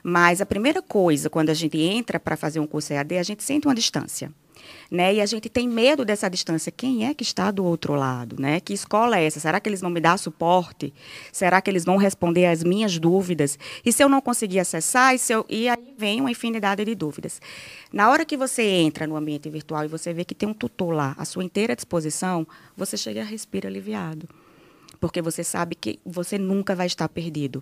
mas 0.04 0.42
a 0.42 0.46
primeira 0.46 0.82
coisa, 0.82 1.30
quando 1.30 1.50
a 1.50 1.54
gente 1.54 1.78
entra 1.78 2.20
para 2.20 2.38
fazer 2.38 2.60
um 2.60 2.68
curso 2.68 2.94
EAD, 2.94 3.18
a 3.18 3.24
gente 3.24 3.44
sente 3.44 3.68
uma 3.68 3.76
distância 3.76 4.32
né? 4.90 5.16
E 5.16 5.22
a 5.22 5.26
gente 5.26 5.50
tem 5.50 5.68
medo 5.68 6.06
dessa 6.06 6.30
distância. 6.30 6.72
Quem 6.72 7.06
é 7.06 7.14
que 7.14 7.24
está 7.24 7.52
do 7.52 7.64
outro 7.64 7.96
lado, 7.96 8.36
né? 8.40 8.60
Que 8.60 8.74
escola 8.74 9.18
é 9.18 9.26
essa? 9.26 9.40
Será 9.40 9.60
que 9.60 9.70
eles 9.70 9.82
vão 9.82 9.90
me 9.90 10.00
dar 10.00 10.18
suporte? 10.18 10.94
Será 11.32 11.62
que 11.62 11.70
eles 11.70 11.86
vão 11.86 11.98
responder 11.98 12.46
às 12.46 12.64
minhas 12.64 12.98
dúvidas? 13.00 13.58
E 13.86 13.92
se 13.92 14.04
eu 14.04 14.10
não 14.10 14.22
conseguir 14.22 14.60
acessar, 14.60 15.16
e, 15.16 15.20
se 15.20 15.34
eu... 15.34 15.46
e 15.50 15.68
aí 15.70 15.96
vem 15.98 16.22
uma 16.22 16.32
infinidade 16.32 16.84
de 16.86 16.96
dúvidas. 16.96 17.42
Na 17.92 18.10
hora 18.10 18.26
que 18.26 18.38
você 18.38 18.64
entra 18.64 19.08
no 19.08 19.16
ambiente 19.16 19.50
virtual 19.50 19.86
e 19.86 19.88
você 19.88 20.14
vê 20.14 20.26
que 20.26 20.36
tem 20.36 20.48
um 20.48 20.54
tutor 20.54 20.94
lá 20.94 21.16
à 21.18 21.26
sua 21.26 21.44
inteira 21.44 21.76
disposição, 21.76 22.48
você 22.76 22.98
chega 22.98 23.22
a 23.22 23.26
respira 23.26 23.68
aliviado 23.68 24.28
porque 25.04 25.22
você 25.22 25.44
sabe 25.44 25.76
que 25.76 26.00
você 26.06 26.38
nunca 26.38 26.74
vai 26.74 26.88
estar 26.88 27.10
perdido. 27.10 27.62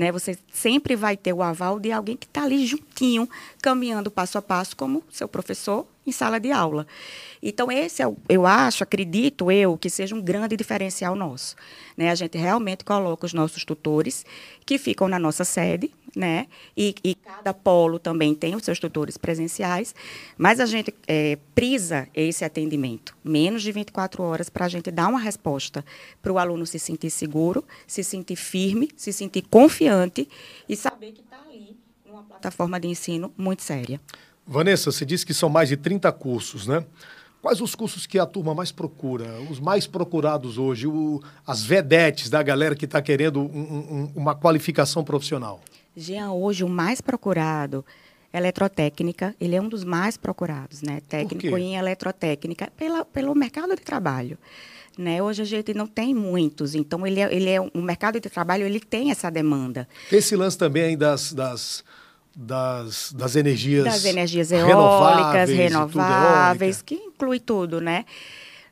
Né? 0.00 0.10
Você 0.10 0.38
sempre 0.50 0.96
vai 0.96 1.14
ter 1.14 1.34
o 1.34 1.42
aval 1.42 1.78
de 1.78 1.92
alguém 1.92 2.16
que 2.16 2.24
está 2.24 2.44
ali 2.44 2.64
juntinho, 2.64 3.28
caminhando 3.60 4.10
passo 4.10 4.38
a 4.38 4.42
passo, 4.42 4.74
como 4.74 5.04
seu 5.10 5.28
professor 5.28 5.86
em 6.06 6.10
sala 6.10 6.40
de 6.40 6.50
aula. 6.50 6.86
Então, 7.42 7.70
esse, 7.70 8.02
é, 8.02 8.06
eu 8.26 8.46
acho, 8.46 8.82
acredito 8.82 9.52
eu, 9.52 9.76
que 9.76 9.90
seja 9.90 10.14
um 10.14 10.22
grande 10.22 10.56
diferencial 10.56 11.14
nosso. 11.14 11.54
Né? 11.98 12.10
A 12.10 12.14
gente 12.14 12.38
realmente 12.38 12.82
coloca 12.82 13.26
os 13.26 13.34
nossos 13.34 13.62
tutores, 13.62 14.24
que 14.64 14.78
ficam 14.78 15.06
na 15.06 15.18
nossa 15.18 15.44
sede, 15.44 15.90
né? 16.14 16.46
E, 16.76 16.94
e, 17.04 17.14
cada 17.14 17.54
polo 17.54 17.98
também 17.98 18.34
tem 18.34 18.54
os 18.54 18.64
seus 18.64 18.78
tutores 18.78 19.16
presenciais, 19.16 19.94
mas 20.36 20.60
a 20.60 20.66
gente 20.66 20.94
é, 21.06 21.38
prisa 21.54 22.08
esse 22.14 22.44
atendimento, 22.44 23.16
menos 23.22 23.62
de 23.62 23.70
24 23.70 24.22
horas, 24.22 24.48
para 24.48 24.66
a 24.66 24.68
gente 24.68 24.90
dar 24.90 25.08
uma 25.08 25.20
resposta 25.20 25.84
para 26.20 26.32
o 26.32 26.38
aluno 26.38 26.66
se 26.66 26.78
sentir 26.78 27.10
seguro, 27.10 27.64
se 27.86 28.02
sentir 28.02 28.36
firme, 28.36 28.90
se 28.96 29.12
sentir 29.12 29.42
confiante 29.42 29.89
e 30.68 30.76
saber 30.76 31.12
que 31.12 31.20
está 31.20 31.38
ali 31.48 31.76
numa 32.06 32.22
plataforma 32.22 32.78
de 32.78 32.88
ensino 32.88 33.32
muito 33.36 33.62
séria. 33.62 34.00
Vanessa, 34.46 34.90
você 34.90 35.04
disse 35.04 35.24
que 35.24 35.34
são 35.34 35.48
mais 35.48 35.68
de 35.68 35.76
30 35.76 36.10
cursos, 36.12 36.66
né? 36.66 36.84
Quais 37.42 37.60
os 37.60 37.74
cursos 37.74 38.06
que 38.06 38.18
a 38.18 38.26
turma 38.26 38.54
mais 38.54 38.70
procura? 38.70 39.40
Os 39.50 39.58
mais 39.58 39.86
procurados 39.86 40.58
hoje? 40.58 40.86
O, 40.86 41.22
as 41.46 41.62
vedetes 41.62 42.28
da 42.28 42.42
galera 42.42 42.74
que 42.74 42.84
está 42.84 43.00
querendo 43.00 43.40
um, 43.40 43.44
um, 43.44 44.12
uma 44.14 44.34
qualificação 44.34 45.02
profissional? 45.02 45.60
Jean, 45.96 46.32
hoje 46.32 46.64
o 46.64 46.68
mais 46.68 47.00
procurado 47.00 47.84
eletrotécnica, 48.32 49.34
ele 49.40 49.56
é 49.56 49.60
um 49.60 49.68
dos 49.68 49.84
mais 49.84 50.16
procurados, 50.16 50.82
né? 50.82 51.00
Técnico 51.08 51.56
em 51.56 51.76
eletrotécnica, 51.76 52.70
pela, 52.76 53.04
pelo 53.04 53.34
mercado 53.34 53.74
de 53.74 53.82
trabalho. 53.82 54.38
Né? 55.00 55.22
Hoje 55.22 55.40
a 55.40 55.46
gente 55.46 55.72
não 55.72 55.86
tem 55.86 56.14
muitos, 56.14 56.74
então 56.74 57.06
ele 57.06 57.20
é, 57.20 57.34
ele 57.34 57.48
é 57.48 57.58
um 57.58 57.80
mercado 57.80 58.20
de 58.20 58.28
trabalho, 58.28 58.66
ele 58.66 58.78
tem 58.78 59.10
essa 59.10 59.30
demanda. 59.30 59.88
Esse 60.12 60.36
lance 60.36 60.58
também 60.58 60.94
das, 60.94 61.32
das, 61.32 61.82
das, 62.36 63.10
das 63.10 63.34
energias 63.34 63.84
das 63.86 64.04
energias 64.04 64.52
eólicas, 64.52 65.48
renováveis, 65.48 65.56
renováveis 65.56 66.82
que 66.82 66.96
inclui 66.96 67.40
tudo, 67.40 67.80
né? 67.80 68.04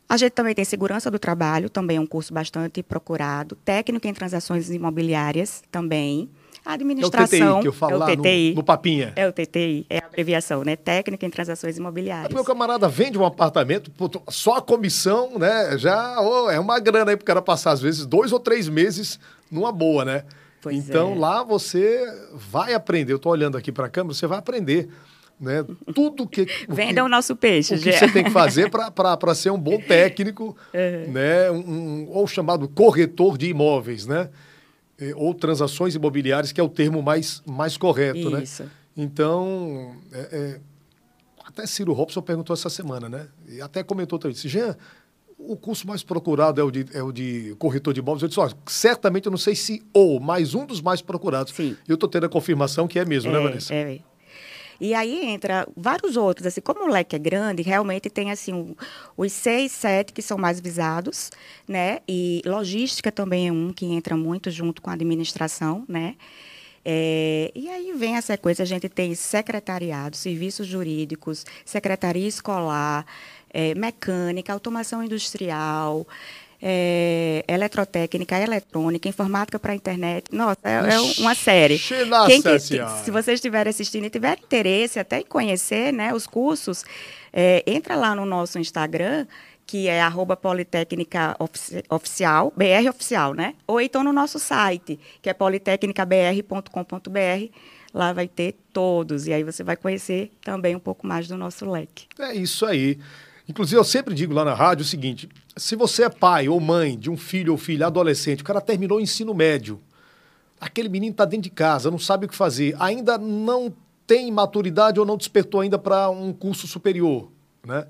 A 0.07 0.19
gente 0.19 0.33
também 0.33 0.55
tem 0.55 0.67
segurança 0.67 1.11
do 1.11 1.19
trabalho, 1.19 1.71
também 1.71 1.97
é 1.97 2.01
um 2.01 2.07
curso 2.07 2.33
bastante 2.33 2.83
procurado. 2.83 3.57
Técnico 3.57 4.07
em 4.07 4.13
transações 4.13 4.69
imobiliárias 4.71 5.63
também. 5.71 6.29
A 6.69 6.75
administração. 6.75 7.39
É 7.39 7.51
o 7.51 7.55
TTI 7.55 7.63
que 7.63 7.69
eu 7.69 7.73
falo 7.73 7.95
é 7.95 8.13
o 8.13 8.17
TTI. 8.17 8.51
No, 8.51 8.57
no, 8.57 8.63
papinha. 8.63 9.15
É 9.17 9.27
o 9.27 9.33
TTI, 9.33 9.87
é 9.89 10.01
a 10.01 10.07
abreviação, 10.07 10.63
né? 10.63 10.77
Técnica 10.77 11.25
em 11.25 11.31
transações 11.31 11.79
imobiliárias. 11.79 12.35
Meu 12.35 12.45
camarada 12.45 12.87
vende 12.87 13.17
um 13.17 13.25
apartamento, 13.25 13.91
só 14.29 14.59
a 14.59 14.61
comissão, 14.61 15.39
né? 15.39 15.79
Já 15.79 16.21
oh, 16.21 16.51
é 16.51 16.61
uma 16.61 16.79
grana 16.79 17.11
aí 17.11 17.17
pro 17.17 17.25
cara 17.25 17.41
passar, 17.41 17.73
às 17.73 17.81
vezes, 17.81 18.05
dois 18.05 18.33
ou 18.33 18.39
três 18.39 18.69
meses 18.69 19.19
numa 19.51 19.73
boa, 19.73 20.05
né? 20.05 20.25
Pois 20.61 20.77
então 20.77 21.13
é. 21.13 21.19
lá 21.19 21.43
você 21.43 22.05
vai 22.35 22.75
aprender. 22.75 23.15
Eu 23.15 23.17
estou 23.17 23.33
olhando 23.33 23.57
aqui 23.57 23.73
para 23.73 23.87
a 23.87 23.89
câmera, 23.89 24.13
você 24.13 24.27
vai 24.27 24.39
aprender. 24.39 24.91
Né? 25.41 25.65
Tudo 25.95 26.29
que. 26.29 26.47
Venda 26.69 27.03
o, 27.03 27.09
nosso 27.09 27.35
peixe, 27.35 27.77
O 27.77 27.81
que 27.81 27.93
você 27.93 28.13
tem 28.13 28.25
que 28.25 28.31
fazer 28.31 28.71
para 28.71 29.35
ser 29.35 29.49
um 29.49 29.59
bom 29.59 29.81
técnico, 29.89 30.55
uhum. 30.75 31.13
né? 31.13 31.51
Um, 31.51 32.09
ou 32.11 32.27
chamado 32.27 32.69
corretor 32.69 33.39
de 33.39 33.49
imóveis, 33.49 34.07
né? 34.07 34.29
Ou 35.17 35.33
transações 35.35 35.95
imobiliárias, 35.95 36.53
que 36.53 36.61
é 36.61 36.65
o 36.65 36.69
termo 36.69 37.03
mais, 37.03 37.43
mais 37.47 37.77
correto, 37.77 38.31
né? 38.31 38.43
Isso. 38.43 38.65
né? 38.65 38.71
Então, 38.97 39.95
é, 40.13 40.19
é, 40.19 40.61
até 41.45 41.67
Ciro 41.67 41.93
Robson 41.93 42.21
perguntou 42.21 42.53
essa 42.53 42.69
semana, 42.69 43.09
né? 43.09 43.29
E 43.49 43.61
até 43.61 43.83
comentou 43.83 44.19
também, 44.19 44.35
disse, 44.35 44.49
Jean, 44.49 44.77
o 45.39 45.57
curso 45.57 45.87
mais 45.87 46.03
procurado 46.03 46.61
é 46.61 46.65
o 46.65 46.71
de, 46.71 46.85
é 46.93 47.03
o 47.03 47.13
de 47.13 47.55
corretor 47.59 47.95
de 47.95 48.01
imóveis. 48.01 48.23
Eu 48.23 48.29
disse, 48.29 48.41
ó, 48.41 48.51
certamente 48.67 49.27
eu 49.27 49.31
não 49.31 49.39
sei 49.39 49.55
se 49.55 49.83
ou, 49.93 50.19
mas 50.19 50.55
um 50.55 50.67
dos 50.67 50.81
mais 50.81 51.01
procurados. 51.01 51.53
Sim. 51.55 51.77
E 51.87 51.91
eu 51.91 51.95
estou 51.95 52.09
tendo 52.09 52.27
a 52.27 52.29
confirmação 52.29 52.89
que 52.89 52.99
é 52.99 53.05
mesmo, 53.05 53.31
né, 53.31 53.39
é, 53.39 53.41
né, 53.41 53.49
Vanessa? 53.49 53.75
É. 53.75 54.01
E 54.81 54.95
aí 54.95 55.27
entra 55.27 55.67
vários 55.77 56.17
outros, 56.17 56.47
assim, 56.47 56.61
como 56.61 56.85
o 56.85 56.89
leque 56.89 57.17
é 57.17 57.19
grande, 57.19 57.63
realmente 57.63 58.09
tem 58.09 58.31
assim 58.31 58.77
os 59.17 59.33
seis, 59.33 59.73
sete 59.73 60.13
que 60.13 60.23
são 60.23 60.39
mais 60.39 60.61
visados, 60.61 61.31
né? 61.67 61.99
E 62.09 62.43
logística 62.47 63.11
também 63.11 63.49
é 63.49 63.53
um 63.53 63.73
que 63.73 63.87
entra 63.87 64.17
muito 64.17 64.51
junto 64.51 64.81
com 64.81 64.91
a 64.91 64.93
administração, 64.93 65.85
né? 65.89 66.15
É, 66.85 67.51
e 67.55 67.69
aí 67.69 67.93
vem 67.93 68.17
a 68.17 68.23
sequência, 68.23 68.63
a 68.63 68.67
gente 68.67 68.89
tem 68.89 69.15
secretariado, 69.15 70.17
serviços 70.17 70.67
jurídicos, 70.67 71.45
secretaria 71.65 72.27
escolar, 72.27 73.05
é, 73.53 73.75
mecânica, 73.75 74.53
automação 74.53 75.03
industrial, 75.03 76.07
é, 76.61 77.45
eletrotécnica, 77.47 78.37
eletrônica, 78.39 79.09
informática 79.09 79.59
para 79.59 79.73
a 79.73 79.75
internet. 79.75 80.27
Nossa, 80.33 80.59
é, 80.65 80.95
é 80.95 81.01
uma 81.19 81.35
série. 81.35 81.79
Quem 82.27 82.43
que, 82.43 82.59
se 82.59 83.11
vocês 83.11 83.37
estiverem 83.37 83.71
assistindo 83.71 84.05
e 84.05 84.11
tiverem 84.11 84.43
interesse 84.43 84.99
até 84.99 85.21
em 85.21 85.25
conhecer 85.25 85.93
né, 85.93 86.13
os 86.13 86.27
cursos, 86.27 86.85
é, 87.33 87.63
entra 87.67 87.95
lá 87.95 88.15
no 88.15 88.27
nosso 88.27 88.59
Instagram, 88.59 89.27
que 89.67 89.87
é 89.87 90.01
arroba 90.01 90.37
Politécnica 90.37 91.37
Oficial, 91.91 92.53
BR 92.57 92.89
Oficial, 92.89 93.35
né? 93.35 93.55
Ou 93.67 93.81
então 93.81 94.03
no 94.03 94.15
nosso 94.15 94.39
site, 94.39 94.99
que 95.21 95.29
é 95.29 95.35
politecnicabr.com.br. 95.35 97.53
Lá 97.93 98.13
vai 98.13 98.29
ter 98.29 98.55
todos. 98.73 99.27
E 99.27 99.33
aí 99.33 99.45
você 99.45 99.63
vai 99.63 99.77
conhecer 99.77 100.33
também 100.43 100.75
um 100.75 100.81
pouco 100.81 101.07
mais 101.07 101.29
do 101.29 101.37
nosso 101.37 101.71
leque. 101.71 102.07
É 102.19 102.35
isso 102.35 102.65
aí. 102.65 102.99
Inclusive, 103.49 103.81
eu 103.81 103.85
sempre 103.85 104.15
digo 104.15 104.35
lá 104.35 104.45
na 104.45 104.55
rádio 104.55 104.83
o 104.83 104.87
seguinte: 104.87 105.29
se 105.57 105.75
você 105.75 106.05
é 106.05 106.09
pai 106.11 106.49
ou 106.49 106.61
mãe 106.61 106.99
de 106.99 107.11
um 107.11 107.17
filho 107.17 107.53
ou 107.53 107.59
filha 107.59 107.87
adolescente, 107.87 108.43
o 108.43 108.45
cara 108.45 108.61
terminou 108.61 108.99
o 108.99 109.01
ensino 109.01 109.33
médio, 109.33 109.81
aquele 110.61 110.89
menino 110.89 111.13
está 111.13 111.25
dentro 111.25 111.45
de 111.45 111.51
casa, 111.51 111.91
não 111.91 111.99
sabe 111.99 112.27
o 112.27 112.29
que 112.29 112.37
fazer, 112.37 112.77
ainda 112.79 113.17
não 113.17 113.73
tem 114.07 114.31
maturidade 114.31 115.01
ou 115.01 115.07
não 115.07 115.17
despertou 115.17 115.61
ainda 115.61 115.79
para 115.79 116.11
um 116.11 116.33
curso 116.33 116.67
superior, 116.67 117.31
né? 117.67 117.87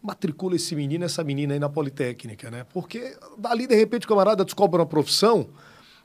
Matricula 0.00 0.54
esse 0.54 0.74
menino, 0.76 1.04
essa 1.04 1.24
menina 1.24 1.54
aí 1.54 1.58
na 1.58 1.68
Politécnica, 1.68 2.50
né? 2.50 2.64
Porque 2.72 3.16
dali, 3.36 3.66
de 3.66 3.74
repente, 3.74 4.04
o 4.04 4.08
camarada 4.08 4.44
descobre 4.44 4.80
uma 4.80 4.86
profissão, 4.86 5.48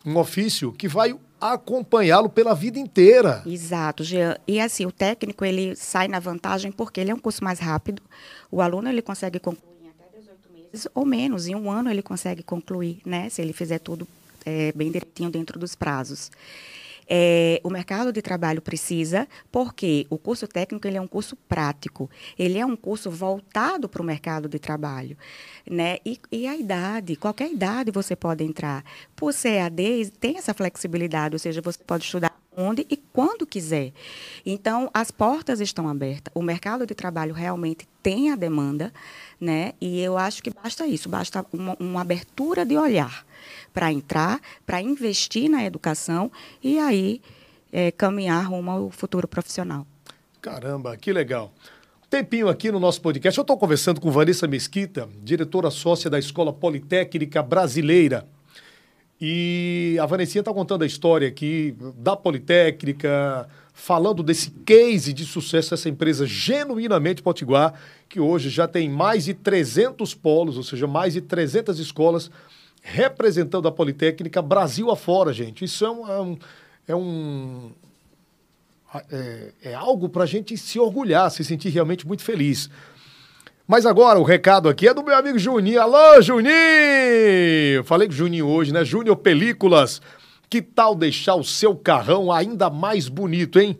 um 0.05 0.17
ofício 0.17 0.71
que 0.71 0.87
vai 0.87 1.15
acompanhá-lo 1.51 2.29
pela 2.29 2.55
vida 2.55 2.79
inteira. 2.79 3.43
Exato, 3.45 4.03
Jean. 4.03 4.37
E 4.47 4.59
assim, 4.59 4.85
o 4.85 4.91
técnico 4.91 5.43
ele 5.43 5.75
sai 5.75 6.07
na 6.07 6.19
vantagem 6.19 6.71
porque 6.71 7.01
ele 7.01 7.11
é 7.11 7.13
um 7.13 7.19
curso 7.19 7.43
mais 7.43 7.59
rápido. 7.59 8.01
O 8.49 8.61
aluno 8.61 8.87
ele 8.87 9.01
consegue 9.01 9.39
concluir 9.39 9.83
em 9.83 9.89
até 9.89 10.19
18 10.19 10.39
meses 10.53 10.87
ou 10.95 11.05
menos, 11.05 11.47
em 11.47 11.55
um 11.55 11.69
ano 11.69 11.89
ele 11.89 12.01
consegue 12.01 12.43
concluir, 12.43 13.01
né? 13.05 13.29
Se 13.29 13.41
ele 13.41 13.51
fizer 13.51 13.79
tudo 13.79 14.07
é, 14.45 14.71
bem 14.71 14.89
direitinho 14.89 15.29
dentro 15.29 15.59
dos 15.59 15.75
prazos. 15.75 16.31
É, 17.08 17.60
o 17.64 17.70
mercado 17.70 18.12
de 18.12 18.22
trabalho 18.22 18.62
precisa, 18.62 19.28
porque 19.51 20.06
o 20.10 20.18
curso 20.18 20.47
técnico 20.47 20.88
ele 20.88 20.97
é 20.97 21.01
um 21.01 21.08
curso 21.08 21.36
prático, 21.36 22.10
ele 22.38 22.58
é 22.58 22.66
um 22.66 22.76
curso 22.76 23.10
voltado 23.10 23.89
para 23.89 24.01
o 24.01 24.06
mercado 24.06 24.47
de 24.47 24.60
trabalho. 24.60 25.18
Né? 25.70 25.97
E, 26.06 26.20
e, 26.32 26.47
a 26.47 26.56
idade, 26.56 27.16
qualquer 27.16 27.51
idade 27.51 27.91
você 27.91 28.16
pode 28.16 28.43
entrar. 28.43 28.84
Por 29.16 29.34
ser 29.34 29.60
AD, 29.60 30.12
tem 30.20 30.38
essa 30.38 30.54
flexibilidade, 30.54 31.36
ou 31.36 31.39
seja, 31.39 31.62
você 31.62 31.80
pode 31.84 32.04
estudar 32.04 32.42
onde 32.56 32.86
e 32.89 32.97
quando 32.97 33.45
quiser. 33.45 33.91
Então, 34.45 34.89
as 34.93 35.12
portas 35.12 35.60
estão 35.60 35.88
abertas. 35.88 36.32
O 36.36 36.41
mercado 36.41 36.86
de 36.86 36.93
trabalho 36.93 37.34
realmente 37.34 37.88
tem 38.01 38.32
a 38.32 38.36
demanda, 38.36 38.93
né? 39.39 39.74
E 39.80 39.99
eu 39.99 40.18
acho 40.18 40.41
que 40.43 40.49
basta 40.49 40.86
isso, 40.86 41.10
basta 41.10 41.45
uma, 41.51 41.76
uma 41.80 42.01
abertura 42.01 42.66
de 42.66 42.78
olhar 42.78 43.26
para 43.74 43.91
entrar, 43.91 44.39
para 44.66 44.82
investir 44.82 45.49
na 45.49 45.64
educação 45.64 46.32
e 46.62 46.78
aí 46.80 47.22
é, 47.72 47.91
caminhar 47.91 48.45
rumo 48.45 48.72
ao 48.72 48.89
futuro 48.91 49.28
profissional. 49.28 49.86
Caramba, 50.41 50.95
que 50.97 51.12
legal. 51.12 51.54
Tempinho 52.10 52.47
aqui 52.47 52.72
no 52.72 52.80
nosso 52.80 53.01
podcast, 53.01 53.36
eu 53.36 53.41
estou 53.41 53.58
conversando 53.58 53.99
com 53.99 54.12
Vanessa 54.12 54.47
Mesquita, 54.47 55.10
diretora 55.24 55.72
sócia 55.72 56.12
da 56.12 56.20
Escola 56.20 56.54
Politécnica 56.54 57.41
Brasileira. 57.41 58.28
E 59.26 59.97
a 60.01 60.05
Vanessinha 60.05 60.41
está 60.41 60.53
contando 60.53 60.84
a 60.84 60.86
história 60.86 61.26
aqui 61.26 61.74
da 61.95 62.13
Politécnica, 62.13 63.47
falando 63.74 64.21
desse 64.21 64.51
case 64.51 65.13
de 65.13 65.26
sucesso 65.26 65.69
dessa 65.69 65.88
empresa 65.88 66.28
genuinamente 66.28 67.24
potiguar, 67.24 67.74
que 68.09 68.19
hoje 68.19 68.49
já 68.49 68.67
tem 68.67 68.89
mais 68.89 69.24
de 69.24 69.34
300 69.34 70.13
polos, 70.13 70.57
ou 70.57 70.63
seja, 70.63 70.88
mais 70.88 71.13
de 71.13 71.21
300 71.21 71.80
escolas 71.80 72.30
representando 72.82 73.65
a 73.65 73.71
Politécnica 73.71 74.41
Brasil 74.41 74.91
afora, 74.91 75.32
gente. 75.32 75.63
Isso 75.63 75.86
é 75.86 75.89
um. 75.89 76.38
É 76.86 76.93
um, 76.93 77.71
é, 78.93 79.05
é, 79.09 79.71
é 79.71 79.74
algo 79.74 80.09
para 80.09 80.24
a 80.24 80.28
gente 80.28 80.57
se 80.57 80.78
orgulhar, 80.78 81.32
se 81.32 81.45
sentir 81.45 81.69
realmente 81.69 82.05
muito 82.05 82.24
feliz. 82.24 82.69
Mas 83.66 83.86
agora 83.86 84.20
o 84.20 84.24
recado 84.24 84.68
aqui 84.68 84.89
é 84.89 84.93
do 84.93 85.03
meu 85.03 85.16
amigo 85.16 85.39
Juninho. 85.39 85.82
Alô, 85.82 86.22
Juninho! 86.22 86.51
Falei 87.86 88.09
com 88.09 88.14
o 88.14 88.18
Juninho 88.18 88.45
hoje, 88.45 88.74
né? 88.74 88.84
Júnior 88.84 89.16
Películas. 89.16 90.01
Que 90.49 90.61
tal 90.61 90.93
deixar 90.93 91.36
o 91.36 91.45
seu 91.45 91.74
carrão 91.74 92.30
ainda 92.30 92.70
mais 92.70 93.07
bonito, 93.07 93.59
hein? 93.59 93.78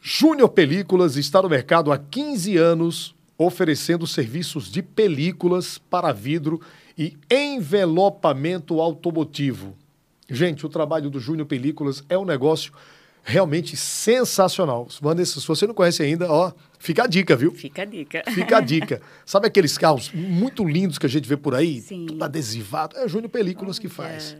Júnior 0.00 0.48
Películas 0.48 1.16
está 1.16 1.42
no 1.42 1.48
mercado 1.48 1.92
há 1.92 1.98
15 1.98 2.56
anos, 2.56 3.14
oferecendo 3.36 4.06
serviços 4.06 4.70
de 4.70 4.82
películas 4.82 5.76
para 5.76 6.10
vidro 6.10 6.58
e 6.96 7.18
envelopamento 7.30 8.80
automotivo. 8.80 9.76
Gente, 10.26 10.64
o 10.64 10.70
trabalho 10.70 11.10
do 11.10 11.20
Júnior 11.20 11.46
Películas 11.46 12.02
é 12.08 12.16
um 12.16 12.24
negócio 12.24 12.72
realmente 13.22 13.76
sensacional. 13.76 14.88
Vanessa, 15.02 15.38
se 15.38 15.46
você 15.46 15.66
não 15.66 15.74
conhece 15.74 16.02
ainda, 16.02 16.30
ó, 16.30 16.52
fica 16.86 17.04
a 17.04 17.06
dica, 17.06 17.34
viu? 17.34 17.50
Fica 17.52 17.82
a 17.82 17.84
dica. 17.84 18.22
Fica 18.30 18.56
a 18.58 18.60
dica. 18.60 19.02
Sabe 19.26 19.48
aqueles 19.48 19.76
carros 19.76 20.12
muito 20.12 20.64
lindos 20.64 20.98
que 20.98 21.06
a 21.06 21.08
gente 21.08 21.28
vê 21.28 21.36
por 21.36 21.54
aí? 21.54 21.80
Sim. 21.80 22.06
Tudo 22.06 22.22
adesivado. 22.22 22.96
É 22.96 23.04
o 23.04 23.08
Júnior 23.08 23.30
Películas 23.30 23.78
que 23.78 23.88
faz. 23.88 24.36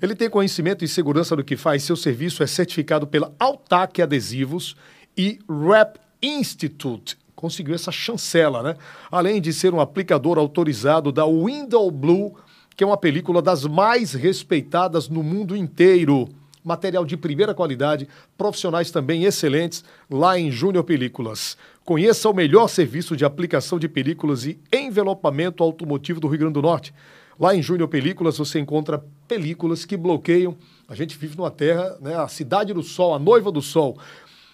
Ele 0.00 0.14
tem 0.14 0.28
conhecimento 0.28 0.84
e 0.84 0.88
segurança 0.88 1.34
do 1.34 1.42
que 1.42 1.56
faz. 1.56 1.82
Seu 1.82 1.96
serviço 1.96 2.42
é 2.42 2.46
certificado 2.46 3.06
pela 3.06 3.34
Altac 3.38 4.00
Adesivos 4.00 4.76
e 5.16 5.38
Rap 5.48 5.98
Institute 6.22 7.18
conseguiu 7.40 7.74
essa 7.74 7.90
chancela, 7.90 8.62
né? 8.62 8.76
Além 9.10 9.40
de 9.40 9.50
ser 9.50 9.72
um 9.72 9.80
aplicador 9.80 10.38
autorizado 10.38 11.10
da 11.10 11.24
Window 11.24 11.90
Blue, 11.90 12.34
que 12.76 12.84
é 12.84 12.86
uma 12.86 12.98
película 12.98 13.40
das 13.40 13.64
mais 13.64 14.12
respeitadas 14.12 15.08
no 15.08 15.22
mundo 15.22 15.56
inteiro. 15.56 16.28
Material 16.70 17.04
de 17.04 17.16
primeira 17.16 17.52
qualidade, 17.52 18.06
profissionais 18.38 18.92
também 18.92 19.24
excelentes 19.24 19.82
lá 20.08 20.38
em 20.38 20.52
Júnior 20.52 20.84
Películas. 20.84 21.56
Conheça 21.84 22.30
o 22.30 22.32
melhor 22.32 22.68
serviço 22.68 23.16
de 23.16 23.24
aplicação 23.24 23.76
de 23.76 23.88
películas 23.88 24.46
e 24.46 24.56
envelopamento 24.72 25.64
automotivo 25.64 26.20
do 26.20 26.28
Rio 26.28 26.38
Grande 26.38 26.54
do 26.54 26.62
Norte. 26.62 26.94
Lá 27.40 27.56
em 27.56 27.60
Júnior 27.60 27.88
Películas 27.88 28.38
você 28.38 28.60
encontra 28.60 29.04
películas 29.26 29.84
que 29.84 29.96
bloqueiam. 29.96 30.56
A 30.86 30.94
gente 30.94 31.18
vive 31.18 31.36
numa 31.36 31.50
terra, 31.50 31.98
né, 32.00 32.14
a 32.14 32.28
cidade 32.28 32.72
do 32.72 32.84
sol, 32.84 33.14
a 33.14 33.18
noiva 33.18 33.50
do 33.50 33.60
sol. 33.60 33.98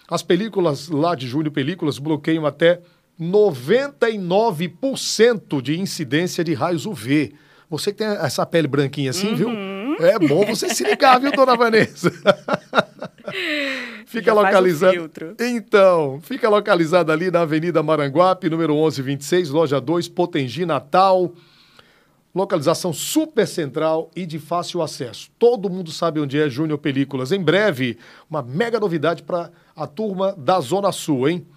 As 0.09 0.23
películas 0.23 0.89
lá 0.89 1.13
de 1.13 1.27
Júnior 1.27 1.53
Películas 1.53 1.99
bloqueiam 1.99 2.47
até 2.47 2.81
99% 3.21 5.61
de 5.61 5.79
incidência 5.79 6.43
de 6.43 6.55
raios 6.55 6.87
UV. 6.87 7.35
Você 7.69 7.91
que 7.91 7.99
tem 7.99 8.07
essa 8.07 8.43
pele 8.43 8.67
branquinha 8.67 9.11
assim, 9.11 9.27
uhum. 9.27 9.35
viu? 9.35 9.76
É 9.99 10.19
bom 10.19 10.45
você 10.45 10.69
se 10.69 10.83
ligar, 10.83 11.19
viu, 11.19 11.31
dona 11.31 11.55
Vanessa? 11.55 12.11
fica 14.05 14.33
localizado. 14.33 15.11
Então, 15.39 16.19
fica 16.21 16.49
localizada 16.49 17.13
ali 17.13 17.29
na 17.31 17.41
Avenida 17.41 17.81
Maranguape, 17.83 18.49
número 18.49 18.73
1126, 18.73 19.49
loja 19.49 19.81
2, 19.81 20.07
Potengi, 20.09 20.65
Natal. 20.65 21.33
Localização 22.33 22.93
super 22.93 23.47
central 23.47 24.11
e 24.15 24.25
de 24.25 24.37
fácil 24.37 24.81
acesso. 24.83 25.29
Todo 25.39 25.69
mundo 25.69 25.91
sabe 25.91 26.19
onde 26.19 26.39
é 26.39 26.47
Júnior 26.47 26.77
Películas. 26.77 27.31
Em 27.31 27.41
breve, 27.41 27.97
uma 28.29 28.43
mega 28.43 28.79
novidade 28.79 29.23
para 29.23 29.49
a 29.75 29.87
turma 29.87 30.35
da 30.37 30.59
Zona 30.59 30.91
Sul, 30.91 31.27
hein? 31.27 31.47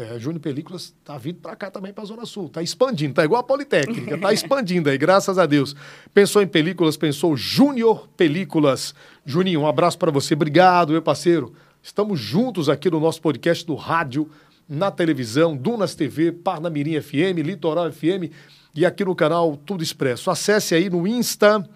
É, 0.00 0.18
Júnior 0.18 0.40
Películas 0.40 0.94
tá 1.04 1.18
vindo 1.18 1.40
para 1.40 1.54
cá 1.54 1.70
também 1.70 1.92
para 1.92 2.02
a 2.02 2.06
Zona 2.06 2.24
Sul. 2.24 2.48
Tá 2.48 2.62
expandindo, 2.62 3.12
tá 3.12 3.22
igual 3.22 3.40
a 3.40 3.44
Politécnica, 3.44 4.16
tá 4.16 4.32
expandindo 4.32 4.88
aí, 4.88 4.96
graças 4.96 5.36
a 5.38 5.44
Deus. 5.44 5.76
Pensou 6.14 6.40
em 6.40 6.46
películas, 6.46 6.96
pensou 6.96 7.36
Júnior 7.36 8.08
Películas. 8.16 8.94
Juninho, 9.26 9.60
um 9.60 9.66
abraço 9.66 9.98
para 9.98 10.10
você. 10.10 10.32
Obrigado, 10.32 10.92
meu 10.92 11.02
parceiro. 11.02 11.52
Estamos 11.82 12.18
juntos 12.18 12.70
aqui 12.70 12.90
no 12.90 12.98
nosso 12.98 13.20
podcast 13.20 13.66
do 13.66 13.74
rádio, 13.74 14.30
na 14.66 14.90
televisão, 14.90 15.54
Dunas 15.54 15.94
TV, 15.94 16.32
Parnamirim 16.32 16.98
FM, 16.98 17.44
Litoral 17.44 17.92
FM 17.92 18.32
e 18.74 18.86
aqui 18.86 19.04
no 19.04 19.14
canal 19.14 19.54
Tudo 19.54 19.82
Expresso. 19.82 20.30
Acesse 20.30 20.74
aí 20.74 20.88
no 20.88 21.06
Insta, 21.06 21.68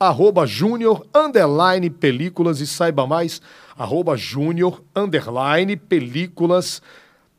arroba 0.00 0.44
júnior, 0.44 1.06
underline, 1.14 1.88
películas 1.88 2.58
e 2.58 2.66
saiba 2.66 3.06
mais, 3.06 3.40
arroba 3.78 4.16
júnior, 4.16 4.82
underline, 4.96 5.76
películas, 5.76 6.82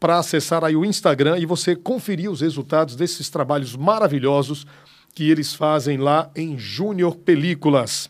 para 0.06 0.20
acessar 0.20 0.64
aí 0.64 0.76
o 0.76 0.86
Instagram 0.86 1.40
e 1.40 1.48
você 1.48 1.76
conferir 1.76 2.30
os 2.30 2.42
resultados 2.42 2.96
desses 2.96 3.28
trabalhos 3.28 3.76
maravilhosos 3.76 4.64
que 5.16 5.32
eles 5.32 5.56
fazem 5.56 5.98
lá 5.98 6.30
em 6.36 6.60
Júnior 6.60 7.16
Películas. 7.16 8.08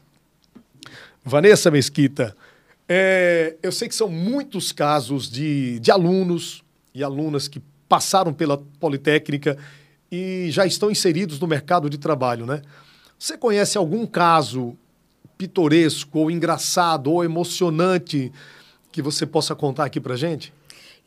Vanessa 1.24 1.72
Mesquita, 1.72 2.36
É, 2.86 3.56
eu 3.64 3.72
sei 3.72 3.88
que 3.88 3.96
são 3.96 4.10
muitos 4.10 4.74
casos 4.74 5.32
de, 5.32 5.80
de 5.80 5.90
alunos 5.90 6.66
e 6.94 7.02
alunas 7.02 7.48
que 7.48 7.62
passaram 7.88 8.34
pela 8.34 8.58
Politécnica 8.58 9.58
e 10.12 10.50
já 10.52 10.66
estão 10.66 10.92
inseridos 10.92 11.40
no 11.40 11.48
mercado 11.48 11.90
de 11.90 11.98
trabalho, 11.98 12.46
né? 12.46 12.62
Você 13.18 13.38
conhece 13.38 13.78
algum 13.78 14.06
caso 14.06 14.76
pitoresco 15.38 16.20
ou 16.20 16.30
engraçado 16.30 17.10
ou 17.10 17.24
emocionante 17.24 18.34
que 18.92 19.02
você 19.02 19.26
possa 19.26 19.56
contar 19.56 19.86
aqui 19.86 20.02
pra 20.02 20.18
gente? 20.18 20.54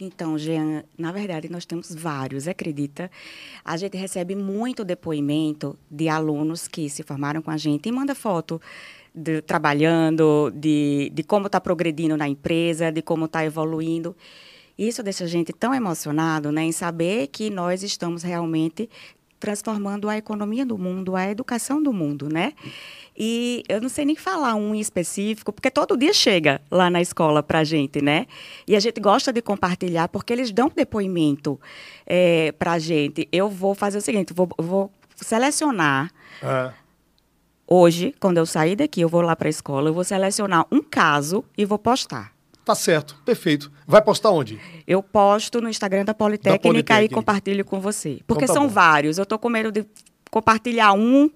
Então, 0.00 0.38
Jean, 0.38 0.84
na 0.96 1.10
verdade, 1.10 1.50
nós 1.50 1.66
temos 1.66 1.92
vários, 1.92 2.46
acredita? 2.46 3.10
A 3.64 3.76
gente 3.76 3.96
recebe 3.96 4.36
muito 4.36 4.84
depoimento 4.84 5.76
de 5.90 6.08
alunos 6.08 6.68
que 6.68 6.88
se 6.88 7.02
formaram 7.02 7.42
com 7.42 7.50
a 7.50 7.56
gente 7.56 7.88
e 7.88 7.92
manda 7.92 8.14
foto 8.14 8.60
de, 9.12 9.42
trabalhando, 9.42 10.52
de, 10.54 11.10
de 11.12 11.24
como 11.24 11.46
está 11.46 11.60
progredindo 11.60 12.16
na 12.16 12.28
empresa, 12.28 12.92
de 12.92 13.02
como 13.02 13.24
está 13.24 13.44
evoluindo. 13.44 14.14
Isso 14.78 15.02
deixa 15.02 15.24
a 15.24 15.26
gente 15.26 15.52
tão 15.52 15.74
emocionado 15.74 16.52
né, 16.52 16.62
em 16.62 16.70
saber 16.70 17.26
que 17.26 17.50
nós 17.50 17.82
estamos 17.82 18.22
realmente 18.22 18.88
transformando 19.38 20.08
a 20.08 20.16
economia 20.16 20.64
do 20.64 20.76
mundo, 20.76 21.16
a 21.16 21.28
educação 21.30 21.82
do 21.82 21.92
mundo, 21.92 22.28
né? 22.28 22.52
E 23.16 23.64
eu 23.68 23.80
não 23.80 23.88
sei 23.88 24.04
nem 24.04 24.16
falar 24.16 24.54
um 24.54 24.74
em 24.74 24.80
específico, 24.80 25.52
porque 25.52 25.70
todo 25.70 25.96
dia 25.96 26.12
chega 26.12 26.60
lá 26.70 26.88
na 26.88 27.00
escola 27.00 27.42
para 27.42 27.60
a 27.60 27.64
gente, 27.64 28.02
né? 28.02 28.26
E 28.66 28.76
a 28.76 28.80
gente 28.80 29.00
gosta 29.00 29.32
de 29.32 29.42
compartilhar, 29.42 30.08
porque 30.08 30.32
eles 30.32 30.52
dão 30.52 30.70
depoimento 30.74 31.60
é, 32.06 32.52
para 32.52 32.72
a 32.72 32.78
gente. 32.78 33.28
Eu 33.32 33.48
vou 33.48 33.74
fazer 33.74 33.98
o 33.98 34.02
seguinte, 34.02 34.32
vou, 34.32 34.48
vou 34.58 34.90
selecionar... 35.16 36.10
É. 36.42 36.72
Hoje, 37.70 38.14
quando 38.18 38.38
eu 38.38 38.46
sair 38.46 38.76
daqui, 38.76 39.02
eu 39.02 39.10
vou 39.10 39.20
lá 39.20 39.36
para 39.36 39.46
a 39.46 39.50
escola, 39.50 39.90
eu 39.90 39.92
vou 39.92 40.02
selecionar 40.02 40.64
um 40.72 40.82
caso 40.82 41.44
e 41.54 41.66
vou 41.66 41.78
postar. 41.78 42.32
Tá 42.68 42.74
certo, 42.74 43.16
perfeito. 43.24 43.72
Vai 43.86 44.02
postar 44.02 44.30
onde? 44.30 44.60
Eu 44.86 45.02
posto 45.02 45.58
no 45.58 45.70
Instagram 45.70 46.04
da 46.04 46.12
Politécnica, 46.12 46.58
da 46.58 46.62
Politécnica. 46.62 47.14
e 47.14 47.14
compartilho 47.14 47.64
com 47.64 47.80
você. 47.80 48.18
Porque 48.26 48.44
então 48.44 48.54
tá 48.54 48.60
são 48.60 48.68
bom. 48.68 48.74
vários. 48.74 49.16
Eu 49.16 49.24
tô 49.24 49.38
com 49.38 49.48
medo 49.48 49.72
de 49.72 49.86
compartilhar 50.30 50.92
um 50.92 51.30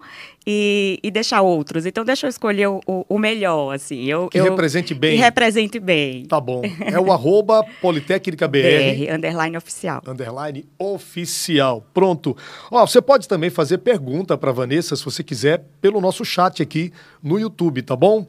e, 0.46 1.00
e 1.02 1.10
deixar 1.10 1.40
outros. 1.40 1.86
Então, 1.86 2.04
deixa 2.04 2.26
eu 2.26 2.28
escolher 2.28 2.66
o, 2.66 2.82
o 2.86 3.18
melhor, 3.18 3.74
assim. 3.74 4.04
Eu, 4.04 4.28
que 4.28 4.38
eu, 4.38 4.44
represente 4.44 4.92
bem. 4.92 5.12
Que 5.12 5.22
represente 5.22 5.80
bem. 5.80 6.26
Tá 6.26 6.38
bom. 6.38 6.60
É 6.84 7.00
o 7.00 7.10
arroba 7.10 7.64
Politécnica 7.80 8.46
BR. 8.46 8.58
BR, 8.58 9.14
underline 9.14 9.56
oficial. 9.56 10.02
Underline 10.06 10.66
oficial. 10.78 11.82
Pronto. 11.94 12.36
Ó, 12.70 12.86
você 12.86 13.00
pode 13.00 13.26
também 13.26 13.48
fazer 13.48 13.78
pergunta 13.78 14.36
para 14.36 14.52
Vanessa, 14.52 14.94
se 14.96 15.02
você 15.02 15.24
quiser, 15.24 15.64
pelo 15.80 15.98
nosso 15.98 16.26
chat 16.26 16.62
aqui 16.62 16.92
no 17.22 17.40
YouTube, 17.40 17.80
tá 17.80 17.96
bom? 17.96 18.26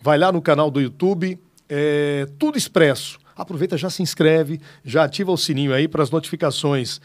Vai 0.00 0.16
lá 0.16 0.32
no 0.32 0.40
canal 0.40 0.70
do 0.70 0.80
YouTube, 0.80 1.38
é, 1.68 2.26
tudo 2.38 2.56
expresso. 2.56 3.18
Aproveita, 3.36 3.76
já 3.76 3.90
se 3.90 4.02
inscreve, 4.02 4.60
já 4.84 5.04
ativa 5.04 5.30
o 5.30 5.36
sininho 5.36 5.74
aí 5.74 5.86
para 5.86 6.02
as 6.02 6.10
notificações. 6.10 7.00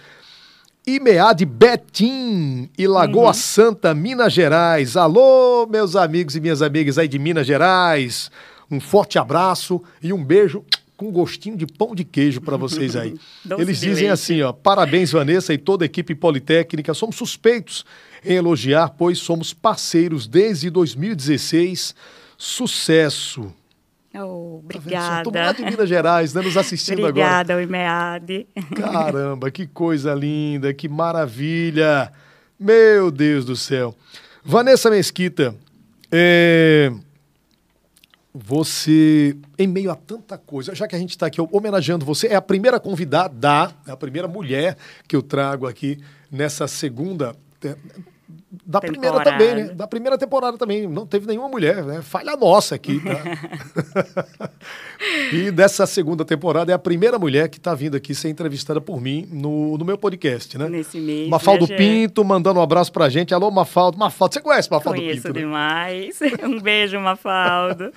IMEA 0.88 1.34
de 1.34 1.46
Betim 1.46 2.70
e 2.78 2.88
Lagoa 2.88 3.28
uhum. 3.28 3.34
Santa, 3.34 3.94
Minas 3.94 4.34
Gerais. 4.34 4.98
Alô, 4.98 5.68
meus 5.68 5.96
amigos 5.96 6.36
e 6.36 6.40
minhas 6.40 6.62
amigas 6.62 6.98
aí 6.98 7.08
de 7.08 7.20
Minas 7.20 7.46
Gerais. 7.46 8.32
Um 8.70 8.80
forte 8.80 9.20
abraço 9.20 9.82
e 10.02 10.12
um 10.12 10.24
beijo 10.24 10.66
com 10.98 11.12
gostinho 11.12 11.58
de 11.58 11.68
pão 11.68 11.94
de 11.94 12.04
queijo 12.04 12.42
para 12.42 12.58
vocês 12.58 12.96
aí. 12.96 13.16
Eles 13.60 13.82
dizem 13.82 14.10
assim, 14.10 14.42
ó, 14.42 14.54
parabéns 14.54 15.12
Vanessa 15.12 15.54
e 15.54 15.58
toda 15.58 15.84
a 15.84 15.88
equipe 15.88 16.16
Politécnica. 16.16 16.94
Somos 16.94 17.16
suspeitos 17.16 17.86
em 18.24 18.36
elogiar, 18.36 18.90
pois 18.98 19.20
somos 19.20 19.54
parceiros 19.54 20.28
desde 20.28 20.70
2016. 20.70 21.94
Sucesso. 22.38 23.54
Oh, 24.14 24.60
obrigada. 24.60 25.30
Estou 25.30 25.34
lá 25.34 25.52
de 25.54 25.64
Minas 25.64 25.88
Gerais, 25.88 26.34
né, 26.34 26.42
nos 26.42 26.58
assistindo 26.58 27.00
obrigada, 27.00 27.54
agora. 27.54 27.64
Obrigada, 27.64 28.28
IMEAD. 28.28 28.48
Caramba, 28.76 29.50
que 29.50 29.66
coisa 29.66 30.14
linda, 30.14 30.74
que 30.74 30.90
maravilha. 30.90 32.12
Meu 32.60 33.10
Deus 33.10 33.46
do 33.46 33.56
céu. 33.56 33.96
Vanessa 34.44 34.90
Mesquita, 34.90 35.56
é... 36.12 36.92
você, 38.34 39.38
em 39.58 39.68
meio 39.68 39.90
a 39.90 39.96
tanta 39.96 40.38
coisa, 40.38 40.76
já 40.76 40.88
que 40.88 40.96
a 40.96 41.00
gente 41.00 41.12
está 41.12 41.28
aqui 41.28 41.40
homenageando 41.40 42.06
você, 42.06 42.28
é 42.28 42.36
a 42.36 42.42
primeira 42.42 42.80
convidada, 42.80 43.74
é 43.88 43.92
a 43.92 43.98
primeira 43.98 44.28
mulher 44.28 44.78
que 45.08 45.16
eu 45.16 45.22
trago 45.22 45.68
aqui 45.68 46.00
nessa 46.30 46.68
segunda 46.68 47.36
da 48.66 48.80
temporada. 48.80 49.22
primeira 49.22 49.24
também, 49.24 49.56
né? 49.56 49.74
Da 49.74 49.88
primeira 49.88 50.18
temporada 50.18 50.58
também. 50.58 50.88
Não 50.88 51.06
teve 51.06 51.26
nenhuma 51.26 51.48
mulher, 51.48 51.84
né? 51.84 52.02
Falha 52.02 52.36
nossa 52.36 52.76
aqui, 52.76 53.00
tá? 53.00 54.50
e 55.32 55.52
dessa 55.52 55.86
segunda 55.86 56.26
temporada 56.26 56.72
é 56.72 56.76
a 56.76 56.80
primeira 56.80 57.18
mulher 57.18 57.50
que 57.50 57.58
está 57.58 57.74
vindo 57.74 57.96
aqui 57.96 58.14
ser 58.14 58.30
entrevistada 58.30 58.82
por 58.82 59.00
mim 59.00 59.28
no, 59.32 59.78
no 59.78 59.86
meu 59.86 59.98
podcast, 59.98 60.58
né? 60.58 60.68
Nesse 60.68 61.00
mês. 61.00 61.30
Mafaldo 61.30 61.68
né, 61.68 61.76
Pinto 61.78 62.24
mandando 62.26 62.60
um 62.60 62.64
abraço 62.64 62.92
pra 62.92 63.08
gente. 63.10 63.34
Alô, 63.34 63.50
Mafaldo. 63.50 63.98
Mafaldo, 63.98 64.34
você 64.34 64.42
conhece 64.42 64.70
Mafaldo 64.70 65.00
Conheço 65.00 65.22
Pinto? 65.22 65.34
Conheço 65.34 65.48
né? 65.48 65.48
demais. 65.48 66.20
Né? 66.20 66.32
Um 66.52 66.60
beijo, 66.60 67.00
Mafaldo. 67.00 67.92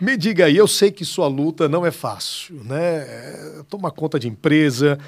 Me 0.00 0.16
diga 0.16 0.46
aí, 0.46 0.56
eu 0.56 0.68
sei 0.68 0.90
que 0.90 1.04
sua 1.04 1.26
luta 1.26 1.68
não 1.68 1.84
é 1.84 1.90
fácil, 1.90 2.62
né? 2.64 2.96
É, 2.98 3.62
toma 3.68 3.90
conta 3.90 4.18
de 4.18 4.28
empresa, 4.28 4.98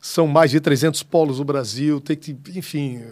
são 0.00 0.26
mais 0.26 0.50
de 0.50 0.60
300 0.60 1.02
polos 1.02 1.38
no 1.38 1.44
Brasil, 1.44 2.00
tem 2.00 2.16
que, 2.16 2.36
enfim 2.54 3.02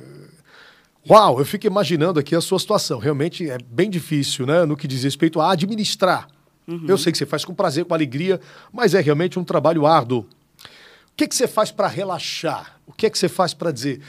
Uau, 1.08 1.38
eu 1.38 1.44
fico 1.44 1.66
imaginando 1.66 2.18
aqui 2.18 2.34
a 2.34 2.40
sua 2.40 2.58
situação. 2.58 2.98
Realmente 2.98 3.48
é 3.50 3.58
bem 3.58 3.90
difícil, 3.90 4.46
né? 4.46 4.64
No 4.64 4.76
que 4.76 4.88
diz 4.88 5.04
respeito 5.04 5.40
a 5.40 5.52
administrar. 5.52 6.28
Uhum. 6.66 6.86
Eu 6.88 6.96
sei 6.96 7.12
que 7.12 7.18
você 7.18 7.26
faz 7.26 7.44
com 7.44 7.54
prazer, 7.54 7.84
com 7.84 7.92
alegria, 7.92 8.40
mas 8.72 8.94
é 8.94 9.00
realmente 9.00 9.38
um 9.38 9.44
trabalho 9.44 9.86
árduo. 9.86 10.20
O 10.20 11.16
que, 11.16 11.28
que 11.28 11.34
você 11.34 11.46
faz 11.46 11.70
para 11.70 11.86
relaxar? 11.88 12.80
O 12.86 12.92
que 12.92 13.06
é 13.06 13.10
que 13.10 13.18
você 13.18 13.28
faz 13.28 13.52
para 13.52 13.70
dizer, 13.70 14.00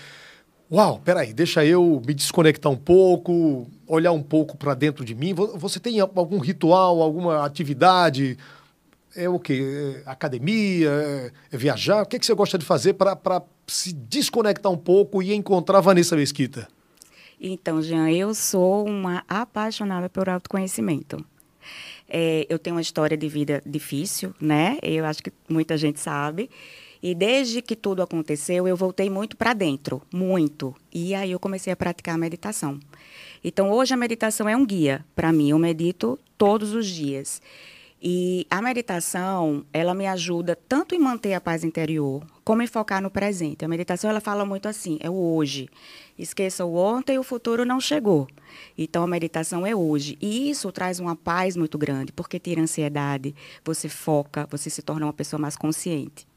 uau, 0.72 1.00
peraí, 1.04 1.34
deixa 1.34 1.66
eu 1.66 2.02
me 2.06 2.14
desconectar 2.14 2.72
um 2.72 2.78
pouco, 2.78 3.70
olhar 3.86 4.14
um 4.14 4.24
pouco 4.24 4.56
para 4.56 4.74
dentro 4.74 5.04
de 5.04 5.14
mim? 5.14 5.34
Você 5.34 5.80
tem 5.82 6.00
algum 6.00 6.40
ritual, 6.40 7.02
alguma 7.02 7.46
atividade? 7.46 8.38
É 9.14 9.28
o 9.28 9.38
quê? 9.38 10.02
É 10.06 10.10
academia? 10.10 10.90
É, 10.90 11.32
é 11.52 11.58
viajar? 11.58 12.04
O 12.04 12.06
que, 12.06 12.16
é 12.16 12.20
que 12.20 12.26
você 12.26 12.34
gosta 12.34 12.58
de 12.58 12.66
fazer 12.66 12.94
para 12.94 13.44
se 13.68 13.92
desconectar 13.92 14.72
um 14.72 14.78
pouco 14.78 15.22
e 15.22 15.34
encontrar 15.34 15.82
Vanessa 15.82 16.16
Mesquita? 16.16 16.68
Então, 17.48 17.80
Jean, 17.80 18.10
eu 18.10 18.34
sou 18.34 18.88
uma 18.88 19.24
apaixonada 19.30 20.10
por 20.10 20.28
autoconhecimento. 20.28 21.24
É, 22.10 22.48
eu 22.50 22.58
tenho 22.58 22.76
uma 22.76 22.82
história 22.82 23.16
de 23.16 23.30
vida 23.30 23.62
difícil, 23.64 24.34
né? 24.42 24.80
Eu 24.82 25.06
acho 25.06 25.22
que 25.22 25.32
muita 25.48 25.78
gente 25.78 26.00
sabe. 26.00 26.50
E 27.04 27.14
desde 27.14 27.62
que 27.62 27.76
tudo 27.76 28.02
aconteceu, 28.02 28.68
eu 28.68 28.76
voltei 28.76 29.12
muito 29.12 29.38
para 29.38 29.54
dentro, 29.54 30.02
muito. 30.12 30.74
E 30.92 31.14
aí 31.14 31.34
eu 31.34 31.40
comecei 31.40 31.72
a 31.72 31.76
praticar 31.76 32.16
a 32.16 32.18
meditação. 32.18 32.80
Então, 33.44 33.70
hoje 33.70 33.94
a 33.94 33.98
meditação 33.98 34.50
é 34.50 34.58
um 34.58 34.66
guia 34.66 35.06
para 35.16 35.32
mim. 35.32 35.52
Eu 35.52 35.60
medito 35.60 36.18
todos 36.40 36.74
os 36.74 36.88
dias. 36.88 37.44
E 38.08 38.46
a 38.52 38.62
meditação, 38.62 39.66
ela 39.74 39.96
me 39.96 40.06
ajuda 40.06 40.56
tanto 40.56 40.94
em 40.94 41.00
manter 41.00 41.34
a 41.34 41.42
paz 41.42 41.64
interior, 41.64 42.24
como 42.44 42.62
em 42.62 42.68
focar 42.68 43.02
no 43.02 43.10
presente. 43.10 43.66
A 43.66 43.68
meditação, 43.68 44.08
ela 44.08 44.22
fala 44.22 44.46
muito 44.46 44.68
assim, 44.68 45.00
é 45.02 45.10
o 45.10 45.16
hoje. 45.16 45.68
Esqueça 46.16 46.64
o 46.64 46.76
ontem, 46.76 47.18
o 47.18 47.24
futuro 47.24 47.66
não 47.66 47.82
chegou. 47.82 48.28
Então, 48.78 49.02
a 49.02 49.08
meditação 49.08 49.66
é 49.66 49.76
hoje. 49.76 50.20
E 50.22 50.52
isso 50.52 50.72
traz 50.72 51.00
uma 51.00 51.16
paz 51.16 51.58
muito 51.58 51.80
grande, 51.80 52.12
porque 52.12 52.38
tira 52.38 52.62
ansiedade, 52.62 53.34
você 53.64 53.90
foca, 53.90 54.48
você 54.52 54.70
se 54.70 54.84
torna 54.84 55.08
uma 55.08 55.14
pessoa 55.14 55.40
mais 55.40 55.58
consciente. 55.58 56.28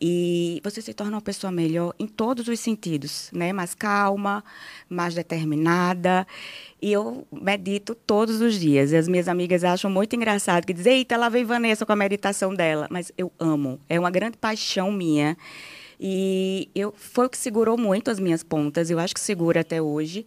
E 0.00 0.60
você 0.62 0.82
se 0.82 0.92
torna 0.92 1.16
uma 1.16 1.22
pessoa 1.22 1.50
melhor 1.50 1.94
em 1.98 2.06
todos 2.06 2.48
os 2.48 2.60
sentidos, 2.60 3.30
né? 3.32 3.52
Mais 3.52 3.74
calma, 3.74 4.44
mais 4.88 5.14
determinada. 5.14 6.26
E 6.82 6.92
eu 6.92 7.26
medito 7.32 7.94
todos 7.94 8.40
os 8.40 8.60
dias. 8.60 8.92
E 8.92 8.96
as 8.96 9.08
minhas 9.08 9.26
amigas 9.26 9.64
acham 9.64 9.90
muito 9.90 10.14
engraçado 10.14 10.66
que 10.66 10.74
dizem, 10.74 10.98
eita, 10.98 11.16
lá 11.16 11.28
vem 11.30 11.44
Vanessa 11.44 11.86
com 11.86 11.92
a 11.92 11.96
meditação 11.96 12.54
dela. 12.54 12.86
Mas 12.90 13.10
eu 13.16 13.32
amo. 13.38 13.80
É 13.88 13.98
uma 13.98 14.10
grande 14.10 14.36
paixão 14.36 14.92
minha. 14.92 15.36
E 15.98 16.68
eu, 16.74 16.92
foi 16.96 17.26
o 17.26 17.30
que 17.30 17.38
segurou 17.38 17.78
muito 17.78 18.10
as 18.10 18.20
minhas 18.20 18.42
pontas. 18.42 18.90
Eu 18.90 18.98
acho 18.98 19.14
que 19.14 19.20
segura 19.20 19.60
até 19.60 19.80
hoje. 19.80 20.26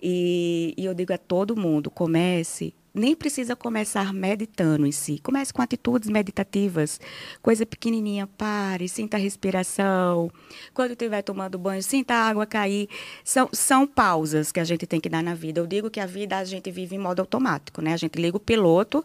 E, 0.00 0.72
e 0.76 0.84
eu 0.84 0.94
digo 0.94 1.12
a 1.12 1.18
todo 1.18 1.56
mundo, 1.56 1.90
comece 1.90 2.72
nem 2.92 3.14
precisa 3.14 3.54
começar 3.54 4.12
meditando 4.12 4.86
em 4.86 4.92
si. 4.92 5.18
Comece 5.22 5.52
com 5.52 5.62
atitudes 5.62 6.08
meditativas. 6.08 7.00
Coisa 7.40 7.64
pequenininha, 7.64 8.26
pare, 8.26 8.88
sinta 8.88 9.16
a 9.16 9.20
respiração. 9.20 10.30
Quando 10.74 10.92
estiver 10.92 11.22
tomando 11.22 11.58
banho, 11.58 11.82
sinta 11.82 12.14
a 12.14 12.28
água 12.28 12.46
cair. 12.46 12.88
São, 13.24 13.48
são 13.52 13.86
pausas 13.86 14.50
que 14.50 14.60
a 14.60 14.64
gente 14.64 14.86
tem 14.86 15.00
que 15.00 15.08
dar 15.08 15.22
na 15.22 15.34
vida. 15.34 15.60
Eu 15.60 15.66
digo 15.66 15.90
que 15.90 16.00
a 16.00 16.06
vida 16.06 16.38
a 16.38 16.44
gente 16.44 16.70
vive 16.70 16.96
em 16.96 16.98
modo 16.98 17.20
automático, 17.20 17.80
né? 17.80 17.92
A 17.92 17.96
gente 17.96 18.20
liga 18.20 18.36
o 18.36 18.40
piloto 18.40 19.04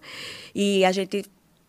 e 0.54 0.84
a 0.84 0.92
gente 0.92 1.26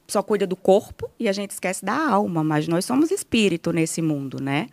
só 0.09 0.23
cuida 0.23 0.47
do 0.47 0.57
corpo 0.57 1.11
e 1.19 1.29
a 1.29 1.33
gente 1.33 1.51
esquece 1.51 1.85
da 1.85 2.11
alma, 2.11 2.43
mas 2.43 2.69
nós 2.69 2.85
somos 2.85 3.11
espírito 3.11 3.73
nesse 3.73 4.01
mundo, 4.01 4.41
né? 4.41 4.69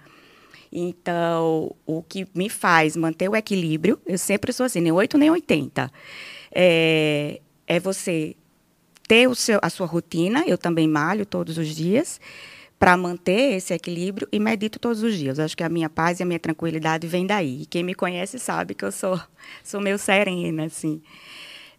Então, 0.71 1.75
o 1.85 2.01
que 2.01 2.27
me 2.33 2.49
faz 2.49 2.95
manter 2.95 3.29
o 3.29 3.35
equilíbrio, 3.35 3.99
eu 4.05 4.17
sempre 4.17 4.51
sou 4.51 4.65
assim, 4.65 4.81
nem 4.81 4.91
8 4.91 5.17
nem 5.17 5.29
80 5.29 5.91
é, 6.53 7.41
é 7.67 7.79
você 7.79 8.35
ter 9.07 9.27
o 9.27 9.35
seu, 9.35 9.59
a 9.61 9.69
sua 9.69 9.85
rotina, 9.85 10.43
eu 10.47 10.57
também 10.57 10.87
malho 10.87 11.25
todos 11.25 11.57
os 11.57 11.67
dias, 11.67 12.19
para 12.79 12.97
manter 12.97 13.55
esse 13.55 13.73
equilíbrio 13.73 14.27
e 14.31 14.39
medito 14.39 14.79
todos 14.79 15.03
os 15.03 15.15
dias. 15.17 15.39
Acho 15.39 15.55
que 15.55 15.63
a 15.63 15.69
minha 15.69 15.89
paz 15.89 16.19
e 16.19 16.23
a 16.23 16.25
minha 16.25 16.39
tranquilidade 16.39 17.07
vem 17.07 17.25
daí. 17.25 17.61
E 17.61 17.65
quem 17.65 17.83
me 17.83 17.93
conhece 17.93 18.37
sabe 18.39 18.73
que 18.73 18.83
eu 18.83 18.91
sou, 18.91 19.19
sou 19.63 19.79
meio 19.79 19.97
serena, 19.97 20.65
assim. 20.65 21.01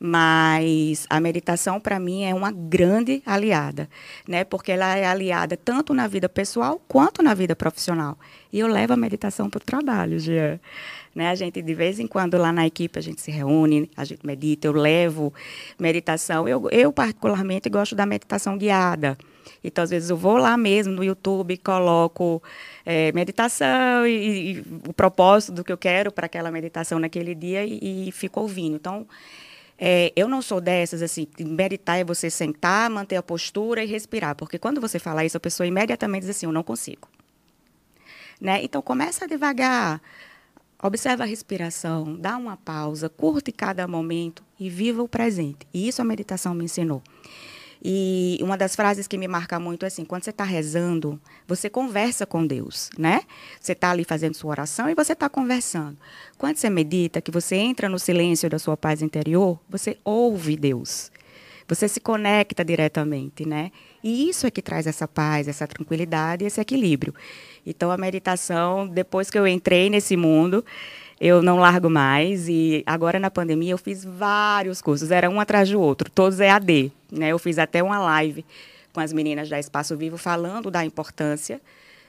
Mas 0.07 1.07
a 1.09 1.19
meditação, 1.19 1.81
para 1.81 1.99
mim, 1.99 2.25
é 2.25 2.35
uma 2.35 2.53
grande 2.53 3.23
aliada, 3.25 3.89
né? 4.29 4.45
Porque 4.45 4.71
ela 4.71 4.95
é 4.95 5.07
aliada 5.07 5.57
tanto 5.57 5.95
na 5.95 6.07
vida 6.07 6.29
pessoal 6.29 6.79
quanto 6.87 7.23
na 7.23 7.33
vida 7.33 7.57
profissional. 7.57 8.19
E 8.53 8.61
eu 8.61 8.67
levo 8.67 8.93
a 8.93 8.99
meditação 8.99 9.49
para 9.49 9.57
o 9.57 9.65
trabalho, 9.65 10.19
Jean. 10.19 10.61
Né? 11.15 11.31
A 11.31 11.35
gente, 11.35 11.63
de 11.63 11.75
vez 11.75 11.99
em 11.99 12.07
quando, 12.07 12.37
lá 12.37 12.53
na 12.53 12.67
equipe, 12.67 12.99
a 12.99 13.03
gente 13.03 13.23
se 13.23 13.31
reúne, 13.31 13.91
a 13.97 14.05
gente 14.05 14.27
medita, 14.27 14.67
eu 14.67 14.75
levo 14.75 15.33
meditação. 15.81 16.47
Eu, 16.47 16.69
eu 16.71 16.93
particularmente, 16.93 17.71
gosto 17.71 17.95
da 17.95 18.05
meditação 18.05 18.59
guiada. 18.59 19.17
Então, 19.63 19.83
às 19.83 19.89
vezes, 19.89 20.11
eu 20.11 20.19
vou 20.19 20.37
lá 20.37 20.55
mesmo 20.59 20.93
no 20.93 21.03
YouTube, 21.03 21.57
coloco 21.57 22.43
é, 22.85 23.11
meditação 23.13 24.07
e, 24.07 24.59
e, 24.59 24.65
o 24.87 24.93
propósito 24.93 25.53
do 25.55 25.65
que 25.65 25.73
eu 25.73 25.79
quero 25.79 26.13
para 26.13 26.27
aquela 26.27 26.51
meditação 26.51 26.99
naquele 26.99 27.35
dia 27.35 27.65
e, 27.65 28.09
e 28.09 28.13
fico 28.13 28.41
ouvindo. 28.41 28.77
Então, 28.77 29.07
é, 29.79 30.13
eu 30.15 30.29
não 30.29 30.41
sou 30.41 30.61
dessas, 30.61 31.03
assim, 31.03 31.27
meditar 31.39 31.99
é 31.99 32.05
você 32.05 32.31
sentar, 32.31 32.89
manter 32.89 33.17
a 33.17 33.23
postura 33.23 33.83
e 33.83 33.87
respirar. 33.87 34.35
Porque 34.35 34.59
quando 34.59 34.81
você 34.81 34.99
fala 34.99 35.25
isso, 35.25 35.37
a 35.37 35.41
pessoa 35.41 35.67
imediatamente 35.67 36.23
diz 36.23 36.31
assim, 36.31 36.47
eu 36.47 36.53
não 36.53 36.63
consigo. 36.63 37.09
Né? 38.41 38.63
Então, 38.63 38.81
começa 38.81 39.27
devagar. 39.27 40.01
Observa 40.83 41.25
a 41.25 41.27
respiração, 41.27 42.15
dá 42.17 42.37
uma 42.37 42.57
pausa, 42.57 43.09
curte 43.09 43.51
cada 43.51 43.89
momento 43.89 44.45
e 44.61 44.69
viva 44.69 45.03
o 45.03 45.09
presente. 45.09 45.67
E 45.73 45.89
isso 45.89 46.03
a 46.03 46.05
meditação 46.05 46.55
me 46.55 46.65
ensinou. 46.65 47.03
E 47.87 48.39
uma 48.41 48.57
das 48.57 48.75
frases 48.75 49.07
que 49.07 49.19
me 49.19 49.29
marca 49.29 49.61
muito 49.61 49.85
é 49.85 49.89
assim: 49.89 50.07
quando 50.07 50.25
você 50.25 50.31
está 50.31 50.43
rezando, 50.43 51.21
você 51.47 51.69
conversa 51.69 52.25
com 52.25 52.47
Deus, 52.47 52.89
né? 52.99 53.21
Você 53.61 53.73
está 53.73 53.91
ali 53.91 54.05
fazendo 54.05 54.35
sua 54.35 54.53
oração 54.53 54.89
e 54.89 54.95
você 54.95 55.13
está 55.13 55.29
conversando. 55.29 55.99
Quando 56.39 56.57
você 56.57 56.71
medita, 56.71 57.21
que 57.21 57.31
você 57.31 57.57
entra 57.57 57.87
no 57.89 57.99
silêncio 57.99 58.49
da 58.49 58.59
sua 58.59 58.77
paz 58.77 59.03
interior, 59.03 59.61
você 59.69 59.99
ouve 60.03 60.57
Deus. 60.57 61.13
Você 61.69 61.89
se 61.89 62.01
conecta 62.01 62.65
diretamente, 62.65 63.47
né? 63.47 63.71
E 64.03 64.29
isso 64.29 64.47
é 64.47 64.51
que 64.51 64.63
traz 64.63 64.87
essa 64.87 65.09
paz, 65.09 65.49
essa 65.49 65.67
tranquilidade, 65.67 66.45
esse 66.45 66.61
equilíbrio. 66.61 67.15
Então 67.67 67.91
a 67.91 67.97
meditação, 67.97 68.87
depois 68.87 69.31
que 69.31 69.39
eu 69.39 69.47
entrei 69.47 69.89
nesse 69.89 70.17
mundo, 70.17 70.65
eu 71.21 71.43
não 71.43 71.59
largo 71.59 71.89
mais. 71.89 72.49
E 72.49 72.83
agora 72.87 73.19
na 73.19 73.31
pandemia 73.31 73.73
eu 73.73 73.79
fiz 73.79 74.05
vários 74.05 74.81
cursos, 74.81 75.11
era 75.11 75.29
um 75.31 75.41
atrás 75.41 75.69
do 75.69 75.81
outro, 75.81 76.11
todos 76.11 76.41
EAD. 76.41 76.93
Né? 77.11 77.29
Eu 77.29 77.39
fiz 77.39 77.59
até 77.59 77.83
uma 77.83 77.99
live 77.99 78.45
com 78.93 79.01
as 79.01 79.13
meninas 79.13 79.49
da 79.49 79.59
Espaço 79.59 79.97
Vivo 79.97 80.17
falando 80.17 80.71
da 80.71 80.85
importância 80.85 81.61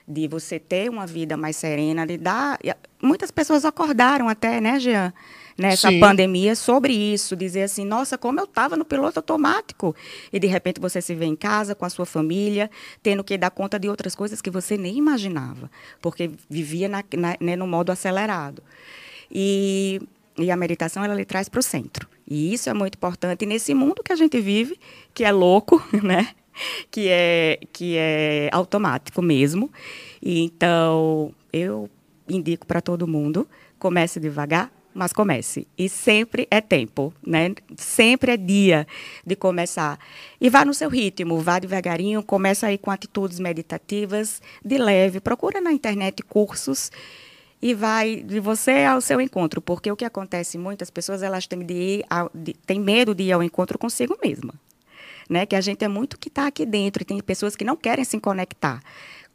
de 0.07 0.27
você 0.27 0.59
ter 0.59 0.89
uma 0.89 1.07
vida 1.07 1.35
mais 1.35 1.55
serena, 1.55 2.05
de 2.05 2.17
dar. 2.17 2.59
Muitas 3.01 3.31
pessoas 3.31 3.65
acordaram 3.65 4.29
até, 4.29 4.61
né, 4.61 4.79
Jean? 4.79 5.11
Nessa 5.57 5.89
Sim. 5.89 6.01
pandemia 6.01 6.53
sobre 6.53 6.91
isso, 6.91 7.33
dizer 7.33 7.63
assim, 7.63 7.85
nossa, 7.85 8.17
como 8.17 8.41
eu 8.41 8.43
estava 8.43 8.75
no 8.75 8.83
piloto 8.83 9.19
automático. 9.19 9.95
E 10.31 10.37
de 10.37 10.47
repente 10.47 10.81
você 10.81 11.01
se 11.01 11.15
vê 11.15 11.25
em 11.25 11.35
casa 11.35 11.73
com 11.73 11.85
a 11.85 11.89
sua 11.89 12.05
família, 12.05 12.69
tendo 13.01 13.23
que 13.23 13.37
dar 13.37 13.51
conta 13.51 13.79
de 13.79 13.87
outras 13.87 14.13
coisas 14.15 14.41
que 14.41 14.49
você 14.49 14.77
nem 14.77 14.97
imaginava, 14.97 15.71
porque 16.01 16.29
vivia 16.49 16.89
na, 16.89 17.03
na, 17.15 17.37
né, 17.39 17.55
no 17.55 17.65
modo 17.65 17.89
acelerado. 17.89 18.61
E, 19.31 20.01
e 20.37 20.51
a 20.51 20.57
meditação 20.57 21.05
ela 21.05 21.15
lhe 21.15 21.25
traz 21.25 21.47
para 21.47 21.59
o 21.59 21.63
centro. 21.63 22.07
E 22.27 22.53
isso 22.53 22.69
é 22.69 22.73
muito 22.73 22.95
importante 22.95 23.45
nesse 23.45 23.73
mundo 23.73 24.03
que 24.03 24.11
a 24.11 24.15
gente 24.15 24.39
vive, 24.41 24.77
que 25.13 25.23
é 25.23 25.31
louco, 25.31 25.81
né? 26.03 26.29
Que 26.91 27.07
é, 27.09 27.59
que 27.71 27.95
é 27.97 28.49
automático 28.51 29.21
mesmo. 29.21 29.71
E, 30.21 30.41
então, 30.41 31.33
eu 31.51 31.89
indico 32.27 32.65
para 32.65 32.81
todo 32.81 33.07
mundo, 33.07 33.47
comece 33.77 34.19
devagar, 34.19 34.71
mas 34.95 35.11
comece. 35.11 35.67
E 35.77 35.89
sempre 35.89 36.47
é 36.49 36.61
tempo, 36.61 37.13
né? 37.21 37.51
Sempre 37.75 38.31
é 38.31 38.37
dia 38.37 38.87
de 39.25 39.35
começar. 39.35 39.99
E 40.39 40.49
vá 40.49 40.63
no 40.63 40.73
seu 40.73 40.89
ritmo, 40.89 41.37
vá 41.41 41.59
devagarinho, 41.59 42.23
começa 42.23 42.67
aí 42.67 42.77
com 42.77 42.89
atitudes 42.89 43.37
meditativas, 43.37 44.41
de 44.63 44.77
leve. 44.77 45.19
Procura 45.19 45.59
na 45.59 45.73
internet 45.73 46.23
cursos 46.23 46.89
e 47.61 47.73
vai 47.73 48.23
de 48.23 48.39
você 48.39 48.85
ao 48.85 49.01
seu 49.01 49.19
encontro, 49.19 49.61
porque 49.61 49.91
o 49.91 49.97
que 49.97 50.05
acontece 50.05 50.57
muitas 50.57 50.89
pessoas 50.89 51.21
elas 51.21 51.45
têm 51.45 51.59
de 51.59 51.73
ir 51.73 52.05
ao, 52.09 52.31
de, 52.33 52.53
têm 52.53 52.79
medo 52.79 53.13
de 53.13 53.23
ir 53.23 53.31
ao 53.33 53.43
encontro 53.43 53.77
consigo 53.77 54.17
mesma, 54.23 54.53
né? 55.29 55.45
Que 55.45 55.57
a 55.57 55.61
gente 55.61 55.83
é 55.83 55.89
muito 55.89 56.17
que 56.17 56.29
está 56.29 56.47
aqui 56.47 56.65
dentro 56.65 57.03
e 57.03 57.05
tem 57.05 57.19
pessoas 57.19 57.53
que 57.53 57.65
não 57.65 57.75
querem 57.75 58.05
se 58.05 58.17
conectar 58.17 58.81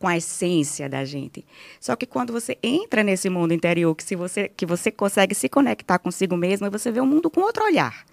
com 0.00 0.08
a 0.08 0.16
essência 0.16 0.88
da 0.88 1.04
gente. 1.04 1.44
Só 1.78 1.94
que 1.94 2.06
quando 2.06 2.32
você 2.32 2.58
entra 2.62 3.04
nesse 3.04 3.28
mundo 3.28 3.52
interior, 3.52 3.94
que 3.94 4.02
se 4.02 4.16
você 4.16 4.48
que 4.48 4.64
você 4.64 4.90
consegue 4.90 5.34
se 5.34 5.46
conectar 5.48 5.98
consigo 5.98 6.36
mesma, 6.38 6.70
você 6.70 6.90
vê 6.90 7.00
o 7.00 7.06
mundo 7.06 7.30
com 7.30 7.42
outro 7.42 7.62
olhar. 7.62 8.06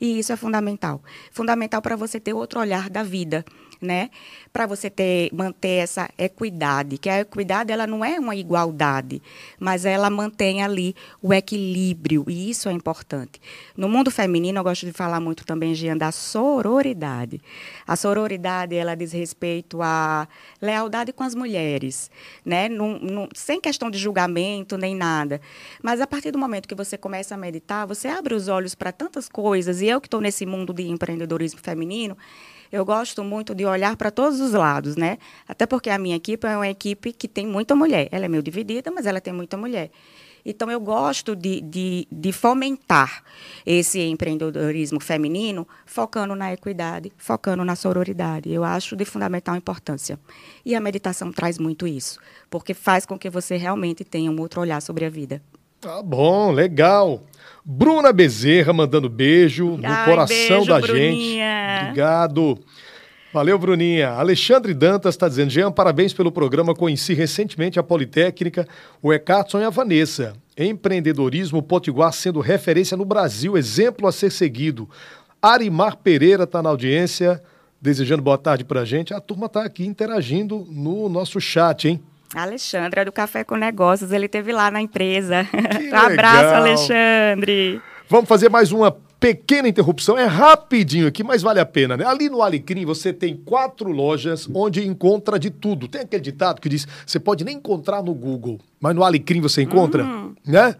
E 0.00 0.18
isso 0.18 0.32
é 0.32 0.36
fundamental. 0.36 1.02
Fundamental 1.30 1.82
para 1.82 1.96
você 1.96 2.18
ter 2.18 2.32
outro 2.32 2.58
olhar 2.58 2.88
da 2.88 3.02
vida 3.02 3.44
né? 3.84 4.10
Para 4.52 4.66
você 4.66 4.88
ter 4.88 5.30
manter 5.32 5.82
essa 5.82 6.08
equidade, 6.18 6.98
que 6.98 7.08
a 7.08 7.20
equidade 7.20 7.70
ela 7.72 7.86
não 7.86 8.04
é 8.04 8.18
uma 8.18 8.34
igualdade, 8.34 9.22
mas 9.60 9.84
ela 9.84 10.08
mantém 10.08 10.62
ali 10.62 10.96
o 11.22 11.32
equilíbrio 11.32 12.24
e 12.28 12.50
isso 12.50 12.68
é 12.68 12.72
importante. 12.72 13.40
No 13.76 13.88
mundo 13.88 14.10
feminino 14.10 14.58
eu 14.58 14.64
gosto 14.64 14.86
de 14.86 14.92
falar 14.92 15.20
muito 15.20 15.44
também 15.44 15.74
Jean, 15.74 15.96
da 15.96 16.10
sororidade. 16.10 17.40
A 17.86 17.94
sororidade 17.94 18.74
ela 18.74 18.94
diz 18.94 19.12
respeito 19.12 19.82
à 19.82 20.26
lealdade 20.60 21.12
com 21.12 21.22
as 21.22 21.34
mulheres, 21.34 22.10
né? 22.44 22.68
Num, 22.68 22.98
num, 22.98 23.28
sem 23.34 23.60
questão 23.60 23.90
de 23.90 23.98
julgamento 23.98 24.78
nem 24.78 24.94
nada, 24.94 25.40
mas 25.82 26.00
a 26.00 26.06
partir 26.06 26.30
do 26.30 26.38
momento 26.38 26.66
que 26.66 26.74
você 26.74 26.96
começa 26.96 27.34
a 27.34 27.38
meditar, 27.38 27.86
você 27.86 28.08
abre 28.08 28.34
os 28.34 28.48
olhos 28.48 28.74
para 28.74 28.90
tantas 28.90 29.28
coisas 29.28 29.82
e 29.82 29.86
eu 29.86 30.00
que 30.00 30.06
estou 30.06 30.20
nesse 30.20 30.46
mundo 30.46 30.72
de 30.72 30.88
empreendedorismo 30.88 31.60
feminino 31.60 32.16
eu 32.74 32.84
gosto 32.84 33.22
muito 33.22 33.54
de 33.54 33.64
olhar 33.64 33.96
para 33.96 34.10
todos 34.10 34.40
os 34.40 34.52
lados, 34.52 34.96
né? 34.96 35.18
Até 35.46 35.64
porque 35.64 35.88
a 35.88 35.96
minha 35.96 36.16
equipe 36.16 36.44
é 36.44 36.56
uma 36.56 36.68
equipe 36.68 37.12
que 37.12 37.28
tem 37.28 37.46
muita 37.46 37.76
mulher. 37.76 38.08
Ela 38.10 38.24
é 38.24 38.28
meio 38.28 38.42
dividida, 38.42 38.90
mas 38.90 39.06
ela 39.06 39.20
tem 39.20 39.32
muita 39.32 39.56
mulher. 39.56 39.92
Então, 40.44 40.68
eu 40.68 40.80
gosto 40.80 41.36
de, 41.36 41.60
de, 41.60 42.06
de, 42.10 42.32
fomentar 42.32 43.22
esse 43.64 44.00
empreendedorismo 44.00 44.98
feminino, 45.00 45.66
focando 45.86 46.34
na 46.34 46.52
equidade, 46.52 47.12
focando 47.16 47.64
na 47.64 47.76
sororidade. 47.76 48.50
Eu 48.50 48.64
acho 48.64 48.96
de 48.96 49.04
fundamental 49.04 49.54
importância. 49.54 50.18
E 50.64 50.74
a 50.74 50.80
meditação 50.80 51.30
traz 51.32 51.58
muito 51.58 51.86
isso, 51.86 52.18
porque 52.50 52.74
faz 52.74 53.06
com 53.06 53.16
que 53.16 53.30
você 53.30 53.56
realmente 53.56 54.04
tenha 54.04 54.30
um 54.30 54.38
outro 54.40 54.60
olhar 54.60 54.82
sobre 54.82 55.04
a 55.04 55.08
vida. 55.08 55.40
Tá 55.84 56.02
bom, 56.02 56.50
legal. 56.50 57.24
Bruna 57.62 58.10
Bezerra 58.10 58.72
mandando 58.72 59.06
beijo 59.06 59.76
no 59.76 59.86
Ai, 59.86 60.04
coração 60.06 60.56
beijo, 60.56 60.64
da 60.64 60.80
Bruninha. 60.80 61.74
gente. 61.74 61.82
Obrigado. 61.82 62.58
Valeu, 63.34 63.58
Bruninha. 63.58 64.08
Alexandre 64.12 64.72
Dantas 64.72 65.14
está 65.14 65.28
dizendo: 65.28 65.50
Jean, 65.50 65.70
parabéns 65.70 66.14
pelo 66.14 66.32
programa. 66.32 66.74
Conheci 66.74 67.12
recentemente 67.12 67.78
a 67.78 67.82
Politécnica, 67.82 68.66
o 69.02 69.12
Ecartson 69.12 69.60
e 69.60 69.64
a 69.64 69.68
Vanessa. 69.68 70.32
Empreendedorismo 70.56 71.62
Potiguar 71.62 72.14
sendo 72.14 72.40
referência 72.40 72.96
no 72.96 73.04
Brasil, 73.04 73.54
exemplo 73.54 74.08
a 74.08 74.12
ser 74.12 74.30
seguido. 74.30 74.88
Arimar 75.42 75.98
Pereira 75.98 76.44
está 76.44 76.62
na 76.62 76.70
audiência, 76.70 77.42
desejando 77.78 78.22
boa 78.22 78.38
tarde 78.38 78.64
para 78.64 78.80
a 78.80 78.84
gente. 78.86 79.12
A 79.12 79.20
turma 79.20 79.44
está 79.46 79.62
aqui 79.62 79.84
interagindo 79.84 80.66
no 80.70 81.10
nosso 81.10 81.38
chat, 81.42 81.88
hein? 81.88 82.00
Alexandre 82.34 83.00
é 83.00 83.04
do 83.04 83.12
Café 83.12 83.44
com 83.44 83.56
Negócios, 83.56 84.12
ele 84.12 84.28
teve 84.28 84.52
lá 84.52 84.70
na 84.70 84.80
empresa. 84.80 85.46
um 85.92 85.96
abraço, 85.96 86.54
Alexandre. 86.54 87.80
Vamos 88.08 88.28
fazer 88.28 88.50
mais 88.50 88.72
uma 88.72 88.96
pequena 89.24 89.66
interrupção, 89.66 90.18
é 90.18 90.26
rapidinho 90.26 91.06
aqui, 91.06 91.24
mas 91.24 91.40
vale 91.40 91.58
a 91.58 91.64
pena, 91.64 91.96
né? 91.96 92.04
Ali 92.04 92.28
no 92.28 92.42
Alecrim 92.42 92.84
você 92.84 93.10
tem 93.10 93.34
quatro 93.34 93.90
lojas 93.90 94.46
onde 94.52 94.86
encontra 94.86 95.38
de 95.38 95.48
tudo. 95.48 95.88
Tem 95.88 96.02
aquele 96.02 96.22
ditado 96.22 96.60
que 96.60 96.68
diz: 96.68 96.86
você 97.06 97.18
pode 97.18 97.42
nem 97.44 97.56
encontrar 97.56 98.02
no 98.02 98.12
Google, 98.12 98.58
mas 98.78 98.94
no 98.94 99.02
Alecrim 99.02 99.40
você 99.40 99.62
encontra, 99.62 100.04
hum. 100.04 100.34
né? 100.46 100.76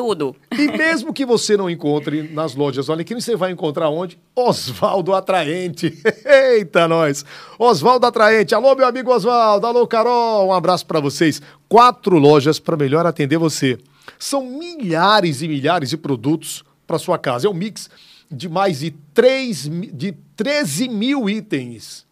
Tudo. 0.00 0.34
E 0.50 0.66
mesmo 0.78 1.12
que 1.12 1.26
você 1.26 1.58
não 1.58 1.68
encontre 1.68 2.22
nas 2.32 2.54
lojas 2.54 2.88
Alecrim, 2.88 3.20
você 3.20 3.36
vai 3.36 3.52
encontrar 3.52 3.90
onde? 3.90 4.18
Oswaldo 4.34 5.14
Atraente. 5.14 5.92
Eita, 6.24 6.88
nós! 6.88 7.22
Oswaldo 7.58 8.06
Atraente. 8.06 8.54
Alô, 8.54 8.74
meu 8.74 8.86
amigo 8.86 9.12
Oswaldo. 9.12 9.66
Alô, 9.66 9.86
Carol. 9.86 10.48
Um 10.48 10.52
abraço 10.54 10.86
para 10.86 11.00
vocês. 11.00 11.42
Quatro 11.68 12.16
lojas 12.16 12.58
para 12.58 12.78
melhor 12.78 13.04
atender 13.04 13.36
você. 13.36 13.78
São 14.18 14.42
milhares 14.42 15.42
e 15.42 15.48
milhares 15.48 15.90
de 15.90 15.98
produtos 15.98 16.64
para 16.86 16.98
sua 16.98 17.18
casa. 17.18 17.46
É 17.46 17.50
um 17.50 17.54
mix 17.54 17.90
de 18.30 18.48
mais 18.48 18.80
de, 18.80 18.92
3, 19.12 19.68
de 19.92 20.12
13 20.34 20.88
mil 20.88 21.28
itens. 21.28 22.06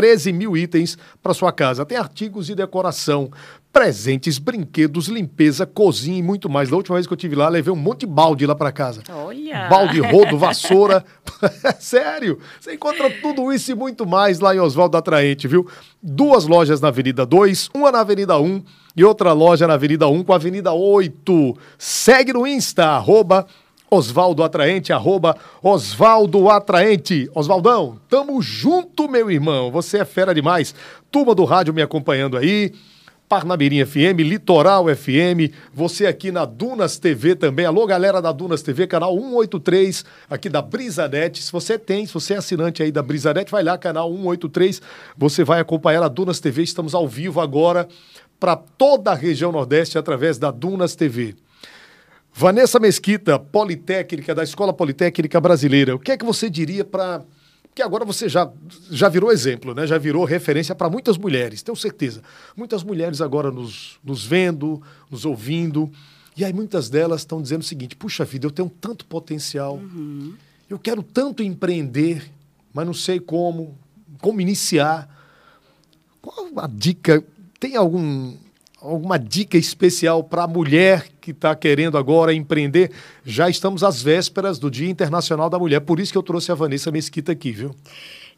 13 0.00 0.32
mil 0.32 0.56
itens 0.56 0.96
para 1.22 1.34
sua 1.34 1.52
casa. 1.52 1.84
Tem 1.84 1.98
artigos 1.98 2.46
de 2.46 2.54
decoração, 2.54 3.30
presentes, 3.70 4.38
brinquedos, 4.38 5.08
limpeza, 5.08 5.66
cozinha 5.66 6.18
e 6.18 6.22
muito 6.22 6.48
mais. 6.48 6.70
Da 6.70 6.76
última 6.76 6.96
vez 6.96 7.06
que 7.06 7.12
eu 7.12 7.18
tive 7.18 7.36
lá, 7.36 7.50
levei 7.50 7.70
um 7.70 7.76
monte 7.76 8.00
de 8.00 8.06
balde 8.06 8.46
lá 8.46 8.54
para 8.54 8.72
casa. 8.72 9.02
Olha! 9.10 9.68
Balde, 9.68 10.00
rodo, 10.10 10.38
vassoura. 10.38 11.04
Sério, 11.78 12.38
você 12.58 12.72
encontra 12.72 13.10
tudo 13.20 13.52
isso 13.52 13.70
e 13.72 13.74
muito 13.74 14.06
mais 14.06 14.40
lá 14.40 14.54
em 14.54 14.58
Oswaldo 14.58 14.96
Atraente, 14.96 15.46
viu? 15.46 15.68
Duas 16.02 16.46
lojas 16.46 16.80
na 16.80 16.88
Avenida 16.88 17.26
2, 17.26 17.68
uma 17.74 17.92
na 17.92 18.00
Avenida 18.00 18.38
1 18.38 18.62
e 18.96 19.04
outra 19.04 19.34
loja 19.34 19.66
na 19.66 19.74
Avenida 19.74 20.08
1 20.08 20.24
com 20.24 20.32
a 20.32 20.36
Avenida 20.36 20.72
8. 20.72 21.58
Segue 21.76 22.32
no 22.32 22.46
Insta, 22.46 22.86
arroba 22.86 23.46
Osvaldo 23.90 24.44
Atraente, 24.44 24.92
arroba 24.92 25.36
Osvaldo 25.62 26.48
Atraente. 26.48 27.28
Osvaldão, 27.34 27.98
tamo 28.08 28.40
junto, 28.40 29.08
meu 29.08 29.30
irmão. 29.30 29.70
Você 29.72 29.98
é 29.98 30.04
fera 30.04 30.32
demais. 30.32 30.74
Turma 31.10 31.34
do 31.34 31.44
rádio 31.44 31.74
me 31.74 31.82
acompanhando 31.82 32.36
aí. 32.36 32.72
Parnamirim 33.28 33.84
FM, 33.84 34.18
Litoral 34.24 34.86
FM, 34.88 35.54
você 35.72 36.04
aqui 36.04 36.32
na 36.32 36.44
Dunas 36.44 36.98
TV 36.98 37.36
também. 37.36 37.64
Alô, 37.64 37.86
galera 37.86 38.20
da 38.20 38.32
Dunas 38.32 38.60
TV, 38.60 38.88
canal 38.88 39.16
183, 39.16 40.04
aqui 40.28 40.48
da 40.48 40.60
Brisanet. 40.60 41.40
Se 41.40 41.52
você 41.52 41.78
tem, 41.78 42.04
se 42.04 42.12
você 42.12 42.34
é 42.34 42.38
assinante 42.38 42.82
aí 42.82 42.90
da 42.90 43.04
Brisanet, 43.04 43.48
vai 43.48 43.62
lá, 43.62 43.78
canal 43.78 44.10
183, 44.10 44.82
você 45.16 45.44
vai 45.44 45.60
acompanhar 45.60 46.02
a 46.02 46.08
Dunas 46.08 46.40
TV. 46.40 46.64
Estamos 46.64 46.92
ao 46.92 47.06
vivo 47.06 47.40
agora 47.40 47.86
para 48.40 48.56
toda 48.56 49.12
a 49.12 49.14
região 49.14 49.52
Nordeste 49.52 49.96
através 49.96 50.36
da 50.36 50.50
Dunas 50.50 50.96
TV. 50.96 51.36
Vanessa 52.32 52.78
Mesquita, 52.78 53.38
Politécnica, 53.38 54.34
da 54.34 54.42
Escola 54.42 54.72
Politécnica 54.72 55.40
Brasileira. 55.40 55.94
O 55.94 55.98
que 55.98 56.12
é 56.12 56.16
que 56.16 56.24
você 56.24 56.48
diria 56.48 56.84
para. 56.84 57.22
Porque 57.62 57.82
agora 57.82 58.04
você 58.04 58.28
já, 58.28 58.50
já 58.90 59.08
virou 59.08 59.30
exemplo, 59.30 59.74
né? 59.74 59.86
já 59.86 59.96
virou 59.96 60.24
referência 60.24 60.74
para 60.74 60.90
muitas 60.90 61.16
mulheres, 61.16 61.62
tenho 61.62 61.76
certeza. 61.76 62.20
Muitas 62.56 62.82
mulheres 62.82 63.20
agora 63.20 63.50
nos, 63.50 63.98
nos 64.02 64.24
vendo, 64.24 64.82
nos 65.08 65.24
ouvindo. 65.24 65.90
E 66.36 66.44
aí 66.44 66.52
muitas 66.52 66.88
delas 66.88 67.20
estão 67.20 67.40
dizendo 67.40 67.60
o 67.60 67.64
seguinte: 67.64 67.94
puxa 67.94 68.24
vida, 68.24 68.46
eu 68.46 68.50
tenho 68.50 68.70
tanto 68.80 69.04
potencial, 69.06 69.76
uhum. 69.76 70.34
eu 70.68 70.78
quero 70.78 71.02
tanto 71.02 71.42
empreender, 71.42 72.30
mas 72.72 72.86
não 72.86 72.94
sei 72.94 73.20
como, 73.20 73.78
como 74.20 74.40
iniciar. 74.40 75.08
Qual 76.20 76.48
a 76.56 76.66
dica? 76.66 77.24
Tem 77.58 77.76
algum, 77.76 78.34
alguma 78.80 79.18
dica 79.18 79.58
especial 79.58 80.24
para 80.24 80.44
a 80.44 80.48
mulher 80.48 81.06
que 81.20 81.32
está 81.32 81.54
querendo 81.54 81.98
agora 81.98 82.32
empreender? 82.32 82.90
Já 83.24 83.48
estamos 83.48 83.84
às 83.84 84.02
vésperas 84.02 84.58
do 84.58 84.70
Dia 84.70 84.88
Internacional 84.88 85.50
da 85.50 85.58
Mulher, 85.58 85.80
por 85.80 86.00
isso 86.00 86.12
que 86.12 86.18
eu 86.18 86.22
trouxe 86.22 86.50
a 86.50 86.54
Vanessa 86.54 86.90
Mesquita 86.90 87.32
aqui, 87.32 87.52
viu? 87.52 87.74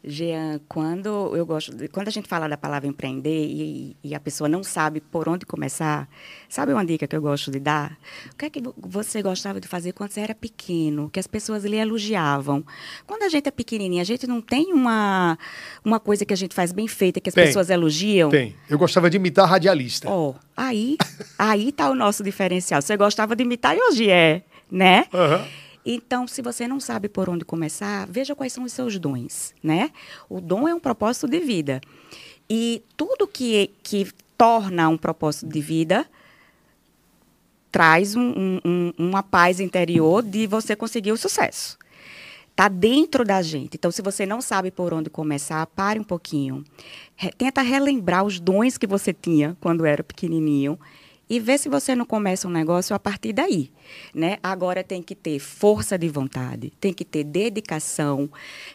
Jean, 0.05 0.61
quando 0.69 1.37
eu 1.37 1.47
gosto, 1.47 1.75
de, 1.75 1.87
quando 1.87 2.09
a 2.09 2.11
gente 2.11 2.29
fala 2.29 2.49
da 2.49 2.57
palavra 2.57 2.89
empreender 2.89 3.47
e, 3.47 3.97
e, 4.03 4.15
a 4.15 4.21
pessoa 4.21 4.49
não 4.49 4.65
sabe 4.65 5.01
por 5.01 5.29
onde 5.29 5.47
começar, 5.47 6.09
sabe 6.49 6.73
uma 6.73 6.85
dica 6.85 7.07
que 7.07 7.15
eu 7.15 7.23
gosto 7.23 7.53
de 7.53 7.61
dar? 7.61 7.97
O 8.33 8.37
que 8.37 8.47
é 8.47 8.51
que 8.51 8.61
você 8.77 9.23
gostava 9.23 9.61
de 9.61 9.69
fazer 9.69 9.93
quando 9.93 10.11
você 10.11 10.21
era 10.21 10.35
pequeno, 10.35 11.09
que 11.09 11.21
as 11.21 11.29
pessoas 11.29 11.65
lhe 11.65 11.77
elogiavam? 11.77 12.65
Quando 13.07 13.23
a 13.23 13.29
gente 13.29 13.47
é 13.49 13.53
pequenininha, 13.53 14.03
a 14.03 14.05
gente 14.05 14.27
não 14.27 14.41
tem 14.41 14.73
uma 14.73 15.39
uma 15.85 16.01
coisa 16.01 16.25
que 16.25 16.33
a 16.33 16.37
gente 16.37 16.55
faz 16.55 16.73
bem 16.73 16.89
feita 16.89 17.21
que 17.21 17.29
as 17.29 17.35
tem, 17.35 17.47
pessoas 17.47 17.71
elogiam? 17.71 18.29
Tem. 18.29 18.57
Eu 18.69 18.79
gostava 18.79 19.09
de 19.09 19.17
imitar 19.19 19.49
radialista. 19.49 20.09
Ó, 20.11 20.31
oh, 20.31 20.35
aí, 20.57 20.97
aí 21.39 21.71
tá 21.71 21.89
o 21.89 21.95
nosso 21.95 22.25
diferencial. 22.25 22.83
Você 22.83 22.97
gostava 22.97 23.37
de 23.37 23.45
imitar 23.45 23.77
e 23.77 23.81
hoje 23.81 24.11
é, 24.11 24.43
né? 24.69 25.07
Uhum. 25.13 25.47
Então, 25.85 26.28
se 26.28 26.41
você 26.41 26.68
não 26.68 26.78
sabe 26.78 27.09
por 27.09 27.28
onde 27.28 27.45
começar, 27.45 28.07
veja 28.07 28.35
quais 28.35 28.53
são 28.53 28.64
os 28.64 28.72
seus 28.72 28.99
dons, 28.99 29.53
né? 29.62 29.91
O 30.28 30.41
dom 30.41 30.68
é 30.68 30.74
um 30.74 30.80
propósito 30.80 31.26
de 31.26 31.41
vida. 31.41 31.80
E 32.49 32.83
tudo 32.97 33.26
que, 33.26 33.70
que 33.83 34.09
torna 34.39 34.89
um 34.89 34.97
propósito 34.97 35.47
de 35.47 35.61
vida 35.61 36.07
traz 37.70 38.14
um, 38.14 38.61
um, 38.64 38.93
uma 38.99 39.22
paz 39.22 39.59
interior 39.59 40.22
de 40.22 40.47
você 40.47 40.76
conseguir 40.76 41.11
o 41.11 41.16
sucesso. 41.16 41.78
Está 42.51 42.68
dentro 42.68 43.24
da 43.24 43.41
gente. 43.41 43.76
Então, 43.76 43.91
se 43.91 44.03
você 44.03 44.26
não 44.26 44.43
sabe 44.43 44.70
por 44.70 44.93
onde 44.93 45.09
começar, 45.09 45.66
pare 45.68 45.99
um 45.99 46.05
pouquinho. 46.05 46.62
Re 47.16 47.33
tenta 47.33 47.62
relembrar 47.62 48.24
os 48.24 48.39
dons 48.39 48.76
que 48.76 48.87
você 48.87 49.12
tinha 49.12 49.57
quando 49.59 49.87
era 49.87 50.05
pequenininho 50.05 50.78
e 51.33 51.41
ver 51.41 51.59
se 51.59 51.66
você 51.66 51.95
não 51.95 52.05
começa 52.05 52.47
um 52.47 52.51
negócio 52.51 52.95
a 52.95 52.99
partir 52.99 53.33
daí, 53.33 53.70
né? 54.14 54.37
Agora 54.43 54.85
tem 54.85 55.03
que 55.03 55.14
ter 55.14 55.39
força 55.39 55.97
de 55.97 56.07
vontade, 56.07 56.70
tem 56.78 56.93
que 56.93 57.07
ter 57.07 57.24
dedicação, 57.24 58.28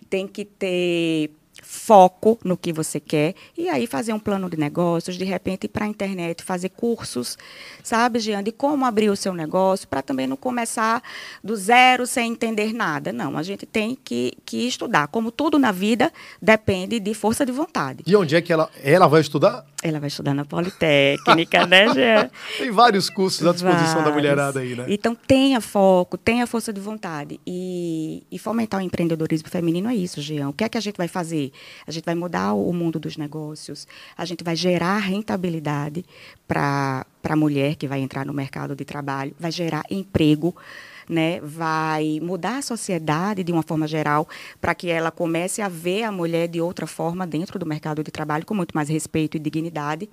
tem 0.10 0.28
que 0.28 0.43
ter 0.43 1.30
foco 1.68 2.39
no 2.45 2.55
que 2.55 2.72
você 2.72 2.97
quer 2.97 3.36
e 3.57 3.68
aí 3.68 3.86
fazer 3.86 4.13
um 4.13 4.20
plano 4.20 4.49
de 4.49 4.55
negócios, 4.55 5.18
de 5.18 5.26
repente 5.26 5.65
ir 5.65 5.68
para 5.68 5.84
a 5.84 5.88
internet, 5.88 6.41
fazer 6.41 6.70
cursos, 6.70 7.38
sabe, 7.84 8.20
Jean, 8.20 8.41
de 8.41 8.53
como 8.53 8.86
abrir 8.86 9.09
o 9.09 9.18
seu 9.18 9.34
negócio, 9.34 9.86
para 9.86 10.01
também 10.01 10.26
não 10.26 10.38
começar 10.38 11.03
do 11.43 11.57
zero 11.57 12.07
sem 12.07 12.32
entender 12.32 12.74
nada. 12.74 13.11
Não, 13.11 13.38
a 13.38 13.43
gente 13.43 13.65
tem 13.65 13.97
que, 14.01 14.34
que 14.45 14.65
estudar. 14.65 15.09
Como 15.09 15.30
tudo 15.30 15.59
na 15.59 15.74
vida, 15.74 16.11
depende 16.41 17.01
de 17.01 17.13
força 17.13 17.45
de 17.45 17.51
vontade. 17.51 18.03
E 18.07 18.15
onde 18.15 18.36
é 18.36 18.41
que 18.41 18.53
ela, 18.53 18.70
ela 18.82 19.07
vai 19.07 19.20
estudar? 19.20 19.65
Ela 19.84 19.99
vai 19.99 20.07
estudar 20.07 20.34
na 20.34 20.45
Politécnica, 20.45 21.68
né, 21.68 21.91
Jean? 21.93 22.30
Tem 22.57 22.72
vários 22.72 23.09
cursos 23.09 23.45
à 23.45 23.51
disposição 23.51 23.88
vários. 23.88 24.05
da 24.05 24.11
mulherada 24.11 24.59
aí, 24.61 24.74
né? 24.74 24.86
Então, 24.88 25.13
tenha 25.13 25.59
foco, 25.59 26.18
tenha 26.18 26.47
força 26.47 26.72
de 26.72 26.80
vontade. 26.80 27.39
E, 27.45 28.24
e 28.32 28.39
fomentar 28.39 28.80
o 28.80 28.84
empreendedorismo 28.84 29.49
feminino 29.49 29.89
é 29.89 29.95
isso, 29.95 30.22
Jean. 30.22 30.49
O 30.49 30.53
que 30.53 30.63
é 30.63 30.70
que 30.70 30.78
a 30.78 30.82
gente 30.82 30.95
vai 30.95 31.07
fazer? 31.07 31.51
A 31.86 31.91
gente 31.91 32.05
vai 32.05 32.16
mudar 32.16 32.53
o 32.53 32.72
mundo 32.74 32.99
dos 32.99 33.18
negócios, 33.18 33.88
a 34.18 34.26
gente 34.26 34.43
vai 34.43 34.55
gerar 34.55 34.97
rentabilidade 34.97 36.05
para 36.47 37.05
a 37.24 37.36
mulher 37.36 37.76
que 37.76 37.88
vai 37.88 37.99
entrar 37.99 38.26
no 38.26 38.34
mercado 38.34 38.76
de 38.76 38.86
trabalho, 38.86 39.36
vai 39.39 39.51
gerar 39.51 39.84
emprego. 39.89 40.55
Né, 41.10 41.39
vai 41.39 42.20
mudar 42.22 42.58
a 42.58 42.62
sociedade 42.62 43.41
de 43.41 43.49
uma 43.53 43.64
forma 43.64 43.88
geral 43.88 44.28
para 44.60 44.76
que 44.76 44.89
ela 44.89 45.10
comece 45.10 45.62
a 45.62 45.70
ver 45.70 46.03
a 46.03 46.12
mulher 46.12 46.49
de 46.49 46.60
outra 46.60 46.86
forma 46.86 47.26
dentro 47.26 47.58
do 47.58 47.66
mercado 47.66 48.03
de 48.03 48.12
trabalho 48.12 48.45
com 48.45 48.53
muito 48.53 48.76
mais 48.76 48.89
respeito 48.89 49.38
e 49.38 49.39
dignidade. 49.39 50.10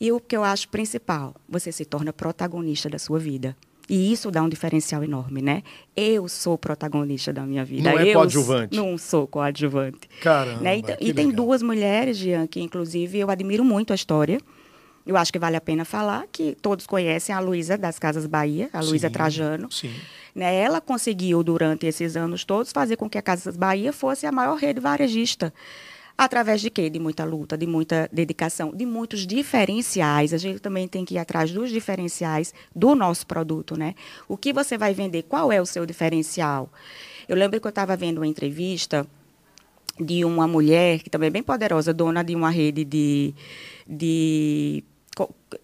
E 0.00 0.10
o 0.10 0.18
que 0.18 0.34
eu 0.34 0.42
acho 0.42 0.70
principal, 0.70 1.34
você 1.46 1.70
se 1.70 1.84
torna 1.84 2.14
protagonista 2.14 2.88
da 2.88 2.98
sua 2.98 3.18
vida. 3.18 3.54
E 3.88 4.12
isso 4.12 4.30
dá 4.30 4.42
um 4.42 4.48
diferencial 4.48 5.04
enorme, 5.04 5.40
né? 5.40 5.62
Eu 5.96 6.28
sou 6.28 6.58
protagonista 6.58 7.32
da 7.32 7.42
minha 7.42 7.64
vida. 7.64 7.90
Não 7.90 7.98
é 7.98 8.08
eu 8.08 8.14
coadjuvante. 8.14 8.76
Não 8.76 8.98
sou 8.98 9.26
coadjuvante. 9.26 10.08
Caramba, 10.20 10.60
né? 10.60 10.78
E, 10.78 11.08
e 11.08 11.14
tem 11.14 11.30
duas 11.30 11.62
mulheres, 11.62 12.16
Jean, 12.16 12.46
que 12.46 12.60
inclusive 12.60 13.18
eu 13.18 13.30
admiro 13.30 13.64
muito 13.64 13.92
a 13.92 13.94
história. 13.94 14.40
Eu 15.06 15.16
acho 15.16 15.32
que 15.32 15.38
vale 15.38 15.56
a 15.56 15.60
pena 15.60 15.84
falar 15.84 16.26
que 16.32 16.56
todos 16.60 16.84
conhecem 16.84 17.32
a 17.32 17.38
Luísa 17.38 17.78
das 17.78 17.96
Casas 17.96 18.26
Bahia, 18.26 18.68
a 18.72 18.80
Luísa 18.80 19.08
Trajano. 19.08 19.70
Sim. 19.70 19.92
Né? 20.34 20.56
Ela 20.56 20.80
conseguiu, 20.80 21.44
durante 21.44 21.86
esses 21.86 22.16
anos 22.16 22.44
todos, 22.44 22.72
fazer 22.72 22.96
com 22.96 23.08
que 23.08 23.16
a 23.16 23.22
Casas 23.22 23.56
Bahia 23.56 23.92
fosse 23.92 24.26
a 24.26 24.32
maior 24.32 24.56
rede 24.56 24.80
varejista 24.80 25.54
Através 26.18 26.62
de 26.62 26.70
quê? 26.70 26.88
De 26.88 26.98
muita 26.98 27.24
luta, 27.24 27.58
de 27.58 27.66
muita 27.66 28.08
dedicação, 28.10 28.72
de 28.74 28.86
muitos 28.86 29.26
diferenciais. 29.26 30.32
A 30.32 30.38
gente 30.38 30.60
também 30.60 30.88
tem 30.88 31.04
que 31.04 31.14
ir 31.14 31.18
atrás 31.18 31.52
dos 31.52 31.70
diferenciais 31.70 32.54
do 32.74 32.94
nosso 32.94 33.26
produto, 33.26 33.76
né? 33.76 33.94
O 34.26 34.36
que 34.36 34.52
você 34.52 34.78
vai 34.78 34.94
vender? 34.94 35.24
Qual 35.24 35.52
é 35.52 35.60
o 35.60 35.66
seu 35.66 35.84
diferencial? 35.84 36.70
Eu 37.28 37.36
lembro 37.36 37.60
que 37.60 37.66
eu 37.66 37.70
estava 37.70 37.94
vendo 37.96 38.18
uma 38.18 38.26
entrevista 38.26 39.06
de 40.00 40.24
uma 40.24 40.46
mulher, 40.46 41.00
que 41.00 41.10
também 41.10 41.26
é 41.28 41.30
bem 41.30 41.42
poderosa, 41.42 41.92
dona 41.92 42.22
de 42.22 42.34
uma 42.34 42.50
rede 42.50 42.84
de, 42.84 43.34
de 43.86 44.84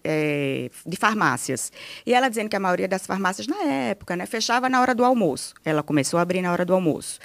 é, 0.03 0.69
de 0.85 0.97
farmácias. 0.97 1.71
E 2.05 2.13
ela 2.13 2.29
dizendo 2.29 2.49
que 2.49 2.55
a 2.55 2.59
maioria 2.59 2.87
das 2.87 3.05
farmácias, 3.05 3.47
na 3.47 3.61
época, 3.63 4.15
né, 4.15 4.25
fechava 4.25 4.69
na 4.69 4.81
hora 4.81 4.95
do 4.95 5.03
almoço. 5.03 5.53
Ela 5.63 5.83
começou 5.83 6.17
a 6.17 6.21
abrir 6.21 6.41
na 6.41 6.51
hora 6.51 6.65
do 6.65 6.73
almoço. 6.73 7.19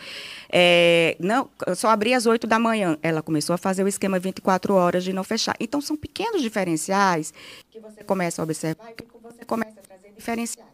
É, 0.50 1.16
não, 1.18 1.48
só 1.74 1.88
abria 1.88 2.16
às 2.16 2.26
8 2.26 2.46
da 2.46 2.58
manhã. 2.58 2.98
Ela 3.02 3.22
começou 3.22 3.54
a 3.54 3.58
fazer 3.58 3.84
o 3.84 3.88
esquema 3.88 4.18
24 4.18 4.74
horas 4.74 5.04
de 5.04 5.12
não 5.12 5.24
fechar. 5.24 5.56
Então, 5.60 5.80
são 5.80 5.96
pequenos 5.96 6.42
diferenciais 6.42 7.32
que 7.70 7.80
você 7.80 8.04
começa 8.04 8.42
a 8.42 8.44
observar 8.44 8.90
e 8.90 8.94
que 8.94 9.04
você 9.22 9.44
começa 9.44 9.78
a 9.78 9.82
trazer 9.82 10.12
diferenciais. 10.16 10.68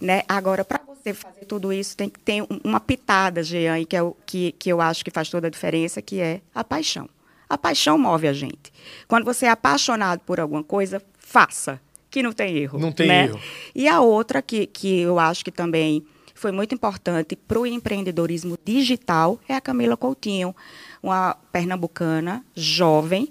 Né? 0.00 0.22
Agora, 0.28 0.64
para 0.64 0.80
você 0.86 1.12
fazer 1.12 1.44
tudo 1.44 1.72
isso, 1.72 1.96
tem 1.96 2.08
que 2.08 2.20
ter 2.20 2.44
uma 2.64 2.78
pitada, 2.78 3.42
Jean, 3.42 3.84
que, 3.84 3.96
é 3.96 4.02
o, 4.02 4.16
que, 4.24 4.52
que 4.52 4.70
eu 4.70 4.80
acho 4.80 5.04
que 5.04 5.10
faz 5.10 5.28
toda 5.28 5.48
a 5.48 5.50
diferença, 5.50 6.00
que 6.00 6.20
é 6.20 6.40
a 6.54 6.62
paixão. 6.62 7.08
A 7.52 7.58
paixão 7.58 7.98
move 7.98 8.26
a 8.26 8.32
gente. 8.32 8.72
Quando 9.06 9.26
você 9.26 9.44
é 9.44 9.50
apaixonado 9.50 10.20
por 10.20 10.40
alguma 10.40 10.64
coisa, 10.64 11.02
faça, 11.18 11.78
que 12.10 12.22
não 12.22 12.32
tem 12.32 12.56
erro. 12.56 12.78
Não 12.78 12.90
tem 12.90 13.06
né? 13.06 13.24
erro. 13.24 13.38
E 13.74 13.86
a 13.86 14.00
outra 14.00 14.40
que, 14.40 14.66
que 14.66 15.00
eu 15.00 15.18
acho 15.18 15.44
que 15.44 15.52
também 15.52 16.02
foi 16.34 16.50
muito 16.50 16.74
importante 16.74 17.36
para 17.36 17.60
o 17.60 17.66
empreendedorismo 17.66 18.58
digital 18.64 19.38
é 19.46 19.54
a 19.54 19.60
Camila 19.60 19.98
Coutinho, 19.98 20.56
uma 21.02 21.36
pernambucana 21.52 22.42
jovem. 22.56 23.28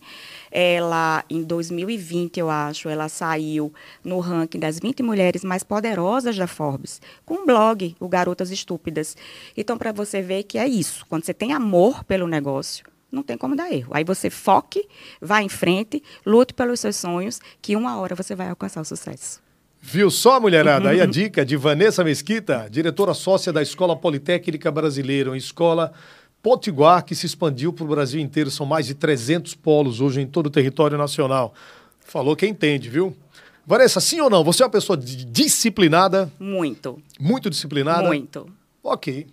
Ela, 0.52 1.26
em 1.28 1.42
2020, 1.42 2.40
eu 2.40 2.48
acho, 2.52 2.90
ela 2.90 3.10
saiu 3.10 3.74
no 4.04 4.20
ranking 4.20 4.60
das 4.60 4.78
20 4.80 5.02
mulheres 5.02 5.44
mais 5.44 5.64
poderosas 5.64 6.38
da 6.38 6.46
Forbes, 6.46 7.02
com 7.26 7.38
um 7.38 7.46
blog, 7.48 7.96
o 8.00 8.08
Garotas 8.08 8.52
Estúpidas. 8.52 9.18
Então, 9.58 9.80
para 9.80 9.92
você 9.92 10.22
ver 10.22 10.44
que 10.44 10.60
é 10.60 10.68
isso, 10.68 11.08
quando 11.10 11.26
você 11.26 11.34
tem 11.34 11.54
amor 11.54 12.04
pelo 12.04 12.28
negócio, 12.28 12.91
não 13.12 13.24
tem 13.24 13.38
como 13.38 13.56
dar 13.56 13.72
erro. 13.72 13.90
Aí 13.94 14.04
você 14.04 14.30
foque, 14.30 14.88
vá 15.22 15.42
em 15.42 15.50
frente, 15.50 16.02
lute 16.26 16.54
pelos 16.54 16.80
seus 16.80 16.96
sonhos, 16.96 17.40
que 17.62 17.76
uma 17.76 18.00
hora 18.00 18.16
você 18.16 18.36
vai 18.36 18.50
alcançar 18.50 18.82
o 18.82 18.86
sucesso. 18.86 19.42
Viu 19.82 20.12
só, 20.12 20.40
mulherada? 20.40 20.90
Aí 20.90 21.02
a 21.02 21.06
dica 21.08 21.44
de 21.44 21.58
Vanessa 21.58 22.04
Mesquita, 22.04 22.68
diretora 22.70 23.14
sócia 23.14 23.52
da 23.52 23.62
Escola 23.62 23.96
Politécnica 23.96 24.72
Brasileira, 24.72 25.32
uma 25.32 25.38
escola 25.38 25.92
potiguar 26.42 27.04
que 27.04 27.16
se 27.16 27.26
expandiu 27.26 27.74
para 27.74 27.84
o 27.84 27.88
Brasil 27.88 28.22
inteiro. 28.22 28.52
São 28.52 28.66
mais 28.66 28.86
de 28.86 28.94
300 28.94 29.56
polos 29.56 30.00
hoje 30.00 30.22
em 30.22 30.28
todo 30.28 30.48
o 30.48 30.52
território 30.52 30.98
nacional. 30.98 31.54
Falou 32.00 32.36
quem 32.36 32.52
entende, 32.52 32.90
viu? 32.90 33.16
Vanessa, 33.66 34.00
sim 34.00 34.20
ou 34.22 34.30
não? 34.30 34.44
Você 34.44 34.64
é 34.64 34.66
uma 34.66 34.72
pessoa 34.72 34.98
disciplinada? 34.98 36.32
Muito. 36.40 37.02
Muito 37.20 37.50
disciplinada? 37.50 38.08
Muito. 38.08 38.48
Ok. 38.84 39.28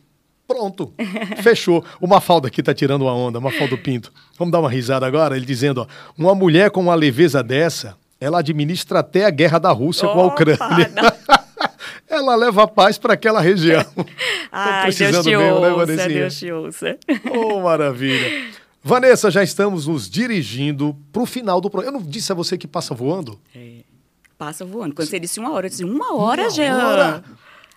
Pronto. 0.49 0.95
Fechou. 1.43 1.85
O 2.01 2.07
Mafalda 2.07 2.49
aqui 2.49 2.63
tá 2.63 2.73
tirando 2.73 3.03
uma 3.03 3.15
onda, 3.15 3.39
Mafalda 3.39 3.77
Pinto. 3.77 4.11
Vamos 4.39 4.51
dar 4.51 4.61
uma 4.61 4.71
risada 4.71 5.07
agora? 5.07 5.37
Ele 5.37 5.45
dizendo, 5.45 5.83
ó, 5.83 5.87
uma 6.17 6.35
mulher 6.35 6.71
com 6.71 6.81
uma 6.81 6.95
leveza 6.95 7.43
dessa, 7.43 7.95
ela 8.19 8.39
administra 8.39 9.01
até 9.01 9.27
a 9.27 9.31
guerra 9.31 9.59
da 9.59 9.71
Rússia 9.71 10.09
Opa, 10.09 10.15
com 10.15 10.21
a 10.23 10.27
Ucrânia. 10.27 10.91
ela 12.09 12.35
leva 12.35 12.63
a 12.63 12.67
paz 12.67 12.97
para 12.97 13.13
aquela 13.13 13.43
região. 13.43 13.85
Ai, 14.51 14.91
Deus 14.91 14.97
te 14.97 15.37
mesmo, 15.37 15.61
né, 15.61 15.73
ouça, 15.73 15.87
né, 15.95 16.09
Deus 16.09 16.39
te 16.39 16.51
ouça. 16.51 16.99
Oh, 17.31 17.61
maravilha. 17.61 18.49
Vanessa, 18.83 19.31
já 19.31 19.43
estamos 19.43 19.87
nos 19.87 20.09
dirigindo 20.09 20.97
para 21.13 21.21
o 21.21 21.27
final 21.27 21.61
do 21.61 21.69
programa. 21.69 21.99
Eu 21.99 22.01
não 22.01 22.09
disse 22.09 22.33
a 22.33 22.35
você 22.35 22.57
que 22.57 22.67
passa 22.67 22.95
voando? 22.95 23.39
É, 23.55 23.81
passa 24.39 24.65
voando. 24.65 24.95
Quando 24.95 25.09
você 25.09 25.21
disse 25.21 25.39
uma 25.39 25.53
hora, 25.53 25.67
eu 25.67 25.71
disse 25.71 25.85
uma 25.85 26.15
hora, 26.15 26.43
uma 26.45 26.51
Jean. 26.51 26.89
Hora. 26.89 27.25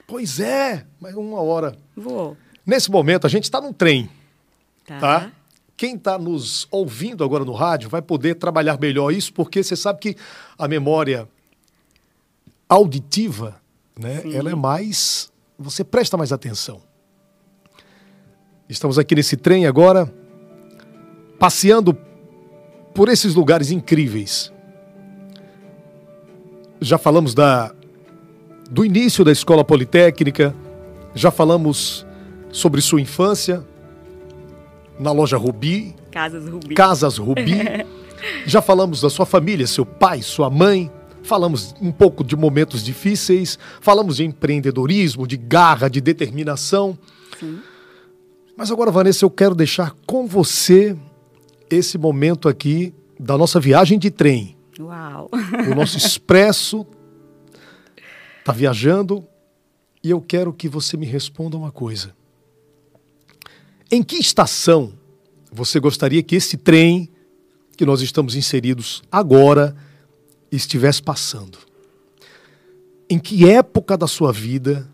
Pois 0.07 0.39
é, 0.39 0.85
mas 1.01 1.13
uma 1.15 1.41
hora. 1.41 1.75
Voou. 1.97 2.37
Nesse 2.65 2.91
momento, 2.91 3.25
a 3.25 3.29
gente 3.29 3.45
está 3.45 3.59
num 3.59 3.73
trem. 3.73 4.09
Tá. 4.85 4.99
tá? 4.99 5.31
Quem 5.75 5.95
está 5.95 6.17
nos 6.17 6.67
ouvindo 6.69 7.23
agora 7.23 7.43
no 7.43 7.53
rádio 7.53 7.89
vai 7.89 8.01
poder 8.01 8.35
trabalhar 8.35 8.79
melhor 8.79 9.11
isso, 9.11 9.33
porque 9.33 9.63
você 9.63 9.75
sabe 9.75 9.99
que 9.99 10.15
a 10.57 10.67
memória 10.67 11.27
auditiva, 12.69 13.59
né, 13.99 14.21
ela 14.33 14.51
é 14.51 14.55
mais. 14.55 15.31
Você 15.57 15.83
presta 15.83 16.15
mais 16.15 16.31
atenção. 16.31 16.81
Estamos 18.69 18.97
aqui 18.97 19.15
nesse 19.15 19.35
trem 19.35 19.65
agora, 19.65 20.11
passeando 21.39 21.97
por 22.93 23.09
esses 23.09 23.33
lugares 23.33 23.71
incríveis. 23.71 24.53
Já 26.79 26.97
falamos 26.97 27.33
da, 27.33 27.73
do 28.69 28.85
início 28.85 29.25
da 29.25 29.31
escola 29.31 29.63
politécnica, 29.63 30.55
já 31.13 31.31
falamos 31.31 32.05
sobre 32.51 32.81
sua 32.81 33.01
infância 33.01 33.65
na 34.99 35.11
loja 35.11 35.37
Rubi. 35.37 35.95
Casas 36.11 36.47
Rubi. 36.47 36.75
Casas 36.75 37.17
Rubi. 37.17 37.61
Já 38.45 38.61
falamos 38.61 39.01
da 39.01 39.09
sua 39.09 39.25
família, 39.25 39.65
seu 39.65 39.85
pai, 39.85 40.21
sua 40.21 40.49
mãe. 40.49 40.91
Falamos 41.23 41.73
um 41.81 41.91
pouco 41.91 42.23
de 42.23 42.35
momentos 42.35 42.83
difíceis. 42.83 43.57
Falamos 43.79 44.17
de 44.17 44.25
empreendedorismo, 44.25 45.25
de 45.25 45.37
garra, 45.37 45.89
de 45.89 46.01
determinação. 46.01 46.97
Sim. 47.39 47.59
Mas 48.55 48.71
agora, 48.71 48.91
Vanessa, 48.91 49.25
eu 49.25 49.29
quero 49.29 49.55
deixar 49.55 49.95
com 50.05 50.27
você 50.27 50.95
esse 51.69 51.97
momento 51.97 52.47
aqui 52.47 52.93
da 53.19 53.37
nossa 53.37 53.59
viagem 53.59 53.97
de 53.97 54.11
trem. 54.11 54.55
Uau! 54.79 55.29
O 55.71 55.75
nosso 55.75 55.97
expresso 55.97 56.85
está 58.39 58.51
viajando 58.51 59.25
e 60.03 60.09
eu 60.09 60.19
quero 60.19 60.51
que 60.51 60.67
você 60.67 60.97
me 60.97 61.05
responda 61.05 61.57
uma 61.57 61.71
coisa. 61.71 62.13
Em 63.91 64.01
que 64.01 64.15
estação 64.15 64.93
você 65.51 65.77
gostaria 65.77 66.23
que 66.23 66.37
esse 66.37 66.55
trem 66.55 67.09
que 67.75 67.85
nós 67.85 68.01
estamos 68.01 68.35
inseridos 68.35 69.03
agora 69.11 69.75
estivesse 70.49 71.03
passando? 71.03 71.57
Em 73.09 73.19
que 73.19 73.49
época 73.49 73.97
da 73.97 74.07
sua 74.07 74.31
vida, 74.31 74.89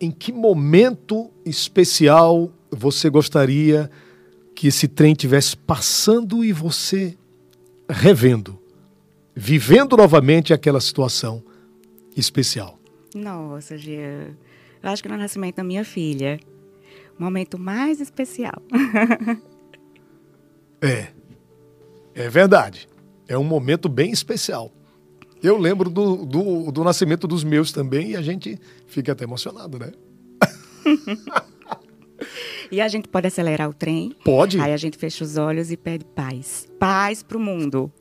em 0.00 0.12
que 0.12 0.32
momento 0.32 1.32
especial 1.44 2.52
você 2.70 3.10
gostaria 3.10 3.90
que 4.54 4.68
esse 4.68 4.86
trem 4.86 5.10
estivesse 5.10 5.56
passando 5.56 6.44
e 6.44 6.52
você 6.52 7.18
revendo, 7.88 8.56
vivendo 9.34 9.96
novamente 9.96 10.54
aquela 10.54 10.80
situação 10.80 11.42
especial? 12.16 12.78
Nossa, 13.12 13.76
Gia. 13.76 14.36
Eu 14.80 14.90
acho 14.90 15.02
que 15.02 15.08
no 15.08 15.16
nascimento 15.16 15.56
da 15.56 15.64
minha 15.64 15.84
filha 15.84 16.38
momento 17.18 17.58
mais 17.58 18.00
especial. 18.00 18.62
é. 20.80 21.08
É 22.14 22.28
verdade. 22.28 22.88
É 23.26 23.36
um 23.36 23.44
momento 23.44 23.88
bem 23.88 24.12
especial. 24.12 24.70
Eu 25.42 25.58
lembro 25.58 25.90
do, 25.90 26.24
do, 26.24 26.72
do 26.72 26.84
nascimento 26.84 27.26
dos 27.26 27.44
meus 27.44 27.72
também 27.72 28.12
e 28.12 28.16
a 28.16 28.22
gente 28.22 28.58
fica 28.86 29.12
até 29.12 29.24
emocionado, 29.24 29.78
né? 29.78 29.92
e 32.70 32.80
a 32.80 32.88
gente 32.88 33.08
pode 33.08 33.26
acelerar 33.26 33.68
o 33.68 33.74
trem? 33.74 34.14
Pode. 34.24 34.60
Aí 34.60 34.72
a 34.72 34.76
gente 34.76 34.96
fecha 34.96 35.24
os 35.24 35.36
olhos 35.36 35.70
e 35.70 35.76
pede 35.76 36.04
paz. 36.04 36.66
Paz 36.78 37.22
para 37.22 37.36
o 37.36 37.40
mundo. 37.40 37.92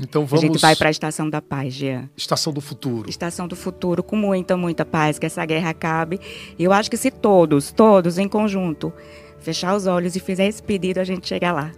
Então 0.00 0.24
vamos. 0.24 0.42
A 0.42 0.46
gente 0.46 0.60
vai 0.60 0.74
para 0.74 0.88
a 0.88 0.90
Estação 0.90 1.28
da 1.28 1.42
Paz, 1.42 1.74
Jean. 1.74 2.08
Estação 2.16 2.52
do 2.52 2.60
Futuro. 2.60 3.08
Estação 3.08 3.46
do 3.46 3.54
Futuro, 3.54 4.02
com 4.02 4.16
muita, 4.16 4.56
muita 4.56 4.84
paz, 4.84 5.18
que 5.18 5.26
essa 5.26 5.44
guerra 5.44 5.70
acabe. 5.70 6.18
E 6.58 6.64
eu 6.64 6.72
acho 6.72 6.90
que 6.90 6.96
se 6.96 7.10
todos, 7.10 7.70
todos 7.70 8.16
em 8.18 8.26
conjunto, 8.26 8.92
fechar 9.40 9.76
os 9.76 9.86
olhos 9.86 10.16
e 10.16 10.20
fizer 10.20 10.46
esse 10.46 10.62
pedido, 10.62 10.98
a 10.98 11.04
gente 11.04 11.28
chega 11.28 11.52
lá. 11.52 11.70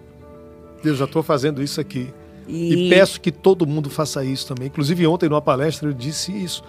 Eu 0.84 0.94
já 0.94 1.04
estou 1.04 1.22
fazendo 1.22 1.62
isso 1.62 1.80
aqui. 1.80 2.12
E... 2.46 2.86
e... 2.86 2.90
peço 2.90 3.20
que 3.20 3.32
todo 3.32 3.66
mundo 3.66 3.90
faça 3.90 4.24
isso 4.24 4.46
também. 4.46 4.68
Inclusive, 4.68 5.06
ontem, 5.06 5.28
numa 5.28 5.42
palestra, 5.42 5.88
eu 5.88 5.92
disse 5.92 6.32
isso. 6.32 6.62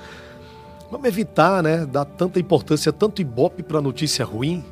Vamos 0.92 1.08
evitar, 1.08 1.64
né? 1.64 1.86
Dar 1.86 2.06
tanta 2.06 2.40
importância, 2.40 2.92
tanto 2.92 3.22
ibope 3.22 3.64
para 3.64 3.82
notícia 3.82 4.24
ruim, 4.24 4.64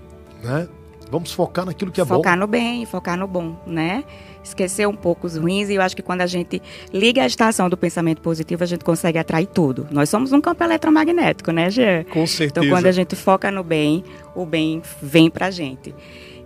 né? 0.44 0.68
Vamos 1.10 1.32
focar 1.34 1.66
naquilo 1.66 1.92
que 1.92 2.00
é 2.00 2.06
focar 2.06 2.18
bom. 2.18 2.24
Focar 2.24 2.38
no 2.38 2.48
bem, 2.48 2.86
focar 2.86 3.18
no 3.18 3.28
bom, 3.28 3.58
né? 3.68 4.04
Esquecer 4.44 4.88
um 4.88 4.96
pouco 4.96 5.28
os 5.28 5.38
ruins 5.38 5.70
e 5.70 5.76
eu 5.76 5.82
acho 5.82 5.96
que 5.96 6.02
quando 6.02 6.22
a 6.22 6.28
gente 6.28 6.62
liga 6.94 7.24
a 7.24 7.26
estação 7.26 7.70
do 7.70 7.78
pensamento 7.78 8.22
positivo, 8.22 8.64
a 8.64 8.68
gente 8.68 8.84
consegue 8.84 9.18
atrair 9.18 9.48
tudo. 9.48 9.88
Nós 9.92 10.10
somos 10.10 10.32
um 10.32 10.42
campo 10.42 10.64
eletromagnético, 10.64 11.52
né, 11.52 11.70
Gê? 11.70 12.04
Com 12.06 12.26
certeza. 12.26 12.66
Então, 12.66 12.70
quando 12.70 12.88
a 12.88 12.92
gente 12.92 13.16
foca 13.16 13.52
no 13.52 13.64
bem, 13.64 14.04
o 14.36 14.46
bem 14.46 14.82
vem 15.02 15.30
pra 15.30 15.52
gente. 15.52 15.94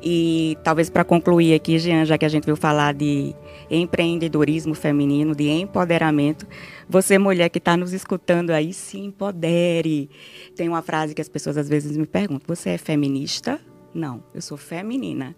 E 0.07 0.55
talvez 0.63 0.87
para 0.87 1.03
concluir 1.03 1.55
aqui, 1.55 1.79
Jean, 1.79 2.05
já 2.05 2.15
que 2.15 2.25
a 2.25 2.29
gente 2.29 2.45
veio 2.45 2.55
falar 2.55 2.93
de 2.93 3.33
empreendedorismo 3.71 4.75
feminino, 4.75 5.33
de 5.33 5.49
empoderamento, 5.49 6.45
você, 6.87 7.17
mulher 7.17 7.49
que 7.49 7.57
está 7.57 7.75
nos 7.75 7.91
escutando 7.91 8.51
aí, 8.51 8.71
se 8.71 8.99
empodere. 8.99 10.07
Tem 10.55 10.69
uma 10.69 10.83
frase 10.83 11.15
que 11.15 11.21
as 11.21 11.27
pessoas 11.27 11.57
às 11.57 11.67
vezes 11.67 11.97
me 11.97 12.05
perguntam: 12.05 12.45
você 12.47 12.71
é 12.71 12.77
feminista? 12.77 13.59
Não, 13.95 14.23
eu 14.33 14.41
sou 14.43 14.57
feminina. 14.57 15.35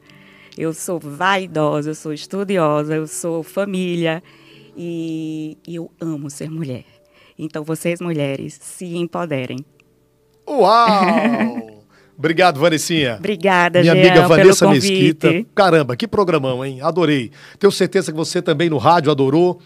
Eu 0.57 0.73
sou 0.73 0.99
vaidosa, 0.99 1.91
eu 1.91 1.95
sou 1.95 2.11
estudiosa, 2.11 2.95
eu 2.95 3.05
sou 3.05 3.43
família 3.43 4.23
e, 4.75 5.57
eu 5.67 5.91
amo 6.01 6.29
ser 6.29 6.49
mulher. 6.49 6.83
Então, 7.37 7.63
vocês, 7.63 8.01
mulheres, 8.01 8.57
se 8.59 8.95
empoderem. 8.95 9.59
Uau! 10.47 11.77
Obrigado, 12.17 12.59
Vanessinha. 12.59 13.17
Obrigada, 13.19 13.81
Minha 13.81 13.93
Jean, 13.93 14.01
amiga 14.01 14.27
Vanessa 14.27 14.67
Mesquita. 14.67 15.45
Caramba, 15.53 15.95
que 15.95 16.07
programão, 16.07 16.65
hein? 16.65 16.81
Adorei. 16.81 17.31
Tenho 17.59 17.71
certeza 17.71 18.11
que 18.11 18.17
você 18.17 18.41
também 18.41 18.69
no 18.71 18.77
rádio 18.77 19.11
adorou. 19.11 19.61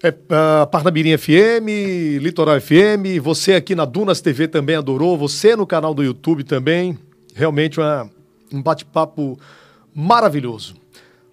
É, 0.00 0.10
uh, 0.10 0.66
Parnamirim 0.68 1.16
FM, 1.16 2.20
Litoral 2.20 2.60
FM, 2.60 3.20
você 3.20 3.54
aqui 3.54 3.74
na 3.74 3.84
Dunas 3.84 4.20
TV 4.20 4.46
também 4.46 4.76
adorou, 4.76 5.16
você 5.16 5.56
no 5.56 5.66
canal 5.66 5.92
do 5.94 6.02
YouTube 6.02 6.44
também. 6.44 6.96
Realmente 7.34 7.80
uma, 7.80 8.08
um 8.52 8.62
bate-papo 8.62 9.38
maravilhoso. 9.94 10.74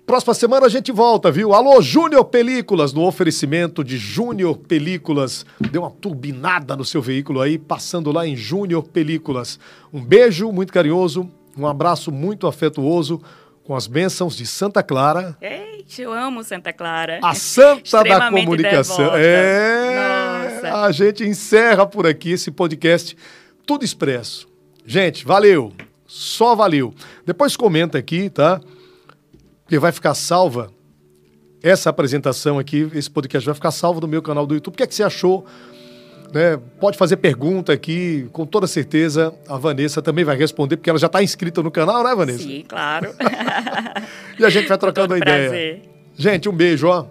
Próxima 0.10 0.34
semana 0.34 0.66
a 0.66 0.70
gente 0.70 0.92
volta, 0.92 1.32
viu? 1.32 1.54
Alô, 1.54 1.80
Júnior 1.84 2.26
Películas, 2.26 2.92
no 2.94 3.06
oferecimento 3.06 3.84
de 3.84 3.96
Júnior 3.96 4.58
Películas. 4.58 5.46
Deu 5.72 5.84
uma 5.84 5.92
turbinada 5.92 6.76
no 6.76 6.84
seu 6.84 7.00
veículo 7.00 7.42
aí, 7.42 7.60
passando 7.60 8.12
lá 8.12 8.26
em 8.26 8.36
Júnior 8.36 8.88
Películas. 8.88 9.60
Um 9.94 10.04
beijo 10.04 10.52
muito 10.52 10.74
carinhoso, 10.74 11.30
um 11.56 11.68
abraço 11.68 12.12
muito 12.12 12.48
afetuoso, 12.48 13.22
com 13.64 13.76
as 13.76 13.86
bênçãos 13.86 14.36
de 14.36 14.48
Santa 14.48 14.82
Clara. 14.82 15.38
Eita, 15.40 16.02
eu 16.02 16.12
amo 16.12 16.44
Santa 16.44 16.74
Clara. 16.74 17.20
A 17.22 17.36
Santa 17.36 18.04
da 18.04 18.32
Comunicação. 18.32 18.98
Devota. 18.98 19.20
É, 19.20 20.62
Nossa. 20.64 20.86
a 20.86 20.92
gente 20.92 21.24
encerra 21.24 21.86
por 21.86 22.08
aqui 22.08 22.32
esse 22.32 22.50
podcast 22.50 23.16
Tudo 23.64 23.86
Expresso. 23.86 24.48
Gente, 24.84 25.24
valeu! 25.24 25.72
Só 26.08 26.56
valeu. 26.56 26.96
Depois 27.30 27.56
comenta 27.56 27.98
aqui, 27.98 28.28
tá? 28.28 28.60
Que 29.68 29.78
vai 29.78 29.92
ficar 29.92 30.16
salva 30.16 30.72
essa 31.62 31.92
apresentação 31.92 32.58
aqui, 32.58 32.90
esse 32.96 33.10
podcast 33.10 33.46
vai 33.46 33.54
ficar 33.54 33.70
salvo 33.70 34.02
no 34.02 34.08
meu 34.08 34.22
canal 34.22 34.48
do 34.48 34.56
YouTube. 34.56 34.74
O 34.74 34.78
que 34.78 34.82
é 34.82 34.88
que 34.88 34.96
você 34.96 35.04
achou 35.04 35.46
né? 36.34 36.60
Pode 36.80 36.98
fazer 36.98 37.18
pergunta 37.18 37.72
aqui, 37.72 38.28
com 38.32 38.46
toda 38.46 38.66
certeza 38.68 39.34
a 39.48 39.58
Vanessa 39.58 40.02
também 40.02 40.24
vai 40.26 40.36
responder, 40.36 40.78
porque 40.78 40.90
ela 40.90 41.00
já 41.00 41.08
está 41.08 41.22
inscrita 41.22 41.62
no 41.62 41.72
canal, 41.72 42.04
né, 42.04 42.16
Vanessa? 42.16 42.40
Sim, 42.44 42.64
claro. 42.68 43.14
e 44.40 44.44
a 44.44 44.50
gente 44.50 44.68
vai 44.68 44.78
trocando 44.78 45.10
Todo 45.10 45.18
ideia. 45.18 45.50
prazer. 45.50 45.82
Gente, 46.16 46.50
um 46.50 46.54
beijo, 46.54 46.88
ó. 46.88 47.06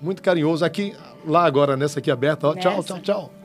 Muito 0.00 0.22
carinhoso. 0.22 0.64
Aqui, 0.64 0.94
lá 1.26 1.44
agora, 1.44 1.76
nessa 1.76 1.98
aqui 1.98 2.10
aberta, 2.10 2.48
ó. 2.48 2.54
Tchau, 2.54 2.76
Nessa. 2.76 2.94
tchau, 2.94 3.00
tchau. 3.00 3.35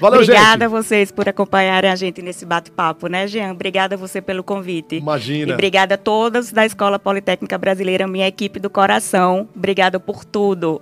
Valeu, 0.00 0.20
Obrigada 0.20 0.66
a 0.66 0.68
gente. 0.68 0.76
vocês 0.76 1.10
por 1.10 1.28
acompanharem 1.28 1.90
a 1.90 1.96
gente 1.96 2.20
nesse 2.22 2.44
bate-papo, 2.44 3.06
né, 3.08 3.26
Jean? 3.26 3.52
Obrigada 3.52 3.94
a 3.94 3.98
você 3.98 4.20
pelo 4.20 4.42
convite. 4.44 4.96
Imagina. 4.96 5.52
E 5.52 5.54
obrigada 5.54 5.94
a 5.94 5.98
todos 5.98 6.52
da 6.52 6.66
Escola 6.66 6.98
Politécnica 6.98 7.56
Brasileira, 7.56 8.06
minha 8.06 8.26
equipe 8.26 8.58
do 8.58 8.68
coração. 8.68 9.48
Obrigada 9.54 9.98
por 9.98 10.24
tudo. 10.24 10.80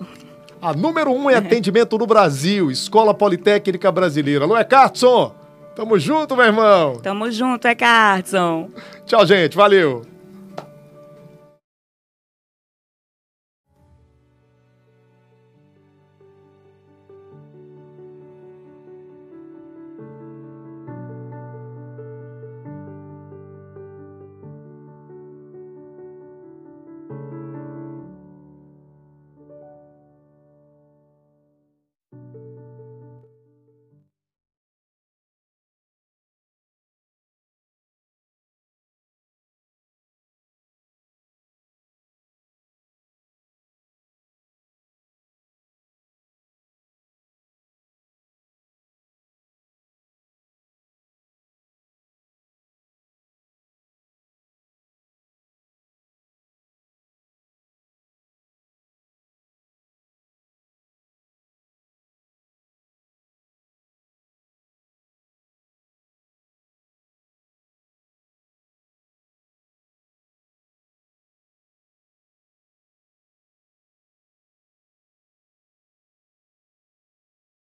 A 0.60 0.72
número 0.72 1.12
um 1.12 1.30
em 1.30 1.34
atendimento 1.34 1.98
no 1.98 2.06
Brasil, 2.06 2.70
Escola 2.70 3.12
Politécnica 3.12 3.92
Brasileira. 3.92 4.46
Não 4.46 4.56
é, 4.56 4.64
Cartson? 4.64 5.34
Tamo 5.76 5.98
junto, 5.98 6.36
meu 6.36 6.46
irmão. 6.46 6.96
Tamo 7.02 7.30
junto, 7.30 7.66
é 7.66 7.74
Carson. 7.74 8.70
Tchau, 9.06 9.26
gente. 9.26 9.56
Valeu. 9.56 10.02